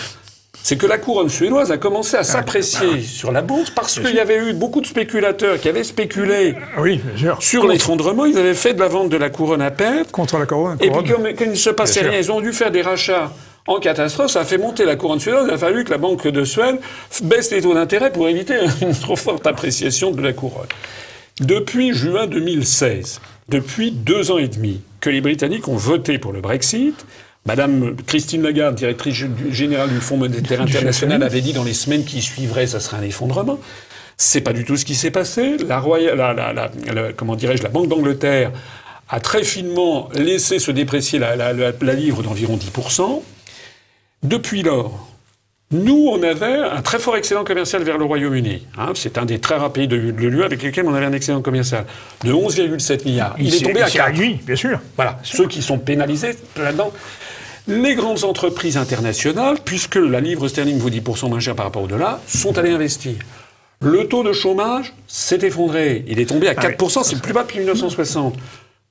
c'est 0.62 0.76
que 0.78 0.86
la 0.86 0.96
couronne 0.96 1.28
suédoise 1.28 1.72
a 1.72 1.76
commencé 1.76 2.16
à 2.16 2.22
s'apprécier 2.22 3.02
sur 3.02 3.32
la 3.32 3.42
bourse 3.42 3.70
parce 3.70 3.98
qu'il 3.98 4.14
y 4.14 4.20
avait 4.20 4.38
eu 4.38 4.52
beaucoup 4.54 4.80
de 4.80 4.86
spéculateurs 4.86 5.60
qui 5.60 5.68
avaient 5.68 5.84
spéculé 5.84 6.54
Oui, 6.78 7.00
sûr. 7.16 7.36
sur 7.42 7.66
l'effondrement. 7.66 8.24
Ils 8.24 8.38
avaient 8.38 8.54
fait 8.54 8.72
de 8.72 8.80
la 8.80 8.88
vente 8.88 9.08
de 9.10 9.16
la 9.16 9.28
couronne 9.30 9.60
à 9.62 9.72
perte. 9.72 10.12
Contre 10.12 10.38
la 10.38 10.46
couronne. 10.46 10.78
Et 10.80 10.90
puis, 10.90 11.10
comme, 11.10 11.24
comme 11.34 11.46
il 11.48 11.50
ne 11.50 11.54
se 11.54 11.70
passait 11.70 12.02
rien, 12.02 12.18
ils 12.18 12.30
ont 12.30 12.40
dû 12.40 12.52
faire 12.52 12.70
des 12.70 12.82
rachats 12.82 13.32
en 13.66 13.78
catastrophe. 13.80 14.30
Ça 14.30 14.40
a 14.40 14.44
fait 14.44 14.58
monter 14.58 14.84
la 14.84 14.96
couronne 14.96 15.20
suédoise. 15.20 15.46
Il 15.48 15.54
a 15.54 15.58
fallu 15.58 15.84
que 15.84 15.90
la 15.90 15.98
Banque 15.98 16.26
de 16.26 16.44
Suède 16.44 16.76
baisse 17.22 17.50
les 17.50 17.62
taux 17.62 17.74
d'intérêt 17.74 18.12
pour 18.12 18.28
éviter 18.28 18.54
une 18.82 18.94
trop 18.94 19.16
forte 19.16 19.46
appréciation 19.46 20.10
de 20.10 20.20
la 20.22 20.32
couronne. 20.32 20.66
Depuis 21.40 21.92
juin 21.94 22.26
2016, 22.26 23.20
depuis 23.48 23.90
deux 23.90 24.30
ans 24.30 24.38
et 24.38 24.48
demi, 24.48 24.80
que 25.00 25.10
les 25.10 25.20
Britanniques 25.20 25.68
ont 25.68 25.76
voté 25.76 26.18
pour 26.18 26.32
le 26.32 26.40
Brexit, 26.40 27.04
Madame 27.46 27.96
Christine 28.06 28.42
Lagarde, 28.42 28.74
directrice 28.74 29.16
générale 29.50 29.90
du 29.90 30.00
Fonds 30.00 30.16
monétaire 30.16 30.62
international, 30.62 31.22
avait 31.22 31.40
dit 31.42 31.52
dans 31.52 31.64
les 31.64 31.74
semaines 31.74 32.04
qui 32.04 32.22
suivraient, 32.22 32.66
ça 32.66 32.80
serait 32.80 32.96
un 32.96 33.02
effondrement. 33.02 33.58
C'est 34.16 34.40
pas 34.40 34.52
du 34.52 34.64
tout 34.64 34.76
ce 34.76 34.84
qui 34.84 34.94
s'est 34.94 35.10
passé. 35.10 35.56
La, 35.68 35.78
Roya- 35.80 36.14
la- 36.14 36.32
la- 36.32 36.52
la- 36.52 36.70
la- 36.94 37.12
comment 37.12 37.34
dirais-je, 37.36 37.62
la 37.62 37.68
Banque 37.68 37.88
d'Angleterre 37.88 38.52
a 39.10 39.20
très 39.20 39.42
finement 39.44 40.08
laissé 40.14 40.58
se 40.58 40.70
déprécier 40.70 41.18
la, 41.18 41.36
la- 41.36 41.52
la- 41.52 41.72
la 41.78 41.92
livre 41.94 42.22
d'environ 42.22 42.56
10%. 42.56 43.22
Depuis 44.24 44.62
lors, 44.62 45.06
nous, 45.70 46.08
on 46.10 46.22
avait 46.22 46.56
un 46.56 46.80
très 46.80 46.98
fort 46.98 47.14
excédent 47.14 47.44
commercial 47.44 47.82
vers 47.82 47.98
le 47.98 48.06
Royaume-Uni. 48.06 48.66
hein. 48.78 48.92
c'est 48.94 49.18
un 49.18 49.26
des 49.26 49.38
très 49.38 49.56
rares 49.56 49.72
pays 49.72 49.86
de, 49.86 49.96
de 49.96 50.28
l'UE 50.28 50.44
avec 50.44 50.62
lesquels 50.62 50.86
on 50.86 50.94
avait 50.94 51.04
un 51.04 51.12
excédent 51.12 51.42
commercial 51.42 51.84
de 52.24 52.32
11,7 52.32 53.04
milliards. 53.04 53.34
Il, 53.38 53.54
est 53.54 53.62
tombé 53.62 53.82
à 53.82 53.88
s'est 53.88 53.98
4. 53.98 54.06
réduit, 54.06 54.40
bien 54.46 54.56
sûr. 54.56 54.80
Voilà, 54.96 55.18
ceux 55.22 55.46
qui 55.46 55.60
sont 55.60 55.78
pénalisés 55.78 56.36
là-dedans. 56.56 56.90
Les 57.68 57.94
grandes 57.94 58.24
entreprises 58.24 58.78
internationales, 58.78 59.58
puisque 59.62 59.96
la 59.96 60.20
livre 60.20 60.48
sterling 60.48 60.78
vaut 60.78 60.90
10% 60.90 61.28
moins 61.28 61.40
cher 61.40 61.54
par 61.54 61.66
rapport 61.66 61.82
au 61.82 61.86
dollar, 61.86 62.18
sont 62.26 62.56
allées 62.56 62.72
investir. 62.72 63.16
Le 63.82 64.08
taux 64.08 64.22
de 64.22 64.32
chômage 64.32 64.94
s'est 65.06 65.40
effondré. 65.42 66.02
Il 66.08 66.18
est 66.18 66.26
tombé 66.26 66.48
à 66.48 66.54
4%, 66.54 67.02
c'est 67.02 67.16
le 67.16 67.20
plus 67.20 67.34
bas 67.34 67.42
depuis 67.42 67.58
1960. 67.58 68.36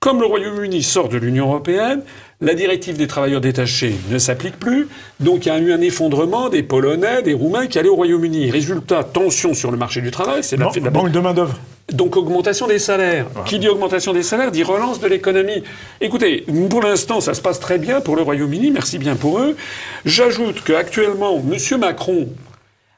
Comme 0.03 0.19
le 0.19 0.25
Royaume-Uni 0.25 0.83
sort 0.83 1.07
de 1.07 1.17
l'Union 1.17 1.45
européenne, 1.45 2.01
la 2.41 2.55
directive 2.55 2.97
des 2.97 3.07
travailleurs 3.07 3.39
détachés 3.39 3.95
ne 4.11 4.17
s'applique 4.17 4.59
plus, 4.59 4.89
donc 5.21 5.45
il 5.45 5.47
y 5.47 5.51
a 5.53 5.57
eu 5.57 5.71
un 5.71 5.79
effondrement 5.79 6.49
des 6.49 6.61
Polonais, 6.61 7.21
des 7.21 7.33
Roumains 7.33 7.67
qui 7.67 7.79
allaient 7.79 7.87
au 7.87 7.95
Royaume-Uni. 7.95 8.51
Résultat, 8.51 9.05
tension 9.05 9.53
sur 9.53 9.71
le 9.71 9.77
marché 9.77 10.01
du 10.01 10.11
travail, 10.11 10.43
c'est 10.43 10.57
la, 10.57 10.69
la 10.75 10.89
Banque 10.89 11.11
de 11.11 11.19
main-d'œuvre. 11.21 11.57
donc 11.93 12.17
augmentation 12.17 12.67
des 12.67 12.79
salaires. 12.79 13.27
Qui 13.45 13.59
dit 13.59 13.69
augmentation 13.69 14.11
des 14.11 14.23
salaires 14.23 14.51
dit 14.51 14.63
relance 14.63 14.99
de 14.99 15.07
l'économie. 15.07 15.63
Écoutez, 16.01 16.43
pour 16.69 16.81
l'instant, 16.81 17.21
ça 17.21 17.33
se 17.33 17.39
passe 17.41 17.61
très 17.61 17.77
bien 17.77 18.01
pour 18.01 18.17
le 18.17 18.23
Royaume-Uni, 18.23 18.71
merci 18.71 18.97
bien 18.97 19.15
pour 19.15 19.39
eux. 19.39 19.55
J'ajoute 20.03 20.65
qu'actuellement, 20.65 21.41
M. 21.49 21.79
Macron 21.79 22.27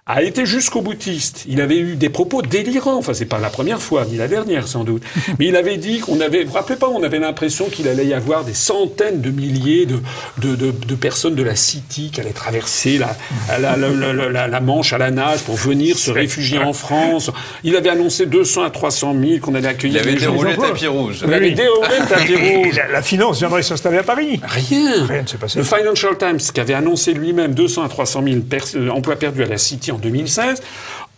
a 0.07 0.21
été 0.21 0.45
jusqu'au 0.45 0.81
boutiste. 0.81 1.45
Il 1.47 1.61
avait 1.61 1.79
eu 1.79 1.95
des 1.95 2.09
propos 2.09 2.43
délirants. 2.43 2.97
Enfin, 2.97 3.15
c'est 3.15 3.25
pas 3.25 3.39
la 3.39 3.49
première 3.49 3.81
fois, 3.81 4.05
ni 4.05 4.17
la 4.17 4.27
dernière, 4.27 4.67
sans 4.67 4.83
doute. 4.83 5.01
Mais 5.39 5.47
il 5.47 5.55
avait 5.55 5.77
dit 5.77 5.99
qu'on 5.99 6.21
avait, 6.21 6.43
vous 6.43 6.49
vous 6.51 6.53
rappelez 6.57 6.77
pas, 6.77 6.87
on 6.89 7.01
avait 7.01 7.17
l'impression 7.17 7.69
qu'il 7.69 7.87
allait 7.87 8.05
y 8.05 8.13
avoir 8.13 8.43
des 8.43 8.53
centaines 8.53 9.21
de 9.21 9.31
milliers 9.31 9.87
de, 9.87 9.97
de, 10.37 10.55
de, 10.55 10.69
de 10.69 10.95
personnes 10.95 11.33
de 11.33 11.41
la 11.41 11.55
City 11.55 12.11
qui 12.13 12.21
allaient 12.21 12.33
traverser 12.33 12.99
la, 12.99 13.17
la, 13.59 13.75
la, 13.77 14.47
la, 14.47 14.59
Manche 14.59 14.93
à 14.93 14.99
la 14.99 15.09
nage 15.09 15.39
pour 15.39 15.55
venir 15.55 15.97
se 15.97 16.11
réfugier 16.11 16.59
en 16.59 16.73
France. 16.73 17.31
Il 17.63 17.75
avait 17.75 17.89
annoncé 17.89 18.27
200 18.27 18.63
à 18.63 18.69
300 18.69 19.15
000 19.19 19.39
qu'on 19.39 19.55
allait 19.55 19.67
accueillir. 19.67 20.03
Il 20.03 20.09
avait 20.09 20.19
déroulé 20.19 20.51
le 20.51 20.57
tapis 20.57 20.87
rouge. 20.87 21.23
Il 21.25 21.33
avait 21.33 21.51
déroulé 21.51 21.89
le 21.99 22.07
tapis 22.07 22.35
rouge. 22.63 22.81
La, 22.91 23.01
finance 23.01 23.39
viendrait 23.39 23.63
s'installer 23.63 23.97
à 23.97 24.03
Paris. 24.03 24.39
Rien. 24.43 25.05
Rien 25.05 25.23
ne 25.23 25.27
s'est 25.27 25.37
passé. 25.37 25.57
Le 25.57 25.65
Financial 25.65 26.15
Times, 26.15 26.37
qui 26.37 26.59
avait 26.59 26.73
annoncé 26.75 27.13
lui-même 27.13 27.55
200 27.55 27.83
à 27.83 27.89
300 27.89 28.23
000 28.23 28.89
emplois 28.91 29.15
perdus 29.15 29.41
à 29.41 29.47
la 29.47 29.57
City 29.57 29.91
en 29.95 29.97
2016. 29.97 30.61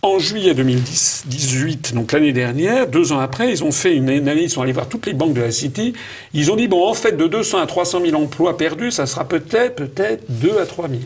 En 0.04 0.20
juillet 0.20 0.54
2018, 0.54 1.96
donc 1.96 2.12
l'année 2.12 2.32
dernière, 2.32 2.88
deux 2.88 3.12
ans 3.14 3.20
après, 3.20 3.50
ils 3.52 3.64
ont 3.64 3.72
fait 3.72 3.96
une 3.96 4.10
analyse, 4.10 4.44
ils 4.44 4.50
sont 4.52 4.62
allés 4.62 4.72
voir 4.72 4.88
toutes 4.88 5.08
les 5.08 5.14
banques 5.14 5.34
de 5.34 5.42
la 5.42 5.52
City. 5.52 5.94
Ils 6.36 6.52
ont 6.52 6.56
dit, 6.56 6.68
bon, 6.68 6.88
en 6.88 6.94
fait, 6.94 7.18
de 7.18 7.26
200 7.26 7.58
à 7.58 7.66
300 7.66 8.02
000 8.06 8.22
emplois 8.22 8.58
perdus, 8.58 8.92
ça 8.92 9.08
sera 9.08 9.26
peut-être, 9.26 9.76
peut-être 9.76 10.24
2 10.30 10.60
à 10.60 10.66
3 10.68 10.88
000. 10.88 11.02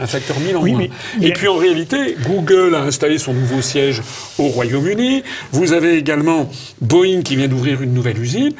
Un 0.00 0.06
facteur 0.06 0.38
1000 0.40 0.56
en 0.56 0.66
moins. 0.66 0.86
Et 1.22 1.32
puis 1.32 1.46
en 1.46 1.56
réalité, 1.56 2.16
Google 2.26 2.74
a 2.74 2.82
installé 2.82 3.18
son 3.18 3.32
nouveau 3.32 3.62
siège 3.62 4.02
au 4.38 4.48
Royaume-Uni. 4.48 5.22
Vous 5.52 5.72
avez 5.72 5.96
également 5.96 6.50
Boeing 6.80 7.22
qui 7.22 7.36
vient 7.36 7.48
d'ouvrir 7.48 7.82
une 7.82 7.94
nouvelle 7.94 8.18
usine. 8.18 8.52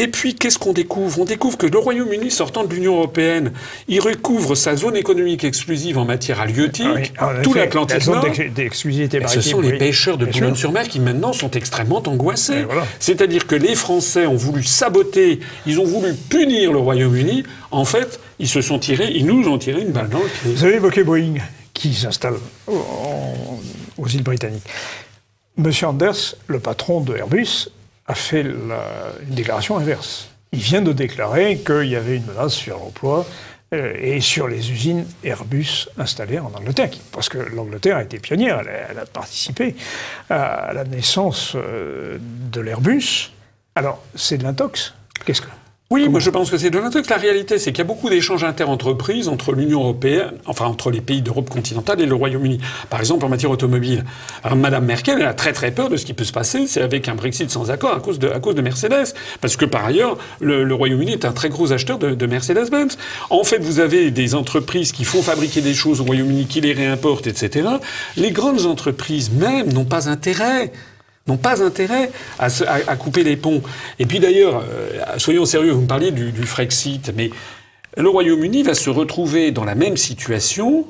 Et 0.00 0.06
puis, 0.06 0.36
qu'est-ce 0.36 0.58
qu'on 0.58 0.72
découvre? 0.72 1.18
On 1.18 1.24
découvre 1.24 1.58
que 1.58 1.66
le 1.66 1.76
Royaume-Uni, 1.76 2.30
sortant 2.30 2.62
de 2.62 2.72
l'Union 2.72 2.94
européenne, 2.94 3.52
il 3.88 4.00
recouvre 4.00 4.54
sa 4.54 4.76
zone 4.76 4.96
économique 4.96 5.42
exclusive 5.42 5.98
en 5.98 6.04
matière 6.04 6.40
halieutique, 6.40 7.12
ah 7.18 7.32
tout 7.42 7.52
l'Atlantique 7.52 8.06
Nord. 8.06 8.24
d'exclusivité 8.54 9.20
Ce 9.26 9.40
sont 9.40 9.60
les 9.60 9.76
pêcheurs 9.76 10.16
de 10.16 10.24
Boulogne-sur-Mer 10.24 10.88
qui 10.88 11.00
maintenant 11.00 11.32
sont 11.32 11.50
extrêmement 11.50 12.02
angoissés. 12.06 12.64
C'est-à-dire 13.00 13.48
que 13.48 13.56
les 13.56 13.74
Français 13.74 14.26
ont 14.26 14.36
voulu 14.36 14.62
saboter, 14.62 15.40
ils 15.66 15.80
ont 15.80 15.84
voulu 15.84 16.14
punir 16.14 16.72
le 16.72 16.78
Royaume-Uni. 16.78 17.42
En 17.72 17.84
fait, 17.84 18.20
ils 18.38 18.48
se 18.48 18.60
sont 18.60 18.78
tirés, 18.78 19.10
ils 19.12 19.26
nous 19.26 19.48
ont 19.48 19.58
tiré 19.58 19.80
une 19.80 19.90
balle 19.90 20.08
dans 20.08 20.20
le 20.20 20.28
pied. 20.28 20.52
Vous 20.54 20.64
avez 20.64 20.76
évoqué 20.76 21.02
Boeing, 21.02 21.34
qui 21.74 21.92
s'installe 21.92 22.36
aux 22.68 24.06
îles 24.06 24.22
britanniques. 24.22 24.62
Monsieur 25.56 25.88
Anders, 25.88 26.36
le 26.46 26.60
patron 26.60 27.00
de 27.00 27.16
Airbus, 27.16 27.68
a 28.08 28.14
fait 28.14 28.40
une 28.40 28.74
déclaration 29.28 29.78
inverse. 29.78 30.30
Il 30.52 30.60
vient 30.60 30.82
de 30.82 30.92
déclarer 30.92 31.58
qu'il 31.58 31.88
y 31.88 31.96
avait 31.96 32.16
une 32.16 32.24
menace 32.24 32.54
sur 32.54 32.78
l'emploi 32.78 33.26
euh, 33.74 33.94
et 34.00 34.22
sur 34.22 34.48
les 34.48 34.72
usines 34.72 35.06
Airbus 35.22 35.88
installées 35.98 36.38
en 36.38 36.50
Angleterre, 36.54 36.90
parce 37.12 37.28
que 37.28 37.36
l'Angleterre 37.36 37.98
a 37.98 38.02
été 38.02 38.18
pionnière, 38.18 38.60
elle 38.60 38.98
a, 38.98 39.04
participé 39.04 39.76
à 40.30 40.72
la 40.72 40.84
naissance 40.84 41.52
euh, 41.54 42.16
de 42.20 42.60
l'Airbus. 42.62 43.30
Alors, 43.74 44.02
c'est 44.14 44.38
de 44.38 44.44
l'intox? 44.44 44.94
Qu'est-ce 45.26 45.42
que 45.42 45.48
oui, 45.90 46.06
moi 46.10 46.20
je 46.20 46.28
pense 46.28 46.50
que 46.50 46.58
c'est 46.58 46.68
de 46.68 46.90
truc. 46.90 47.08
La 47.08 47.16
réalité, 47.16 47.58
c'est 47.58 47.72
qu'il 47.72 47.78
y 47.78 47.80
a 47.80 47.84
beaucoup 47.86 48.10
d'échanges 48.10 48.44
interentreprises 48.44 49.26
entre 49.26 49.52
l'Union 49.52 49.80
européenne, 49.80 50.32
enfin 50.44 50.66
entre 50.66 50.90
les 50.90 51.00
pays 51.00 51.22
d'Europe 51.22 51.48
continentale 51.48 52.02
et 52.02 52.04
le 52.04 52.14
Royaume-Uni. 52.14 52.60
Par 52.90 53.00
exemple, 53.00 53.24
en 53.24 53.30
matière 53.30 53.50
automobile. 53.50 54.04
Alors, 54.44 54.58
Madame 54.58 54.84
Merkel, 54.84 55.16
elle 55.18 55.26
a 55.26 55.32
très 55.32 55.54
très 55.54 55.70
peur 55.70 55.88
de 55.88 55.96
ce 55.96 56.04
qui 56.04 56.12
peut 56.12 56.24
se 56.24 56.32
passer, 56.32 56.66
c'est 56.66 56.82
avec 56.82 57.08
un 57.08 57.14
Brexit 57.14 57.50
sans 57.50 57.70
accord 57.70 57.96
à 57.96 58.00
cause 58.00 58.18
de, 58.18 58.28
à 58.28 58.38
cause 58.38 58.54
de 58.54 58.60
Mercedes. 58.60 59.14
Parce 59.40 59.56
que 59.56 59.64
par 59.64 59.86
ailleurs, 59.86 60.18
le, 60.40 60.74
Royaume-Uni 60.74 61.12
est 61.12 61.24
un 61.24 61.32
très 61.32 61.48
gros 61.48 61.72
acheteur 61.72 61.98
de, 61.98 62.14
de 62.14 62.26
Mercedes-Benz. 62.26 62.98
En 63.30 63.44
fait, 63.44 63.58
vous 63.58 63.80
avez 63.80 64.10
des 64.10 64.34
entreprises 64.34 64.92
qui 64.92 65.04
font 65.04 65.22
fabriquer 65.22 65.62
des 65.62 65.72
choses 65.72 66.02
au 66.02 66.04
Royaume-Uni, 66.04 66.48
qui 66.48 66.60
les 66.60 66.74
réimportent, 66.74 67.26
etc. 67.26 67.66
Les 68.18 68.30
grandes 68.30 68.66
entreprises 68.66 69.30
même 69.30 69.72
n'ont 69.72 69.86
pas 69.86 70.10
intérêt 70.10 70.70
n'ont 71.28 71.36
pas 71.36 71.62
intérêt 71.62 72.10
à, 72.38 72.48
couper 72.96 73.22
les 73.22 73.36
ponts. 73.36 73.62
Et 73.98 74.06
puis 74.06 74.18
d'ailleurs, 74.18 74.64
euh, 74.68 75.18
soyons 75.18 75.44
sérieux, 75.44 75.72
vous 75.72 75.82
me 75.82 75.86
parliez 75.86 76.10
du, 76.10 76.32
Frexit, 76.44 77.12
mais 77.14 77.30
le 77.96 78.08
Royaume-Uni 78.08 78.62
va 78.62 78.74
se 78.74 78.90
retrouver 78.90 79.50
dans 79.50 79.64
la 79.64 79.74
même 79.74 79.96
situation 79.96 80.86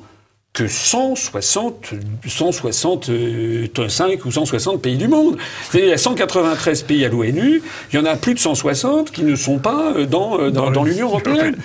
que 0.53 0.67
160, 0.67 1.91
165 2.27 4.25
ou 4.25 4.33
160 4.33 4.83
pays 4.83 4.97
du 4.97 5.07
monde. 5.07 5.37
Il 5.75 5.85
y 5.85 5.93
a 5.93 5.99
193 5.99 6.83
pays 6.83 7.05
à 7.05 7.09
l'ONU, 7.09 7.63
il 7.93 7.97
y 7.97 7.99
en 7.99 8.05
a 8.05 8.17
plus 8.17 8.35
de 8.35 8.39
160 8.39 9.11
qui 9.11 9.23
ne 9.23 9.37
sont 9.37 9.59
pas 9.59 9.93
euh, 9.93 10.07
dans, 10.07 10.41
euh, 10.41 10.51
dans, 10.51 10.71
dans 10.71 10.83
l'Union 10.83 11.09
européenne 11.11 11.57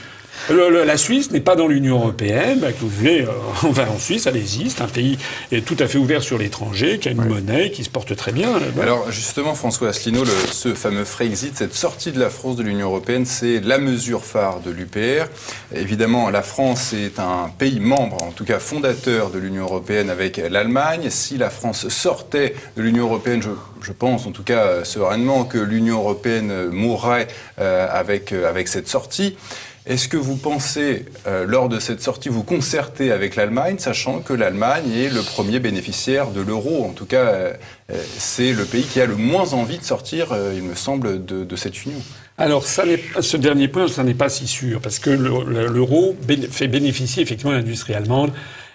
la 0.50 0.98
Suisse 0.98 1.32
n'est 1.32 1.40
pas 1.40 1.56
dans 1.56 1.68
l'Union 1.68 2.00
européenne. 2.00 2.60
Bah, 2.60 2.68
vous 2.80 2.90
voulez, 2.90 3.22
euh, 3.22 3.28
on 3.64 3.72
va 3.72 3.90
en 3.90 3.98
Suisse, 3.98 4.28
allez-y. 4.28 4.70
C'est 4.70 4.82
un 4.82 4.88
pays 4.88 5.18
tout 5.66 5.78
à 5.80 5.88
fait 5.88 5.98
ouvert 5.98 6.24
sur 6.24 6.38
l'étranger, 6.38 7.00
qui 7.00 7.10
a 7.10 7.12
une 7.12 7.26
monnaie, 7.26 7.72
qui 7.72 7.84
se 7.84 7.90
porte 7.90 8.16
très 8.16 8.32
bien. 8.32 8.50
Alors 8.82 9.12
justement, 9.12 9.56
François 9.56 9.90
Asselineau, 9.90 10.26
ce 10.26 10.74
fameux 10.74 11.06
Frexit, 11.06 11.56
cette 11.56 11.74
sortie 11.74 12.12
de 12.12 12.20
la 12.20 12.30
France 12.30 12.56
de 12.56 12.64
l'Union 12.64 12.88
européenne, 12.88 13.26
c'est 13.26 13.60
la 13.60 13.78
mesure 13.78 14.26
phare 14.26 14.60
de 14.60 14.72
l'UPR. 14.72 15.28
Évidemment, 15.76 16.30
la 16.30 16.42
France 16.42 16.94
est 16.94 17.20
un 17.20 17.50
pays 17.58 17.80
membre, 17.80 18.22
en 18.24 18.32
tout 18.32 18.46
cas 18.46 18.60
fondateur 18.60 19.30
de 19.30 19.40
l'Union 19.40 19.64
européenne 19.64 20.10
avec 20.10 20.38
l'Allemagne. 20.38 21.10
Si 21.10 21.38
la 21.38 21.50
France 21.50 21.88
sortait 21.90 22.56
de 22.76 22.82
l'Union 22.82 23.06
européenne, 23.06 23.42
je, 23.82 23.92
pense 23.92 24.26
en 24.26 24.32
tout 24.32 24.44
cas 24.44 24.84
sereinement 24.84 25.44
que 25.44 25.58
l'Union 25.58 26.00
européenne 26.00 26.70
mourrait 26.72 27.28
euh, 27.60 27.88
avec, 27.92 28.32
euh, 28.32 28.50
avec 28.50 28.68
cette 28.68 28.88
sortie. 28.88 29.38
Est-ce 29.86 30.08
que 30.08 30.16
vous 30.16 30.38
pensez, 30.38 31.06
euh, 31.28 31.46
lors 31.46 31.68
de 31.68 31.78
cette 31.78 32.02
sortie, 32.02 32.30
vous 32.30 32.44
concerter 32.44 33.12
avec 33.12 33.36
l'Allemagne, 33.36 33.76
sachant 33.80 34.20
que 34.20 34.32
l'Allemagne 34.32 34.90
est 34.94 35.10
le 35.10 35.22
premier 35.22 35.60
bénéficiaire 35.60 36.32
de 36.32 36.40
l'euro? 36.40 36.86
En 36.86 36.94
tout 36.94 37.06
cas, 37.06 37.26
euh, 37.26 37.54
euh, 37.92 38.02
c'est 38.18 38.54
le 38.54 38.64
pays 38.64 38.84
qui 38.84 39.02
a 39.02 39.06
le 39.06 39.18
moins 39.18 39.52
envie 39.52 39.78
de 39.78 39.84
sortir, 39.84 40.34
il 40.56 40.64
me 40.64 40.76
semble, 40.76 41.26
de, 41.26 41.56
cette 41.58 41.84
union. 41.84 42.00
Alors, 42.38 42.66
ce 42.66 43.38
dernier 43.38 43.68
point, 43.68 43.90
ça 43.90 44.04
n'est 44.04 44.14
pas 44.14 44.30
si 44.30 44.48
sûr, 44.48 44.80
parce 44.80 45.00
que 45.00 45.10
l'euro 45.10 46.16
fait 46.50 46.68
bénéficier 46.68 47.22
effectivement 47.22 47.52
l'industrie 47.52 47.94
allemande 47.94 48.32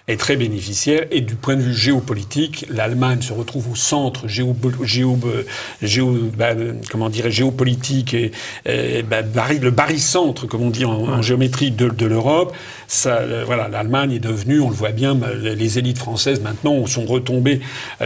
est 0.09 0.19
très 0.19 0.35
bénéficiaire. 0.35 1.05
Et 1.11 1.21
du 1.21 1.35
point 1.35 1.55
de 1.55 1.61
vue 1.61 1.73
géopolitique, 1.73 2.65
l'Allemagne 2.69 3.21
se 3.21 3.31
retrouve 3.31 3.71
au 3.71 3.75
centre 3.75 4.27
géo, 4.27 4.55
géo, 4.83 5.17
géo 5.81 6.17
bah, 6.35 6.49
comment 6.91 7.09
dirais, 7.09 7.31
géopolitique 7.31 8.13
et, 8.13 8.31
bah, 9.09 9.21
le 9.61 9.71
barycentre, 9.71 10.47
comme 10.47 10.63
on 10.63 10.69
dit 10.69 10.85
en, 10.85 11.21
géométrie, 11.21 11.71
de, 11.71 11.89
de 11.89 12.05
l'Europe. 12.05 12.53
Ça, 12.87 13.17
euh, 13.19 13.43
voilà, 13.45 13.67
l'Allemagne 13.67 14.13
est 14.13 14.19
devenue, 14.19 14.59
on 14.59 14.69
le 14.69 14.75
voit 14.75 14.91
bien, 14.91 15.17
les 15.43 15.77
élites 15.77 15.99
françaises 15.99 16.41
maintenant 16.41 16.85
sont 16.87 17.05
retombées 17.05 17.61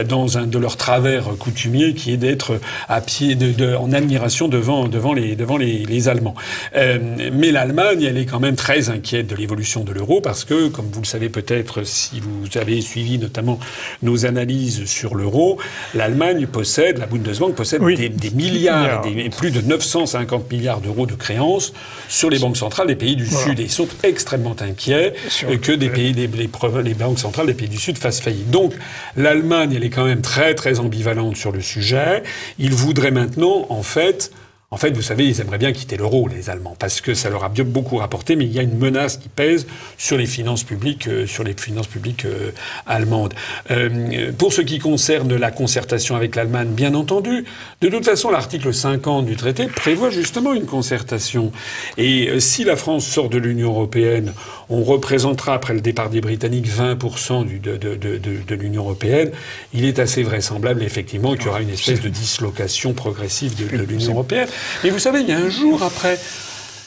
dans 0.06 0.36
un 0.36 0.46
de 0.46 0.58
leurs 0.58 0.76
travers 0.76 1.24
coutumiers, 1.38 1.94
qui 1.94 2.12
est 2.12 2.16
d'être 2.18 2.60
à 2.88 3.00
pied, 3.00 3.34
de, 3.34 3.52
de, 3.52 3.74
en 3.74 3.92
admiration 3.92 4.48
devant, 4.48 4.88
devant, 4.88 5.14
les, 5.14 5.36
devant 5.36 5.56
les, 5.56 5.84
les 5.84 6.08
Allemands. 6.08 6.34
Euh, 6.76 6.98
mais 7.32 7.50
l'Allemagne, 7.50 8.02
elle 8.02 8.18
est 8.18 8.26
quand 8.26 8.40
même 8.40 8.56
très 8.56 8.90
inquiète 8.90 9.26
de 9.26 9.36
l'évolution 9.36 9.84
de 9.84 9.92
l'euro 9.92 10.20
parce 10.20 10.44
que, 10.44 10.68
comme 10.68 10.86
vous 10.92 11.00
le 11.00 11.06
savez 11.06 11.28
peut-être 11.28 11.84
si 11.94 12.20
vous 12.20 12.58
avez 12.58 12.80
suivi 12.80 13.18
notamment 13.18 13.58
nos 14.02 14.26
analyses 14.26 14.84
sur 14.84 15.14
l'euro, 15.14 15.58
l'Allemagne 15.94 16.46
possède, 16.46 16.98
la 16.98 17.06
Bundesbank 17.06 17.54
possède 17.54 17.82
des, 17.82 18.30
milliards, 18.30 19.02
des, 19.02 19.30
plus 19.30 19.50
de 19.50 19.60
950 19.60 20.50
milliards 20.50 20.80
d'euros 20.80 21.06
de 21.06 21.14
créances 21.14 21.72
sur 22.08 22.30
les 22.30 22.38
banques 22.38 22.56
centrales 22.56 22.88
des 22.88 22.96
pays 22.96 23.16
du 23.16 23.26
Sud. 23.26 23.60
Et 23.60 23.64
ils 23.64 23.70
sont 23.70 23.88
extrêmement 24.02 24.56
inquiets 24.60 25.14
que 25.62 25.72
des 25.72 25.88
pays, 25.88 26.12
les, 26.12 26.26
les 26.26 26.94
banques 26.94 27.18
centrales 27.18 27.46
des 27.46 27.54
pays 27.54 27.68
du 27.68 27.78
Sud 27.78 27.98
fassent 27.98 28.20
faillite. 28.20 28.50
Donc 28.50 28.74
l'Allemagne, 29.16 29.72
elle 29.76 29.84
est 29.84 29.90
quand 29.90 30.04
même 30.04 30.22
très 30.22 30.54
très 30.54 30.80
ambivalente 30.80 31.36
sur 31.36 31.52
le 31.52 31.60
sujet. 31.60 32.22
Ils 32.58 32.74
voudraient 32.74 33.10
maintenant, 33.10 33.66
en 33.68 33.82
fait, 33.82 34.32
en 34.74 34.76
fait, 34.76 34.90
vous 34.90 35.02
savez, 35.02 35.28
ils 35.28 35.40
aimeraient 35.40 35.58
bien 35.58 35.72
quitter 35.72 35.96
l'euro, 35.96 36.26
les 36.26 36.50
Allemands, 36.50 36.74
parce 36.76 37.00
que 37.00 37.14
ça 37.14 37.30
leur 37.30 37.44
a 37.44 37.48
bien 37.48 37.62
beaucoup 37.62 37.98
rapporté, 37.98 38.34
mais 38.34 38.44
il 38.44 38.52
y 38.52 38.58
a 38.58 38.62
une 38.62 38.76
menace 38.76 39.18
qui 39.18 39.28
pèse 39.28 39.68
sur 39.98 40.16
les 40.16 40.26
finances 40.26 40.64
publiques, 40.64 41.06
euh, 41.06 41.28
sur 41.28 41.44
les 41.44 41.54
finances 41.56 41.86
publiques 41.86 42.24
euh, 42.24 42.50
allemandes. 42.84 43.34
Euh, 43.70 44.32
pour 44.36 44.52
ce 44.52 44.62
qui 44.62 44.80
concerne 44.80 45.36
la 45.36 45.52
concertation 45.52 46.16
avec 46.16 46.34
l'Allemagne, 46.34 46.70
bien 46.70 46.94
entendu, 46.94 47.44
de 47.82 47.88
toute 47.88 48.04
façon, 48.04 48.32
l'article 48.32 48.74
50 48.74 49.26
du 49.26 49.36
traité 49.36 49.68
prévoit 49.68 50.10
justement 50.10 50.52
une 50.52 50.66
concertation. 50.66 51.52
Et 51.96 52.40
si 52.40 52.64
la 52.64 52.74
France 52.74 53.06
sort 53.06 53.28
de 53.28 53.38
l'Union 53.38 53.68
européenne, 53.68 54.32
on 54.68 54.82
représentera, 54.82 55.54
après 55.54 55.74
le 55.74 55.82
départ 55.82 56.10
des 56.10 56.20
Britanniques, 56.20 56.66
20% 56.66 57.46
du, 57.46 57.60
de, 57.60 57.76
de, 57.76 57.94
de, 57.94 58.18
de 58.18 58.54
l'Union 58.56 58.82
européenne. 58.82 59.30
Il 59.72 59.84
est 59.84 60.00
assez 60.00 60.24
vraisemblable, 60.24 60.82
effectivement, 60.82 61.34
qu'il 61.34 61.46
y 61.46 61.48
aura 61.48 61.60
une 61.60 61.70
espèce 61.70 62.00
de 62.00 62.08
dislocation 62.08 62.92
progressive 62.92 63.54
de, 63.56 63.84
l'Union 63.84 64.12
européenne. 64.12 64.48
Mais 64.82 64.90
vous 64.90 64.98
savez, 64.98 65.20
il 65.20 65.28
y 65.28 65.32
a 65.32 65.38
un 65.38 65.50
jour 65.50 65.82
après. 65.82 66.18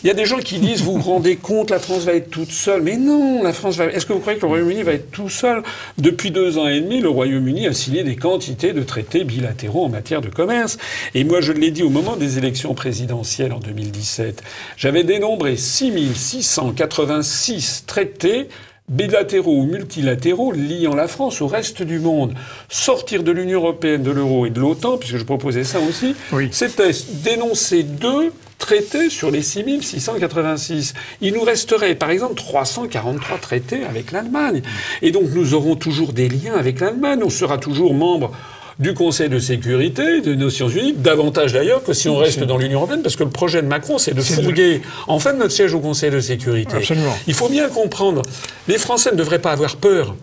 Il 0.03 0.07
y 0.07 0.11
a 0.11 0.13
des 0.13 0.25
gens 0.25 0.38
qui 0.38 0.59
disent, 0.59 0.84
vous 0.84 0.93
vous 0.93 1.01
rendez 1.01 1.38
compte, 1.38 1.71
la 1.71 1.80
France 1.80 2.03
va 2.03 2.13
être 2.13 2.30
toute 2.30 2.51
seule. 2.51 2.84
Mais 2.84 2.97
non, 2.97 3.41
la 3.41 3.51
France 3.51 3.78
va. 3.78 3.86
Est-ce 3.86 4.05
que 4.05 4.13
vous 4.13 4.19
croyez 4.19 4.38
que 4.38 4.43
le 4.43 4.49
Royaume-Uni 4.49 4.84
va 4.84 4.93
être 4.93 5.09
tout 5.09 5.30
seul? 5.30 5.63
Depuis 5.97 6.30
deux 6.30 6.59
ans 6.59 6.67
et 6.67 6.80
demi, 6.80 7.01
le 7.01 7.09
Royaume-Uni 7.09 7.65
a 7.67 7.73
signé 7.73 8.03
des 8.03 8.15
quantités 8.15 8.73
de 8.73 8.84
traités 8.84 9.23
bilatéraux 9.23 9.86
en 9.86 9.89
matière 9.89 10.21
de 10.21 10.30
commerce. 10.30 10.78
Et 11.15 11.23
moi, 11.23 11.41
je 11.41 11.51
l'ai 11.51 11.71
dit 11.71 11.82
au 11.82 11.89
moment 11.89 12.15
des 12.15 12.38
élections 12.38 12.75
présidentielles 12.75 13.53
en 13.53 13.59
2017, 13.59 14.43
j'avais 14.78 15.03
dénombré 15.03 15.57
6686 15.57 17.86
traités 17.88 18.49
bilatéraux 18.89 19.57
ou 19.57 19.65
multilatéraux 19.65 20.53
liant 20.53 20.95
la 20.95 21.09
France 21.09 21.41
au 21.41 21.47
reste 21.47 21.83
du 21.83 21.99
monde. 21.99 22.33
Sortir 22.69 23.21
de 23.21 23.33
l'Union 23.33 23.59
européenne, 23.59 24.01
de 24.01 24.11
l'euro 24.11 24.45
et 24.45 24.49
de 24.49 24.61
l'OTAN, 24.61 24.97
puisque 24.97 25.17
je 25.17 25.25
proposais 25.25 25.65
ça 25.65 25.79
aussi, 25.81 26.15
c'était 26.51 26.91
dénoncer 27.21 27.83
deux 27.83 28.31
traités 28.57 29.09
sur 29.09 29.29
les 29.29 29.41
6686. 29.41 30.93
Il 31.19 31.33
nous 31.33 31.43
resterait, 31.43 31.95
par 31.95 32.11
exemple, 32.11 32.35
343 32.35 33.38
traités 33.39 33.83
avec 33.83 34.13
l'Allemagne. 34.13 34.61
Et 35.01 35.11
donc, 35.11 35.25
nous 35.33 35.53
aurons 35.53 35.75
toujours 35.75 36.13
des 36.13 36.29
liens 36.29 36.55
avec 36.55 36.79
l'Allemagne. 36.79 37.19
On 37.23 37.29
sera 37.29 37.57
toujours 37.57 37.93
membre 37.93 38.31
du 38.80 38.93
Conseil 38.93 39.30
de 39.30 39.39
sécurité 39.39 40.21
des 40.21 40.36
Nations 40.36 40.69
Unies, 40.69 40.93
davantage 40.93 41.53
d'ailleurs 41.53 41.84
que 41.84 41.93
si 41.93 42.09
on 42.09 42.17
reste 42.17 42.43
dans 42.43 42.57
l'Union 42.57 42.80
européenne, 42.80 43.01
parce 43.01 43.15
que 43.15 43.23
le 43.23 43.30
projet 43.30 43.61
de 43.61 43.67
Macron, 43.67 43.97
c'est 43.97 44.13
de 44.13 44.21
fourguer 44.21 44.82
en 45.07 45.19
fin 45.19 45.34
de 45.34 45.39
notre 45.39 45.53
siège 45.53 45.73
au 45.73 45.80
Conseil 45.80 46.11
de 46.11 46.19
sécurité. 46.19 46.75
Absolument. 46.75 47.15
Il 47.28 47.34
faut 47.34 47.49
bien 47.49 47.69
comprendre, 47.69 48.21
les 48.67 48.78
Français 48.78 49.11
ne 49.11 49.17
devraient 49.17 49.41
pas 49.41 49.51
avoir 49.51 49.78
peur 49.78 50.15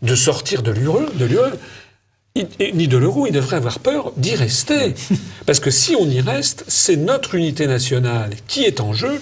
de 0.00 0.14
sortir 0.14 0.62
de 0.62 0.72
l'UE, 0.72 1.06
de 1.14 1.28
ni 2.74 2.88
de 2.88 2.96
l'euro, 2.96 3.26
ils 3.26 3.32
devraient 3.32 3.56
avoir 3.56 3.78
peur 3.78 4.12
d'y 4.16 4.34
rester. 4.34 4.94
Parce 5.46 5.60
que 5.60 5.70
si 5.70 5.94
on 5.94 6.08
y 6.08 6.20
reste, 6.20 6.64
c'est 6.66 6.96
notre 6.96 7.34
unité 7.34 7.66
nationale 7.66 8.30
qui 8.48 8.64
est 8.64 8.80
en 8.80 8.92
jeu, 8.92 9.20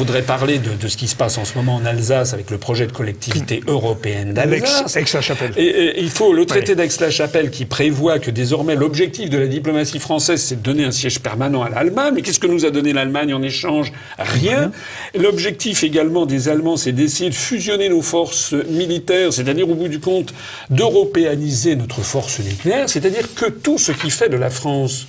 faudrait 0.00 0.22
parler 0.22 0.58
de, 0.58 0.88
ce 0.88 0.96
qui 0.96 1.08
se 1.08 1.14
passe 1.14 1.36
en 1.36 1.44
ce 1.44 1.58
moment 1.58 1.74
en 1.74 1.84
Alsace 1.84 2.32
avec 2.32 2.50
le 2.50 2.56
projet 2.56 2.86
de 2.86 2.92
collectivité 2.92 3.60
européenne 3.66 4.32
d'Alsace. 4.32 4.96
Aix-la-Chapelle. 4.96 5.52
Et, 5.58 6.00
il 6.00 6.08
faut 6.08 6.32
le 6.32 6.46
traité 6.46 6.74
d'Aix-la-Chapelle 6.74 7.50
qui 7.50 7.66
prévoit 7.66 8.18
que 8.18 8.30
désormais 8.30 8.76
l'objectif 8.76 9.28
de 9.28 9.36
la 9.36 9.46
diplomatie 9.46 9.98
française, 9.98 10.40
c'est 10.40 10.56
de 10.56 10.62
donner 10.62 10.84
un 10.84 10.90
siège 10.90 11.20
permanent 11.20 11.62
à 11.62 11.68
l'Allemagne. 11.68 12.14
Mais 12.14 12.22
qu'est-ce 12.22 12.40
que 12.40 12.46
nous 12.46 12.64
a 12.64 12.70
donné 12.70 12.94
l'Allemagne 12.94 13.34
en 13.34 13.42
échange? 13.42 13.92
Rien. 14.18 14.72
L'objectif 15.14 15.84
également 15.84 16.24
des 16.24 16.48
Allemands, 16.48 16.78
c'est 16.78 16.92
d'essayer 16.92 17.28
de 17.28 17.34
fusionner 17.34 17.90
nos 17.90 18.00
forces 18.00 18.54
militaires, 18.70 19.34
c'est-à-dire 19.34 19.68
au 19.68 19.74
bout 19.74 19.88
du 19.88 20.00
compte 20.00 20.32
d'européaniser 20.70 21.76
notre 21.76 22.00
force 22.00 22.40
nucléaire, 22.40 22.88
c'est-à-dire 22.88 23.34
que 23.34 23.50
tout 23.50 23.76
ce 23.76 23.92
qui 23.92 24.08
fait 24.08 24.30
de 24.30 24.38
la 24.38 24.48
France 24.48 25.06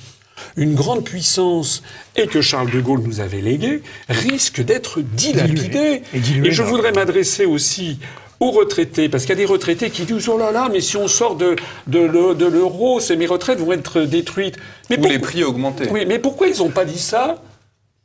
une 0.56 0.76
grande 0.76 1.04
puissance 1.04 1.84
et 2.16 2.28
que 2.28 2.42
Charles 2.42 2.72
de 2.72 2.82
Gaulle 2.82 3.02
nous 3.02 3.20
avait 3.20 3.42
légué 3.42 3.82
risque 4.10 4.62
d'être 4.62 5.02
dilapidé. 5.02 6.04
Et, 6.14 6.52
je 6.52 6.64
voudrais 6.64 6.92
m'adresser 6.92 7.46
aussi 7.46 8.00
aux 8.39 8.52
retraités, 8.52 9.08
parce 9.08 9.24
qu'il 9.24 9.38
y 9.38 9.38
a 9.39 9.46
des 9.46 9.52
retraités 9.52 9.92
qui 9.92 10.04
disent 10.04 10.28
oh 10.28 10.38
là 10.38 10.52
là, 10.52 10.68
mais 10.72 10.82
si 10.82 10.98
on 10.98 11.08
sort 11.08 11.36
de, 11.36 11.56
de, 11.88 12.00
l'euro, 12.00 13.00
mes 13.16 13.28
retraites 13.28 13.60
vont 13.60 13.72
être 13.72 14.02
détruites. 14.02 14.58
Mais 14.89 15.00
Ou 15.00 15.06
les 15.06 15.20
prix 15.20 15.44
augmenter. 15.44 15.88
Oui, 15.92 16.06
mais 16.08 16.18
pourquoi 16.18 16.48
ils 16.48 16.58
n'ont 16.58 16.70
pas 16.70 16.86
dit 16.86 17.00
ça 17.00 17.42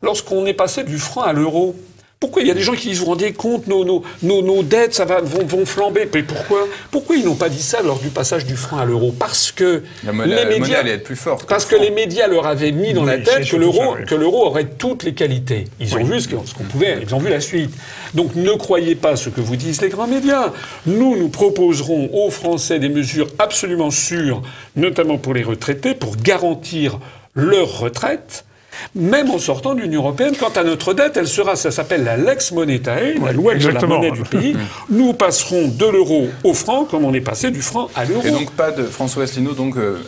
lorsqu'on 0.03 0.45
est 0.45 0.55
passé 0.55 0.85
du 0.85 0.99
franc 0.99 1.23
à 1.23 1.33
l'euro? 1.33 1.75
Pourquoi 2.19 2.41
il 2.41 2.49
y 2.49 2.51
a 2.51 2.55
des 2.55 2.63
gens 2.63 2.73
qui 2.73 2.89
disent, 2.89 3.01
vous 3.01 3.05
vous 3.05 3.11
rendez 3.11 3.35
compte, 3.35 3.67
nos, 3.67 3.85
nos, 3.85 4.03
nos, 4.23 4.63
dettes 4.63 4.95
ça 4.95 5.05
va, 5.05 5.21
vont, 5.21 5.45
vont, 5.45 5.67
flamber. 5.67 6.09
Mais 6.15 6.23
pourquoi 6.23 6.67
Pourquoi 6.91 7.17
ils 7.17 7.27
n'ont 7.27 7.35
pas 7.35 7.51
dit 7.51 7.61
ça 7.61 7.83
lors 7.83 7.99
du 7.99 8.09
passage 8.09 8.47
du 8.47 8.57
franc 8.57 8.79
à 8.79 8.87
l'euro? 8.87 9.13
Parce 9.13 9.53
que 9.53 9.83
les 10.03 10.47
médias 10.47 10.79
allait 10.79 10.93
être 10.93 11.05
plus 11.05 11.17
forte. 11.17 11.47
Parce 11.47 11.67
que 11.67 11.77
les 11.77 11.91
médias 11.91 12.27
leur 12.27 12.47
avaient 12.47 12.73
mis 12.73 12.95
dans 12.95 13.05
la 13.05 13.19
tête 13.19 13.47
que 13.47 13.57
l'euro 13.57 13.97
que 14.07 14.15
l'euro 14.15 14.47
aurait 14.47 14.65
toutes 14.65 15.03
les 15.03 15.13
qualités. 15.13 15.65
Ils 15.79 15.95
ont 15.95 16.05
vu 16.05 16.21
ce 16.23 16.29
qu'on 16.29 16.65
pouvait, 16.65 17.01
ils 17.03 17.15
ont 17.15 17.19
vu 17.19 17.29
la 17.29 17.41
suite. 17.41 17.75
Donc 18.15 18.35
ne 18.35 18.53
croyez 18.53 18.95
pas 18.95 19.17
ce 19.17 19.29
que 19.29 19.43
vous 19.43 19.57
disent 19.57 19.83
les 19.83 19.91
grands 19.91 20.07
médias. 20.07 20.53
Nous, 20.87 21.19
nous 21.19 21.29
proposerons 21.29 22.09
aux 22.15 22.31
Français 22.31 22.79
des 22.79 22.89
mesures 22.89 23.29
absolument 23.39 23.91
sûres, 23.91 24.41
notamment 24.75 25.19
pour 25.19 25.35
les 25.35 25.43
retraités, 25.43 25.95
pour 25.95 26.17
garantir 26.17 26.99
leur 27.35 27.79
retraite 27.79 28.46
même 28.95 29.31
en 29.31 29.39
sortant 29.39 29.75
de 29.75 29.81
l'Union 29.81 30.01
européenne. 30.01 30.35
Quant 30.39 30.53
à 30.55 30.65
notre 30.65 30.95
dette, 30.95 31.17
elle 31.17 31.29
sera, 31.29 31.57
ça 31.57 31.71
s'appelle 31.71 32.05
la 32.05 32.17
lex 32.17 32.53
monetae, 32.53 33.15
la 33.25 33.33
loi 33.33 33.55
de 33.55 33.69
la 33.69 33.87
monnaie 33.87 34.11
du 34.11 34.23
pays. 34.23 34.57
Nous 34.91 35.13
passerons 35.13 35.69
de 35.69 35.87
l'euro 35.87 36.29
au 36.45 36.55
franc, 36.55 36.85
comme 36.85 37.05
on 37.05 37.15
est 37.15 37.21
passé 37.21 37.51
du 37.51 37.63
franc 37.63 37.89
à 37.95 38.05
l'euro. 38.05 38.23
Et 38.25 38.31
donc 38.31 38.53
pas 38.53 38.71
de 38.71 38.85
François 38.85 39.25
Asselineau, 39.25 39.53
donc 39.53 39.77
euh, 39.77 39.99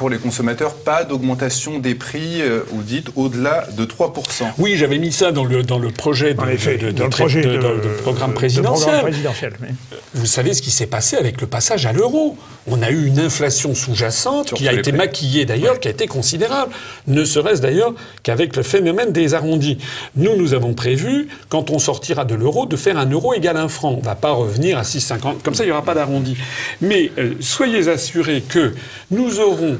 pour 0.00 0.08
les 0.08 0.16
consommateurs, 0.16 0.72
pas 0.76 1.04
d'augmentation 1.04 1.78
des 1.78 1.94
prix, 1.94 2.40
euh, 2.40 2.62
ou 2.72 2.80
dites 2.80 3.10
au-delà 3.16 3.66
de 3.76 3.84
3%. 3.84 4.44
Oui, 4.56 4.78
j'avais 4.78 4.96
mis 4.96 5.12
ça 5.12 5.30
dans 5.30 5.44
le, 5.44 5.62
dans 5.62 5.78
le 5.78 5.90
projet 5.90 6.32
de, 6.32 6.90
de, 6.90 7.88
programme 8.00 8.32
présidentiel. 8.32 9.04
Vous 10.14 10.24
savez 10.24 10.54
ce 10.54 10.62
qui 10.62 10.70
s'est 10.70 10.86
passé 10.86 11.16
avec 11.16 11.42
le 11.42 11.46
passage 11.46 11.84
à 11.84 11.92
l'euro. 11.92 12.38
On 12.66 12.80
a 12.80 12.90
eu 12.90 13.08
une 13.08 13.20
inflation 13.20 13.74
sous-jacente 13.74 14.54
qui 14.54 14.68
a 14.68 14.72
été 14.72 14.90
maquillée 14.90 15.44
d'ailleurs, 15.44 15.78
qui 15.78 15.88
a 15.88 15.90
été 15.90 16.06
considérable. 16.06 16.72
Ne 17.06 17.26
serait-ce 17.26 17.60
d'ailleurs 17.60 17.92
qu'avec 18.22 18.56
le 18.56 18.62
phénomène 18.62 19.12
des 19.12 19.34
arrondis. 19.34 19.76
Nous, 20.16 20.34
nous 20.34 20.54
avons 20.54 20.72
prévu, 20.72 21.28
quand 21.50 21.68
on 21.68 21.78
sortira 21.78 22.24
de 22.24 22.34
l'euro, 22.34 22.64
de 22.64 22.76
faire 22.76 22.96
un 22.96 23.10
euro 23.10 23.34
égal 23.34 23.58
à 23.58 23.62
un 23.62 23.68
franc. 23.68 23.90
On 23.90 23.98
ne 23.98 24.02
va 24.02 24.14
pas 24.14 24.30
revenir 24.30 24.78
à 24.78 24.82
6,50. 24.82 25.42
Comme 25.44 25.54
ça, 25.54 25.64
il 25.64 25.66
n'y 25.66 25.72
aura 25.72 25.84
pas 25.84 25.94
d'arrondi. 25.94 26.38
Mais 26.80 27.12
euh, 27.18 27.34
soyez 27.40 27.88
assurés 27.88 28.42
que 28.48 28.72
nous 29.10 29.40
aurons 29.40 29.78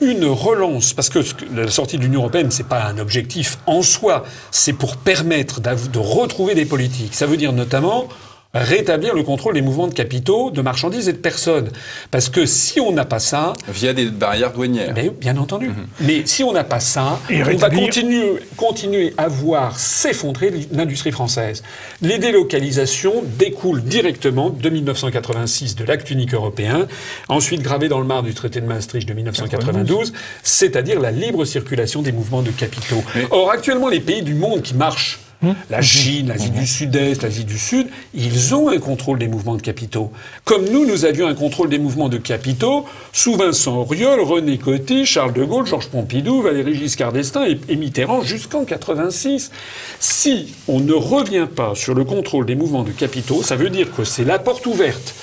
une 0.00 0.24
relance, 0.24 0.92
parce 0.94 1.08
que 1.08 1.20
la 1.54 1.70
sortie 1.70 1.98
de 1.98 2.02
l'Union 2.02 2.20
européenne, 2.20 2.50
c'est 2.50 2.66
pas 2.66 2.84
un 2.84 2.98
objectif 2.98 3.58
en 3.66 3.82
soi, 3.82 4.24
c'est 4.50 4.72
pour 4.72 4.96
permettre 4.96 5.60
de 5.60 5.98
retrouver 5.98 6.54
des 6.54 6.64
politiques. 6.64 7.14
Ça 7.14 7.26
veut 7.26 7.36
dire 7.36 7.52
notamment 7.52 8.08
rétablir 8.52 9.14
le 9.14 9.22
contrôle 9.22 9.54
des 9.54 9.62
mouvements 9.62 9.86
de 9.86 9.94
capitaux, 9.94 10.50
de 10.50 10.60
marchandises 10.60 11.08
et 11.08 11.12
de 11.12 11.18
personnes. 11.18 11.68
Parce 12.10 12.28
que 12.28 12.46
si 12.46 12.80
on 12.80 12.92
n'a 12.92 13.04
pas 13.04 13.20
ça... 13.20 13.52
Via 13.68 13.92
des 13.92 14.06
barrières 14.06 14.52
douanières. 14.52 14.92
Mais, 14.94 15.08
bien 15.08 15.36
entendu. 15.36 15.68
Mhm. 15.68 15.86
Mais 16.00 16.22
si 16.26 16.42
on 16.42 16.52
n'a 16.52 16.64
pas 16.64 16.80
ça, 16.80 17.20
on 17.30 17.56
va 17.56 17.70
continuer, 17.70 18.40
continuer 18.56 19.14
à 19.18 19.28
voir 19.28 19.78
s'effondrer 19.78 20.52
l'industrie 20.72 21.12
française. 21.12 21.62
Les 22.02 22.18
délocalisations 22.18 23.22
découlent 23.38 23.82
directement 23.82 24.50
de 24.50 24.68
1986 24.68 25.76
de 25.76 25.84
l'acte 25.84 26.10
unique 26.10 26.34
européen, 26.34 26.88
ensuite 27.28 27.62
gravé 27.62 27.88
dans 27.88 28.00
le 28.00 28.06
marbre 28.06 28.28
du 28.28 28.34
traité 28.34 28.60
de 28.60 28.66
Maastricht 28.66 29.06
de 29.08 29.14
1992, 29.14 30.12
c'est-à-dire 30.42 30.98
la 30.98 31.12
libre 31.12 31.44
circulation 31.44 32.02
des 32.02 32.12
mouvements 32.12 32.42
de 32.42 32.50
capitaux. 32.50 33.02
Or, 33.30 33.50
actuellement, 33.50 33.88
les 33.88 34.00
pays 34.00 34.22
du 34.22 34.34
monde 34.34 34.62
qui 34.62 34.74
marchent 34.74 35.20
la 35.70 35.82
Chine, 35.82 36.28
l'Asie 36.28 36.50
du 36.50 36.66
Sud-Est, 36.66 37.22
l'Asie 37.22 37.44
du 37.44 37.58
Sud, 37.58 37.88
ils 38.14 38.54
ont 38.54 38.68
un 38.68 38.78
contrôle 38.78 39.18
des 39.18 39.28
mouvements 39.28 39.56
de 39.56 39.62
capitaux. 39.62 40.12
Comme 40.44 40.68
nous, 40.68 40.86
nous 40.86 41.04
avions 41.04 41.26
un 41.26 41.34
contrôle 41.34 41.68
des 41.68 41.78
mouvements 41.78 42.08
de 42.08 42.18
capitaux 42.18 42.84
sous 43.12 43.36
Vincent 43.36 43.76
Auriol, 43.76 44.20
René 44.20 44.58
Coty, 44.58 45.06
Charles 45.06 45.32
de 45.32 45.44
Gaulle, 45.44 45.66
Georges 45.66 45.88
Pompidou, 45.88 46.42
Valéry 46.42 46.74
Giscard 46.74 47.12
d'Estaing 47.12 47.46
et, 47.68 47.76
Mitterrand 47.76 48.22
jusqu'en 48.22 48.64
86. 48.64 49.50
Si 49.98 50.54
on 50.68 50.80
ne 50.80 50.92
revient 50.92 51.48
pas 51.54 51.74
sur 51.74 51.94
le 51.94 52.04
contrôle 52.04 52.44
des 52.46 52.54
mouvements 52.54 52.84
de 52.84 52.92
capitaux, 52.92 53.42
ça 53.42 53.56
veut 53.56 53.70
dire 53.70 53.94
que 53.94 54.04
c'est 54.04 54.24
la 54.24 54.38
porte 54.38 54.66
ouverte 54.66 55.14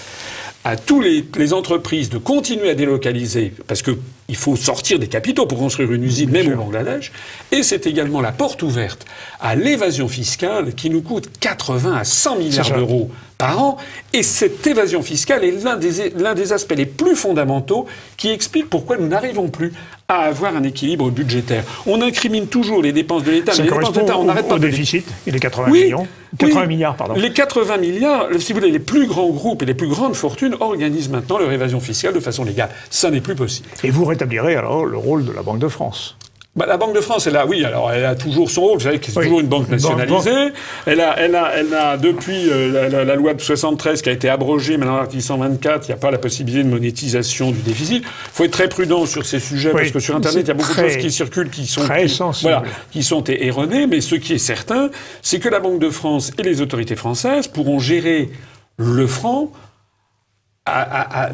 à 0.63 0.75
tous 0.75 0.99
les, 0.99 1.53
entreprises 1.53 2.09
de 2.09 2.17
continuer 2.17 2.71
à 2.71 2.75
délocaliser, 2.75 3.53
parce 3.67 3.81
qu'il 4.27 4.35
faut 4.35 4.55
sortir 4.55 4.99
des 4.99 5.07
capitaux 5.07 5.45
pour 5.45 5.57
construire 5.57 5.91
une 5.91 6.03
usine, 6.03 6.29
même 6.29 6.51
au 6.53 6.55
Bangladesh, 6.55 7.11
et 7.51 7.63
c'est 7.63 7.87
également 7.87 8.21
la 8.21 8.31
porte 8.31 8.61
ouverte 8.61 9.05
à 9.39 9.55
l'évasion 9.55 10.07
fiscale 10.07 10.73
qui 10.73 10.89
nous 10.89 11.01
coûte 11.01 11.29
80 11.39 11.95
à 11.95 12.03
100 12.03 12.37
milliards 12.37 12.71
d'euros 12.71 13.09
par 13.37 13.61
an. 13.61 13.77
Et 14.13 14.23
cette 14.23 14.65
évasion 14.65 15.01
fiscale 15.01 15.43
est 15.43 15.63
l'un 15.63 15.77
des, 15.77 16.09
l'un 16.17 16.33
des 16.33 16.53
aspects 16.53 16.75
les 16.75 16.85
plus 16.85 17.15
fondamentaux 17.15 17.85
qui 18.17 18.29
explique 18.29 18.69
pourquoi 18.69 18.97
nous 18.97 19.07
n'arrivons 19.07 19.49
plus 19.49 19.73
à 20.07 20.21
avoir 20.21 20.55
un 20.55 20.63
équilibre 20.63 21.11
budgétaire. 21.11 21.63
On 21.85 22.01
incrimine 22.01 22.47
toujours 22.47 22.81
les 22.81 22.93
dépenses 22.93 23.23
de 23.23 23.31
l'État, 23.31 23.51
mais 23.57 23.63
les 23.63 23.69
dépenses 23.69 23.93
de 23.93 23.99
l'État, 23.99 24.17
on 24.17 24.23
n'arrête 24.23 24.47
pas. 24.47 24.55
Au 24.55 24.59
déficit, 24.59 25.05
et 25.25 25.31
les 25.31 25.39
80 25.39 25.67
millions. 25.69 26.07
80 26.37 26.65
milliards, 26.65 26.95
pardon. 26.95 27.13
Les 27.15 27.31
80 27.31 27.77
milliards, 27.77 28.27
si 28.39 28.53
vous 28.53 28.59
voulez, 28.59 28.71
les 28.71 28.79
plus 28.79 29.07
grands 29.07 29.29
groupes 29.29 29.63
et 29.63 29.65
les 29.65 29.73
plus 29.73 29.87
grandes 29.87 30.15
fortunes 30.15 30.55
organisent 30.59 31.09
maintenant 31.09 31.37
leur 31.37 31.51
évasion 31.51 31.79
fiscale 31.79 32.13
de 32.13 32.19
façon 32.19 32.43
légale. 32.43 32.69
Ça 32.89 33.11
n'est 33.11 33.21
plus 33.21 33.35
possible. 33.35 33.67
Et 33.83 33.89
vous 33.89 34.05
rétablirez 34.17 34.55
alors 34.55 34.85
le 34.85 34.97
rôle 34.97 35.25
de 35.25 35.31
la 35.31 35.43
Banque 35.43 35.59
de 35.59 35.67
France 35.67 36.17
bah, 36.57 36.65
la 36.67 36.77
Banque 36.77 36.95
de 36.95 37.01
France, 37.01 37.27
elle 37.27 37.37
a, 37.37 37.45
oui, 37.45 37.63
alors 37.63 37.91
elle 37.91 38.03
a 38.03 38.15
toujours 38.15 38.49
son 38.49 38.61
rôle. 38.61 38.79
Vous 38.79 38.85
savez 38.85 38.97
que 38.97 39.05
c'est 39.05 39.21
toujours 39.21 39.39
une 39.39 39.47
banque 39.47 39.69
nationalisée. 39.69 40.51
Elle 40.87 41.01
a, 41.01 41.15
elle 41.19 41.35
a, 41.35 41.51
elle 41.55 41.71
a 41.71 41.97
depuis 41.97 42.49
euh, 42.49 42.89
la, 43.05 43.15
loi 43.15 43.35
de 43.35 43.41
73 43.41 44.01
qui 44.01 44.09
a 44.09 44.11
été 44.11 44.27
abrogée, 44.27 44.75
maintenant 44.77 44.95
l'article 44.95 45.21
124, 45.21 45.85
il 45.85 45.91
n'y 45.91 45.93
a 45.93 45.97
pas 45.97 46.09
la 46.09 46.17
possibilité 46.17 46.63
de 46.63 46.69
monétisation 46.69 47.51
du 47.51 47.59
déficit. 47.59 48.01
Il 48.03 48.09
faut 48.33 48.43
être 48.43 48.51
très 48.51 48.69
prudent 48.69 49.05
sur 49.05 49.23
ces 49.23 49.39
sujets 49.39 49.69
parce 49.69 49.91
que 49.91 49.99
sur 49.99 50.15
Internet, 50.15 50.45
il 50.45 50.47
y 50.47 50.51
a 50.51 50.55
beaucoup 50.55 50.73
de 50.73 50.89
choses 50.89 50.97
qui 50.97 51.11
circulent 51.11 51.51
qui 51.51 51.67
sont 51.67 51.81
très 51.81 52.07
qui, 52.07 52.19
voilà, 52.41 52.63
qui 52.89 53.03
sont 53.03 53.23
erronées. 53.25 53.85
Mais 53.85 54.01
ce 54.01 54.15
qui 54.15 54.33
est 54.33 54.39
certain, 54.39 54.89
c'est 55.21 55.37
que 55.37 55.49
la 55.49 55.59
Banque 55.59 55.77
de 55.77 55.91
France 55.91 56.31
et 56.39 56.41
les 56.41 56.61
autorités 56.61 56.95
françaises 56.95 57.47
pourront 57.47 57.77
gérer 57.77 58.31
le 58.77 59.05
franc 59.05 59.51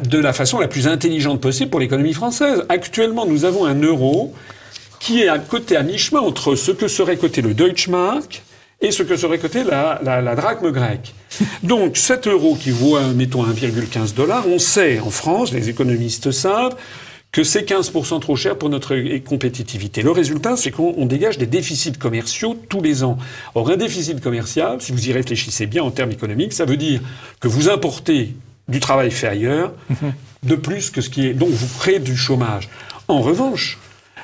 de 0.02 0.18
la 0.18 0.32
façon 0.32 0.58
la 0.58 0.68
plus 0.68 0.86
intelligente 0.86 1.40
possible 1.40 1.70
pour 1.70 1.80
l'économie 1.80 2.14
française. 2.14 2.64
Actuellement, 2.68 3.26
nous 3.26 3.44
avons 3.44 3.64
un 3.64 3.80
euro 3.80 4.34
qui 5.00 5.22
est 5.22 5.28
à 5.28 5.38
côté 5.38 5.76
à 5.76 5.82
mi-chemin 5.82 6.20
entre 6.20 6.54
ce 6.54 6.70
que 6.72 6.88
serait 6.88 7.16
coté 7.16 7.42
le 7.42 7.54
Deutschmark 7.54 8.42
et 8.80 8.90
ce 8.90 9.02
que 9.02 9.16
serait 9.16 9.38
coté 9.38 9.64
la, 9.64 10.00
la, 10.02 10.34
drachme 10.34 10.70
grecque. 10.70 11.14
Donc 11.62 11.96
cet 11.96 12.26
euro 12.26 12.54
qui 12.54 12.70
vaut, 12.70 12.98
mettons, 13.14 13.44
1,15 13.44 14.14
dollars, 14.14 14.46
on 14.46 14.58
sait 14.58 15.00
en 15.00 15.10
France, 15.10 15.52
les 15.52 15.68
économistes 15.68 16.30
savent, 16.30 16.76
que 17.32 17.42
c'est 17.42 17.68
15% 17.68 18.20
trop 18.20 18.36
cher 18.36 18.56
pour 18.56 18.68
notre 18.68 18.94
compétitivité. 19.18 20.02
Le 20.02 20.12
résultat, 20.12 20.56
c'est 20.56 20.70
qu'on 20.70 21.04
dégage 21.04 21.36
des 21.36 21.46
déficits 21.46 21.92
commerciaux 21.92 22.56
tous 22.68 22.80
les 22.80 23.02
ans. 23.02 23.18
Or, 23.56 23.70
un 23.70 23.76
déficit 23.76 24.20
commercial, 24.20 24.80
si 24.80 24.92
vous 24.92 25.08
y 25.08 25.12
réfléchissez 25.12 25.66
bien 25.66 25.82
en 25.82 25.90
termes 25.90 26.12
économiques, 26.12 26.52
ça 26.52 26.64
veut 26.64 26.76
dire 26.76 27.00
que 27.40 27.48
vous 27.48 27.68
importez 27.68 28.34
du 28.68 28.80
travail 28.80 29.10
fait 29.10 29.28
ailleurs 29.28 29.72
mhm. 29.90 30.12
de 30.42 30.54
plus 30.56 30.90
que 30.90 31.00
ce 31.00 31.10
qui 31.10 31.26
est. 31.26 31.34
Donc, 31.34 31.50
vous 31.50 31.78
créez 31.78 31.98
du 31.98 32.16
chômage. 32.16 32.68
En 33.08 33.20
revanche, 33.20 33.78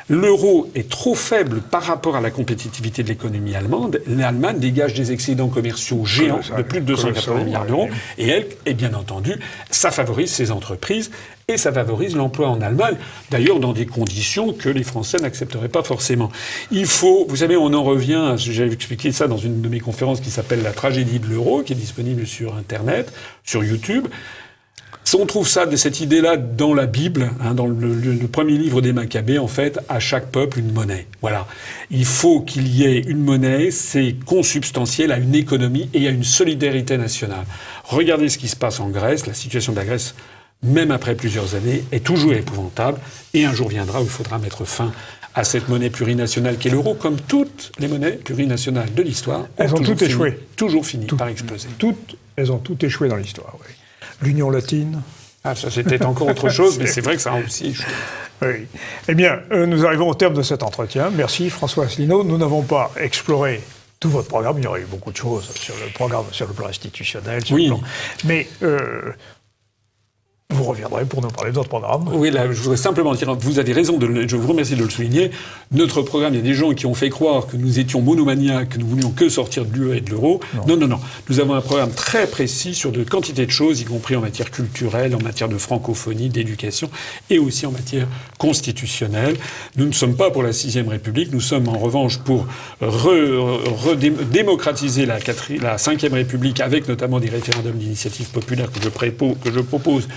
L'euro 0.09 0.71
est 0.75 0.89
trop 0.89 1.15
faible 1.15 1.61
par 1.61 1.83
rapport 1.83 2.17
à 2.17 2.21
la 2.21 2.31
compétitivité 2.31 3.03
de 3.03 3.09
l'économie 3.09 3.55
allemande. 3.55 4.01
L'Allemagne 4.07 4.59
dégage 4.59 4.95
des 4.95 5.13
excédents 5.13 5.49
commerciaux 5.49 6.05
géants 6.05 6.41
de 6.57 6.63
plus 6.63 6.81
de 6.81 6.87
280 6.87 7.45
milliards 7.45 7.67
d'euros. 7.67 7.89
Et 8.19 8.29
elle, 8.29 8.47
et 8.67 8.75
bien 8.75 8.95
entendu, 8.95 9.35
ça 9.71 9.91
favorise 9.91 10.31
ses 10.31 10.51
entreprises 10.51 11.11
et 11.49 11.57
ça 11.57 11.73
favorise 11.73 12.17
l'emploi 12.17 12.49
en 12.49 12.61
Allemagne, 12.61 12.97
d'ailleurs 13.31 13.59
dans 13.59 13.73
des 13.73 13.87
conditions 13.87 14.53
que 14.53 14.69
les 14.69 14.85
Français 14.85 15.19
n'accepteraient 15.19 15.69
pas 15.69 15.83
forcément. 15.83 16.31
Il 16.71 16.87
faut, 16.87 17.27
vous 17.29 17.37
savez, 17.37 17.57
on 17.57 17.73
en 17.75 17.83
revient, 17.83 18.35
j'avais 18.37 18.73
expliqué 18.73 19.11
ça 19.11 19.27
dans 19.27 19.37
une 19.37 19.61
de 19.61 19.69
mes 19.69 19.81
conférences 19.81 20.21
qui 20.21 20.31
s'appelle 20.31 20.63
La 20.63 20.73
tragédie 20.73 21.19
de 21.19 21.27
l'euro, 21.27 21.63
qui 21.63 21.73
est 21.73 21.77
disponible 21.77 22.27
sur 22.27 22.55
Internet, 22.57 23.13
sur 23.45 23.65
YouTube. 23.65 24.07
On 25.15 25.27
trouve 25.27 25.49
ça, 25.49 25.67
cette 25.77 26.01
idée-là, 26.01 26.37
dans 26.37 26.73
la 26.73 26.87
Bible, 26.87 27.33
hein, 27.43 27.55
dans 27.55 27.67
le, 27.67 28.27
premier 28.29 28.57
livre 28.57 28.81
des 28.81 28.93
Maccabées, 28.93 29.39
en 29.39 29.49
fait, 29.49 29.81
à 29.89 29.99
chaque 29.99 30.31
peuple 30.31 30.61
une 30.61 30.73
monnaie. 30.73 31.07
Voilà. 31.21 31.47
Il 31.91 32.05
faut 32.05 32.41
qu'il 32.41 32.69
y 32.69 32.85
ait 32.85 33.01
une 33.01 33.23
monnaie, 33.23 33.71
c'est 33.71 34.15
consubstantiel 34.25 35.11
à 35.13 35.19
une 35.19 35.35
économie 35.35 35.91
et 35.95 36.07
à 36.07 36.11
une 36.11 36.25
solidarité 36.25 36.97
nationale. 36.97 37.45
Regardez 37.85 38.29
ce 38.29 38.39
qui 38.39 38.49
se 38.49 38.57
passe 38.57 38.79
en 38.81 38.89
Grèce, 38.89 39.27
la 39.27 39.35
situation 39.35 39.73
de 39.73 39.79
la 39.79 39.85
Grèce, 39.85 40.15
même 40.63 40.91
après 40.91 41.15
plusieurs 41.17 41.55
années, 41.55 41.83
est 41.91 42.05
toujours 42.05 42.33
épouvantable, 42.33 42.99
et 43.35 43.45
un 43.45 43.53
jour 43.53 43.69
viendra 43.69 44.01
où 44.01 44.05
il 44.05 44.11
faudra 44.11 44.39
mettre 44.39 44.65
fin 44.65 44.93
à 45.35 45.45
cette 45.45 45.69
monnaie 45.69 45.91
plurinationale 45.91 46.57
qu'est 46.57 46.71
l'euro, 46.71 46.95
comme 46.95 47.17
toutes 47.21 47.73
les 47.79 47.89
monnaies 47.89 48.13
plurinationales 48.13 48.95
de 48.95 49.03
l'histoire. 49.03 49.47
Elles 49.57 49.75
ont, 49.75 49.79
toutes 49.79 50.03
échoué. 50.03 50.39
Toujours 50.57 50.87
fini 50.87 51.07
par 51.07 51.29
exploser. 51.29 51.69
Toutes, 51.79 52.17
elles 52.37 52.53
ont 52.53 52.59
toutes 52.59 52.85
échoué 52.85 53.09
dans 53.09 53.17
l'histoire, 53.17 53.57
oui 53.61 53.75
l'Union 54.23 54.51
latine. 54.51 55.03
Ah, 55.45 55.55
ça 55.55 55.71
c'était 55.71 56.05
encore 56.05 56.29
autre 56.29 56.49
chose, 56.51 56.79
mais 56.79 56.87
c'est 56.87 57.01
vrai 57.01 57.17
que 57.17 57.23
ça 57.23 57.33
a 57.33 57.41
aussi 57.41 57.77
Oui. 58.43 58.67
Eh 59.09 59.15
bien, 59.15 59.41
euh, 59.53 59.67
nous 59.67 59.85
arrivons 59.85 60.09
au 60.09 60.15
terme 60.15 60.35
de 60.35 60.43
cet 60.43 60.63
entretien. 60.63 61.11
Merci 61.11 61.51
François 61.51 61.85
Asselineau. 61.85 62.25
Nous 62.25 62.39
n'avons 62.39 62.63
pas 62.63 62.91
exploré 62.97 63.63
tout 63.99 64.09
votre 64.11 64.29
programme. 64.29 64.59
Il 64.59 64.65
y 64.65 64.67
aurait 64.67 64.81
eu 64.81 64.87
beaucoup 64.87 65.13
de 65.13 65.17
choses 65.17 65.51
sur 65.55 65.75
le 65.77 65.93
programme, 65.93 66.25
sur 66.33 66.47
le 66.47 66.55
plan 66.55 66.69
institutionnel, 66.69 67.45
sur 67.45 67.57
oui. 67.57 67.65
le 67.65 67.75
plan. 67.75 67.81
Mais 68.25 68.49
euh, 68.63 69.13
vous 70.51 70.65
reviendrez 70.65 71.05
pour 71.05 71.23
nous 71.23 71.29
parler 71.29 71.53
d'autres 71.53 71.69
programmes. 71.69 72.09
Oui, 72.13 72.31
là, 72.31 72.53
je 72.53 72.61
voudrais 72.61 72.77
simplement 72.77 73.15
dire, 73.15 73.35
vous 73.35 73.59
avez 73.59 73.73
raison, 73.73 73.97
de 73.99 74.27
je 74.27 74.37
vous 74.37 74.49
remercie 74.49 74.75
de 74.75 74.83
le 74.83 74.91
souligner. 74.91 75.31
Notre 75.73 76.03
programme, 76.03 76.35
il 76.35 76.39
y 76.39 76.41
a 76.41 76.43
des 76.43 76.55
gens 76.55 76.73
qui 76.73 76.87
ont 76.87 76.95
fait 76.95 77.11
croire 77.11 77.47
que 77.47 77.57
nous 77.57 77.79
étions 77.79 78.03
monomaniaques, 78.03 78.71
que 78.71 78.79
nous 78.79 78.87
voulions 78.87 79.11
que 79.11 79.29
sortir 79.29 79.65
de 79.65 79.73
l'UE 79.73 79.97
et 79.97 80.01
de 80.01 80.11
l'euro. 80.11 80.41
Non. 80.67 80.77
non, 80.77 80.89
non, 80.89 80.99
Nous 81.29 81.39
avons 81.41 81.55
un 81.55 81.61
programme 81.61 81.93
très 81.93 82.27
précis 82.27 82.75
sur 82.75 82.91
de 82.91 83.05
quantités 83.05 83.47
de 83.47 83.51
choses, 83.51 83.81
y 83.81 83.85
compris 83.85 84.17
en 84.17 84.21
matière 84.21 84.51
culturelle, 84.51 85.15
en 85.15 85.23
matière 85.23 85.49
de 85.49 85.57
francophonie, 85.57 86.29
d'éducation, 86.29 86.91
et 87.29 87.39
aussi 87.39 87.67
en 87.67 87.71
matière 87.71 88.09
constitutionnelle. 88.39 89.37
Nous 89.77 89.87
ne 89.87 89.93
sommes 89.93 90.17
pas 90.17 90.31
pour 90.31 90.43
la 90.43 90.53
sixième 90.53 90.89
République, 90.89 91.33
nous 91.33 91.41
sommes 91.41 91.69
en 91.69 91.79
revanche 91.79 92.19
pour 92.19 92.47
redémocratiser 92.81 95.07
la, 95.07 95.19
la 95.61 95.79
cinquième 95.79 96.15
République 96.15 96.61
avec 96.61 96.89
notamment 96.89 97.21
des 97.21 97.29
référendums 97.29 97.77
d'initiative 97.77 98.31
populaire 98.31 98.73
que 98.73 98.81
je, 98.83 98.89
que 98.89 99.53
je 99.53 99.61
propose 99.61 100.09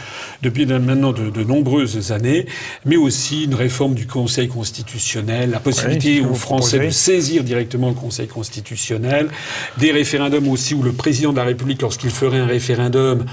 depuis 0.42 0.66
maintenant 0.66 1.12
de, 1.14 1.44
nombreuses 1.44 2.12
années, 2.12 2.46
mais 2.86 2.96
aussi 2.96 3.46
une 3.46 3.56
réforme 3.56 3.94
du 3.94 4.08
Conseil 4.08 4.48
constitutionnel, 4.48 5.52
la 5.52 5.60
possibilité 5.60 6.22
aux 6.22 6.36
Français 6.36 6.80
de 6.80 6.90
saisir 6.90 7.44
directement 7.44 7.90
le 7.90 7.96
Conseil 7.96 8.28
constitutionnel, 8.28 9.30
des 9.78 9.92
référendums 9.92 10.48
aussi 10.48 10.74
où 10.74 10.84
le 10.84 10.94
président 10.94 11.32
de 11.32 11.38
la 11.38 11.44
République, 11.44 11.82
lorsqu'il 11.82 12.12
ferait 12.12 12.40
un 12.40 12.46
référendum, 12.46 13.26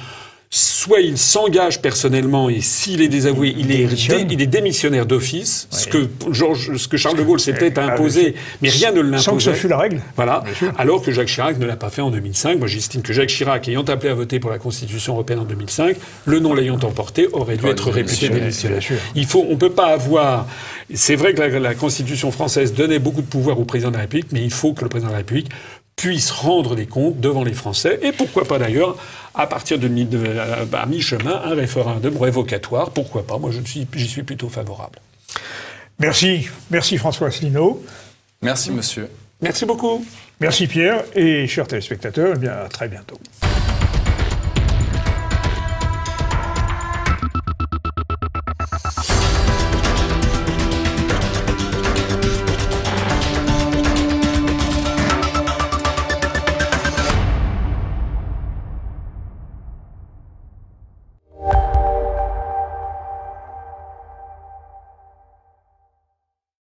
soit 0.53 1.01
il 1.01 1.17
s'engage 1.17 1.81
personnellement 1.81 2.49
et 2.49 2.61
s'il 2.61 3.03
est 3.03 3.09
désavoué, 3.09 3.55
il, 3.57 3.71
est, 3.71 3.85
il 3.85 4.43
est 4.43 4.47
démissionnaire 4.47 5.07
d'office, 5.07 5.69
ce, 5.71 5.87
que 5.87 6.09
Georges, 6.33 6.77
ce 6.77 6.89
que 6.89 6.97
Charles 6.97 7.17
de 7.17 7.23
Gaulle 7.23 7.39
s'était 7.39 7.73
ah, 7.77 7.93
imposé, 7.93 8.35
mais 8.61 8.69
rien 8.69 8.91
ne 8.91 9.01
l'imposait. 9.01 9.23
Sans 9.23 9.37
que 9.37 9.43
ce 9.43 9.53
fût 9.53 9.69
la 9.69 9.79
règle. 9.79 10.01
Voilà. 10.17 10.43
Alors 10.77 11.03
que 11.03 11.13
Jacques 11.13 11.29
Chirac 11.29 11.57
ne 11.59 11.67
l'a 11.67 11.77
pas 11.77 11.91
fait 11.91 12.03
en 12.03 12.11
2005. 12.11 12.59
Moi, 12.59 12.67
j'estime 12.67 13.03
que 13.03 13.13
Jacques 13.13 13.29
Chirac, 13.29 13.69
ayant 13.69 13.85
appelé 13.85 14.11
à 14.11 14.15
voter 14.15 14.41
pour 14.41 14.51
la 14.51 14.59
Constitution 14.59 15.13
européenne 15.13 15.39
en 15.39 15.45
2005, 15.45 15.97
le 16.25 16.41
nom 16.41 16.53
l'ayant 16.53 16.81
emporté, 16.83 17.29
aurait 17.33 17.57
dû 17.57 17.67
être 17.67 17.91
réputé 17.91 18.29
démissionnaire. 18.29 18.83
Il 19.15 19.27
faut, 19.27 19.47
on 19.49 19.57
peut 19.57 19.71
pas 19.71 19.87
avoir. 19.87 20.49
C'est 20.93 21.15
vrai 21.15 21.33
que 21.33 21.41
la, 21.41 21.61
la 21.61 21.75
Constitution 21.77 22.33
française 22.33 22.75
donnait 22.75 22.99
beaucoup 22.99 23.23
de 23.23 23.27
pouvoir 23.27 23.61
au 23.61 23.65
président 23.65 23.91
de 23.91 23.97
la 23.97 24.03
République, 24.03 24.33
mais 24.33 24.43
il 24.43 24.51
faut 24.51 24.73
que 24.73 24.83
le 24.83 24.89
président 24.89 25.11
de 25.11 25.13
la 25.13 25.19
République 25.19 25.51
puisse 26.01 26.31
rendre 26.31 26.77
des 26.77 26.87
comptes 26.87 27.21
devant 27.21 27.45
les 27.45 27.53
Français, 27.53 28.01
et 28.03 28.13
pourquoi 28.13 28.47
pas 28.47 28.59
d'ailleurs, 28.59 28.97
à 29.35 29.47
partir 29.47 29.79
de, 29.79 29.87
mi, 29.87 30.09
à 30.73 30.87
mi-chemin, 30.87 31.43
un 31.45 31.55
référendum 31.55 32.17
révocatoire, 32.17 32.91
pourquoi 32.91 33.27
pas, 33.27 33.37
moi 33.37 33.51
j'y 33.53 33.87
suis, 33.93 34.09
suis 34.09 34.23
plutôt 34.23 34.49
favorable. 34.49 34.99
Merci, 35.99 36.49
merci 36.71 36.97
François 36.97 37.29
Asselineau. 37.29 37.85
Merci 38.41 38.71
monsieur. 38.71 39.11
Merci 39.43 39.67
beaucoup. 39.67 40.03
Merci 40.41 40.67
Pierre, 40.67 41.05
et 41.15 41.47
chers 41.47 41.67
téléspectateurs, 41.67 42.33
eh 42.37 42.39
bien 42.39 42.53
à 42.53 42.69
très 42.69 42.89
bientôt. 42.89 43.21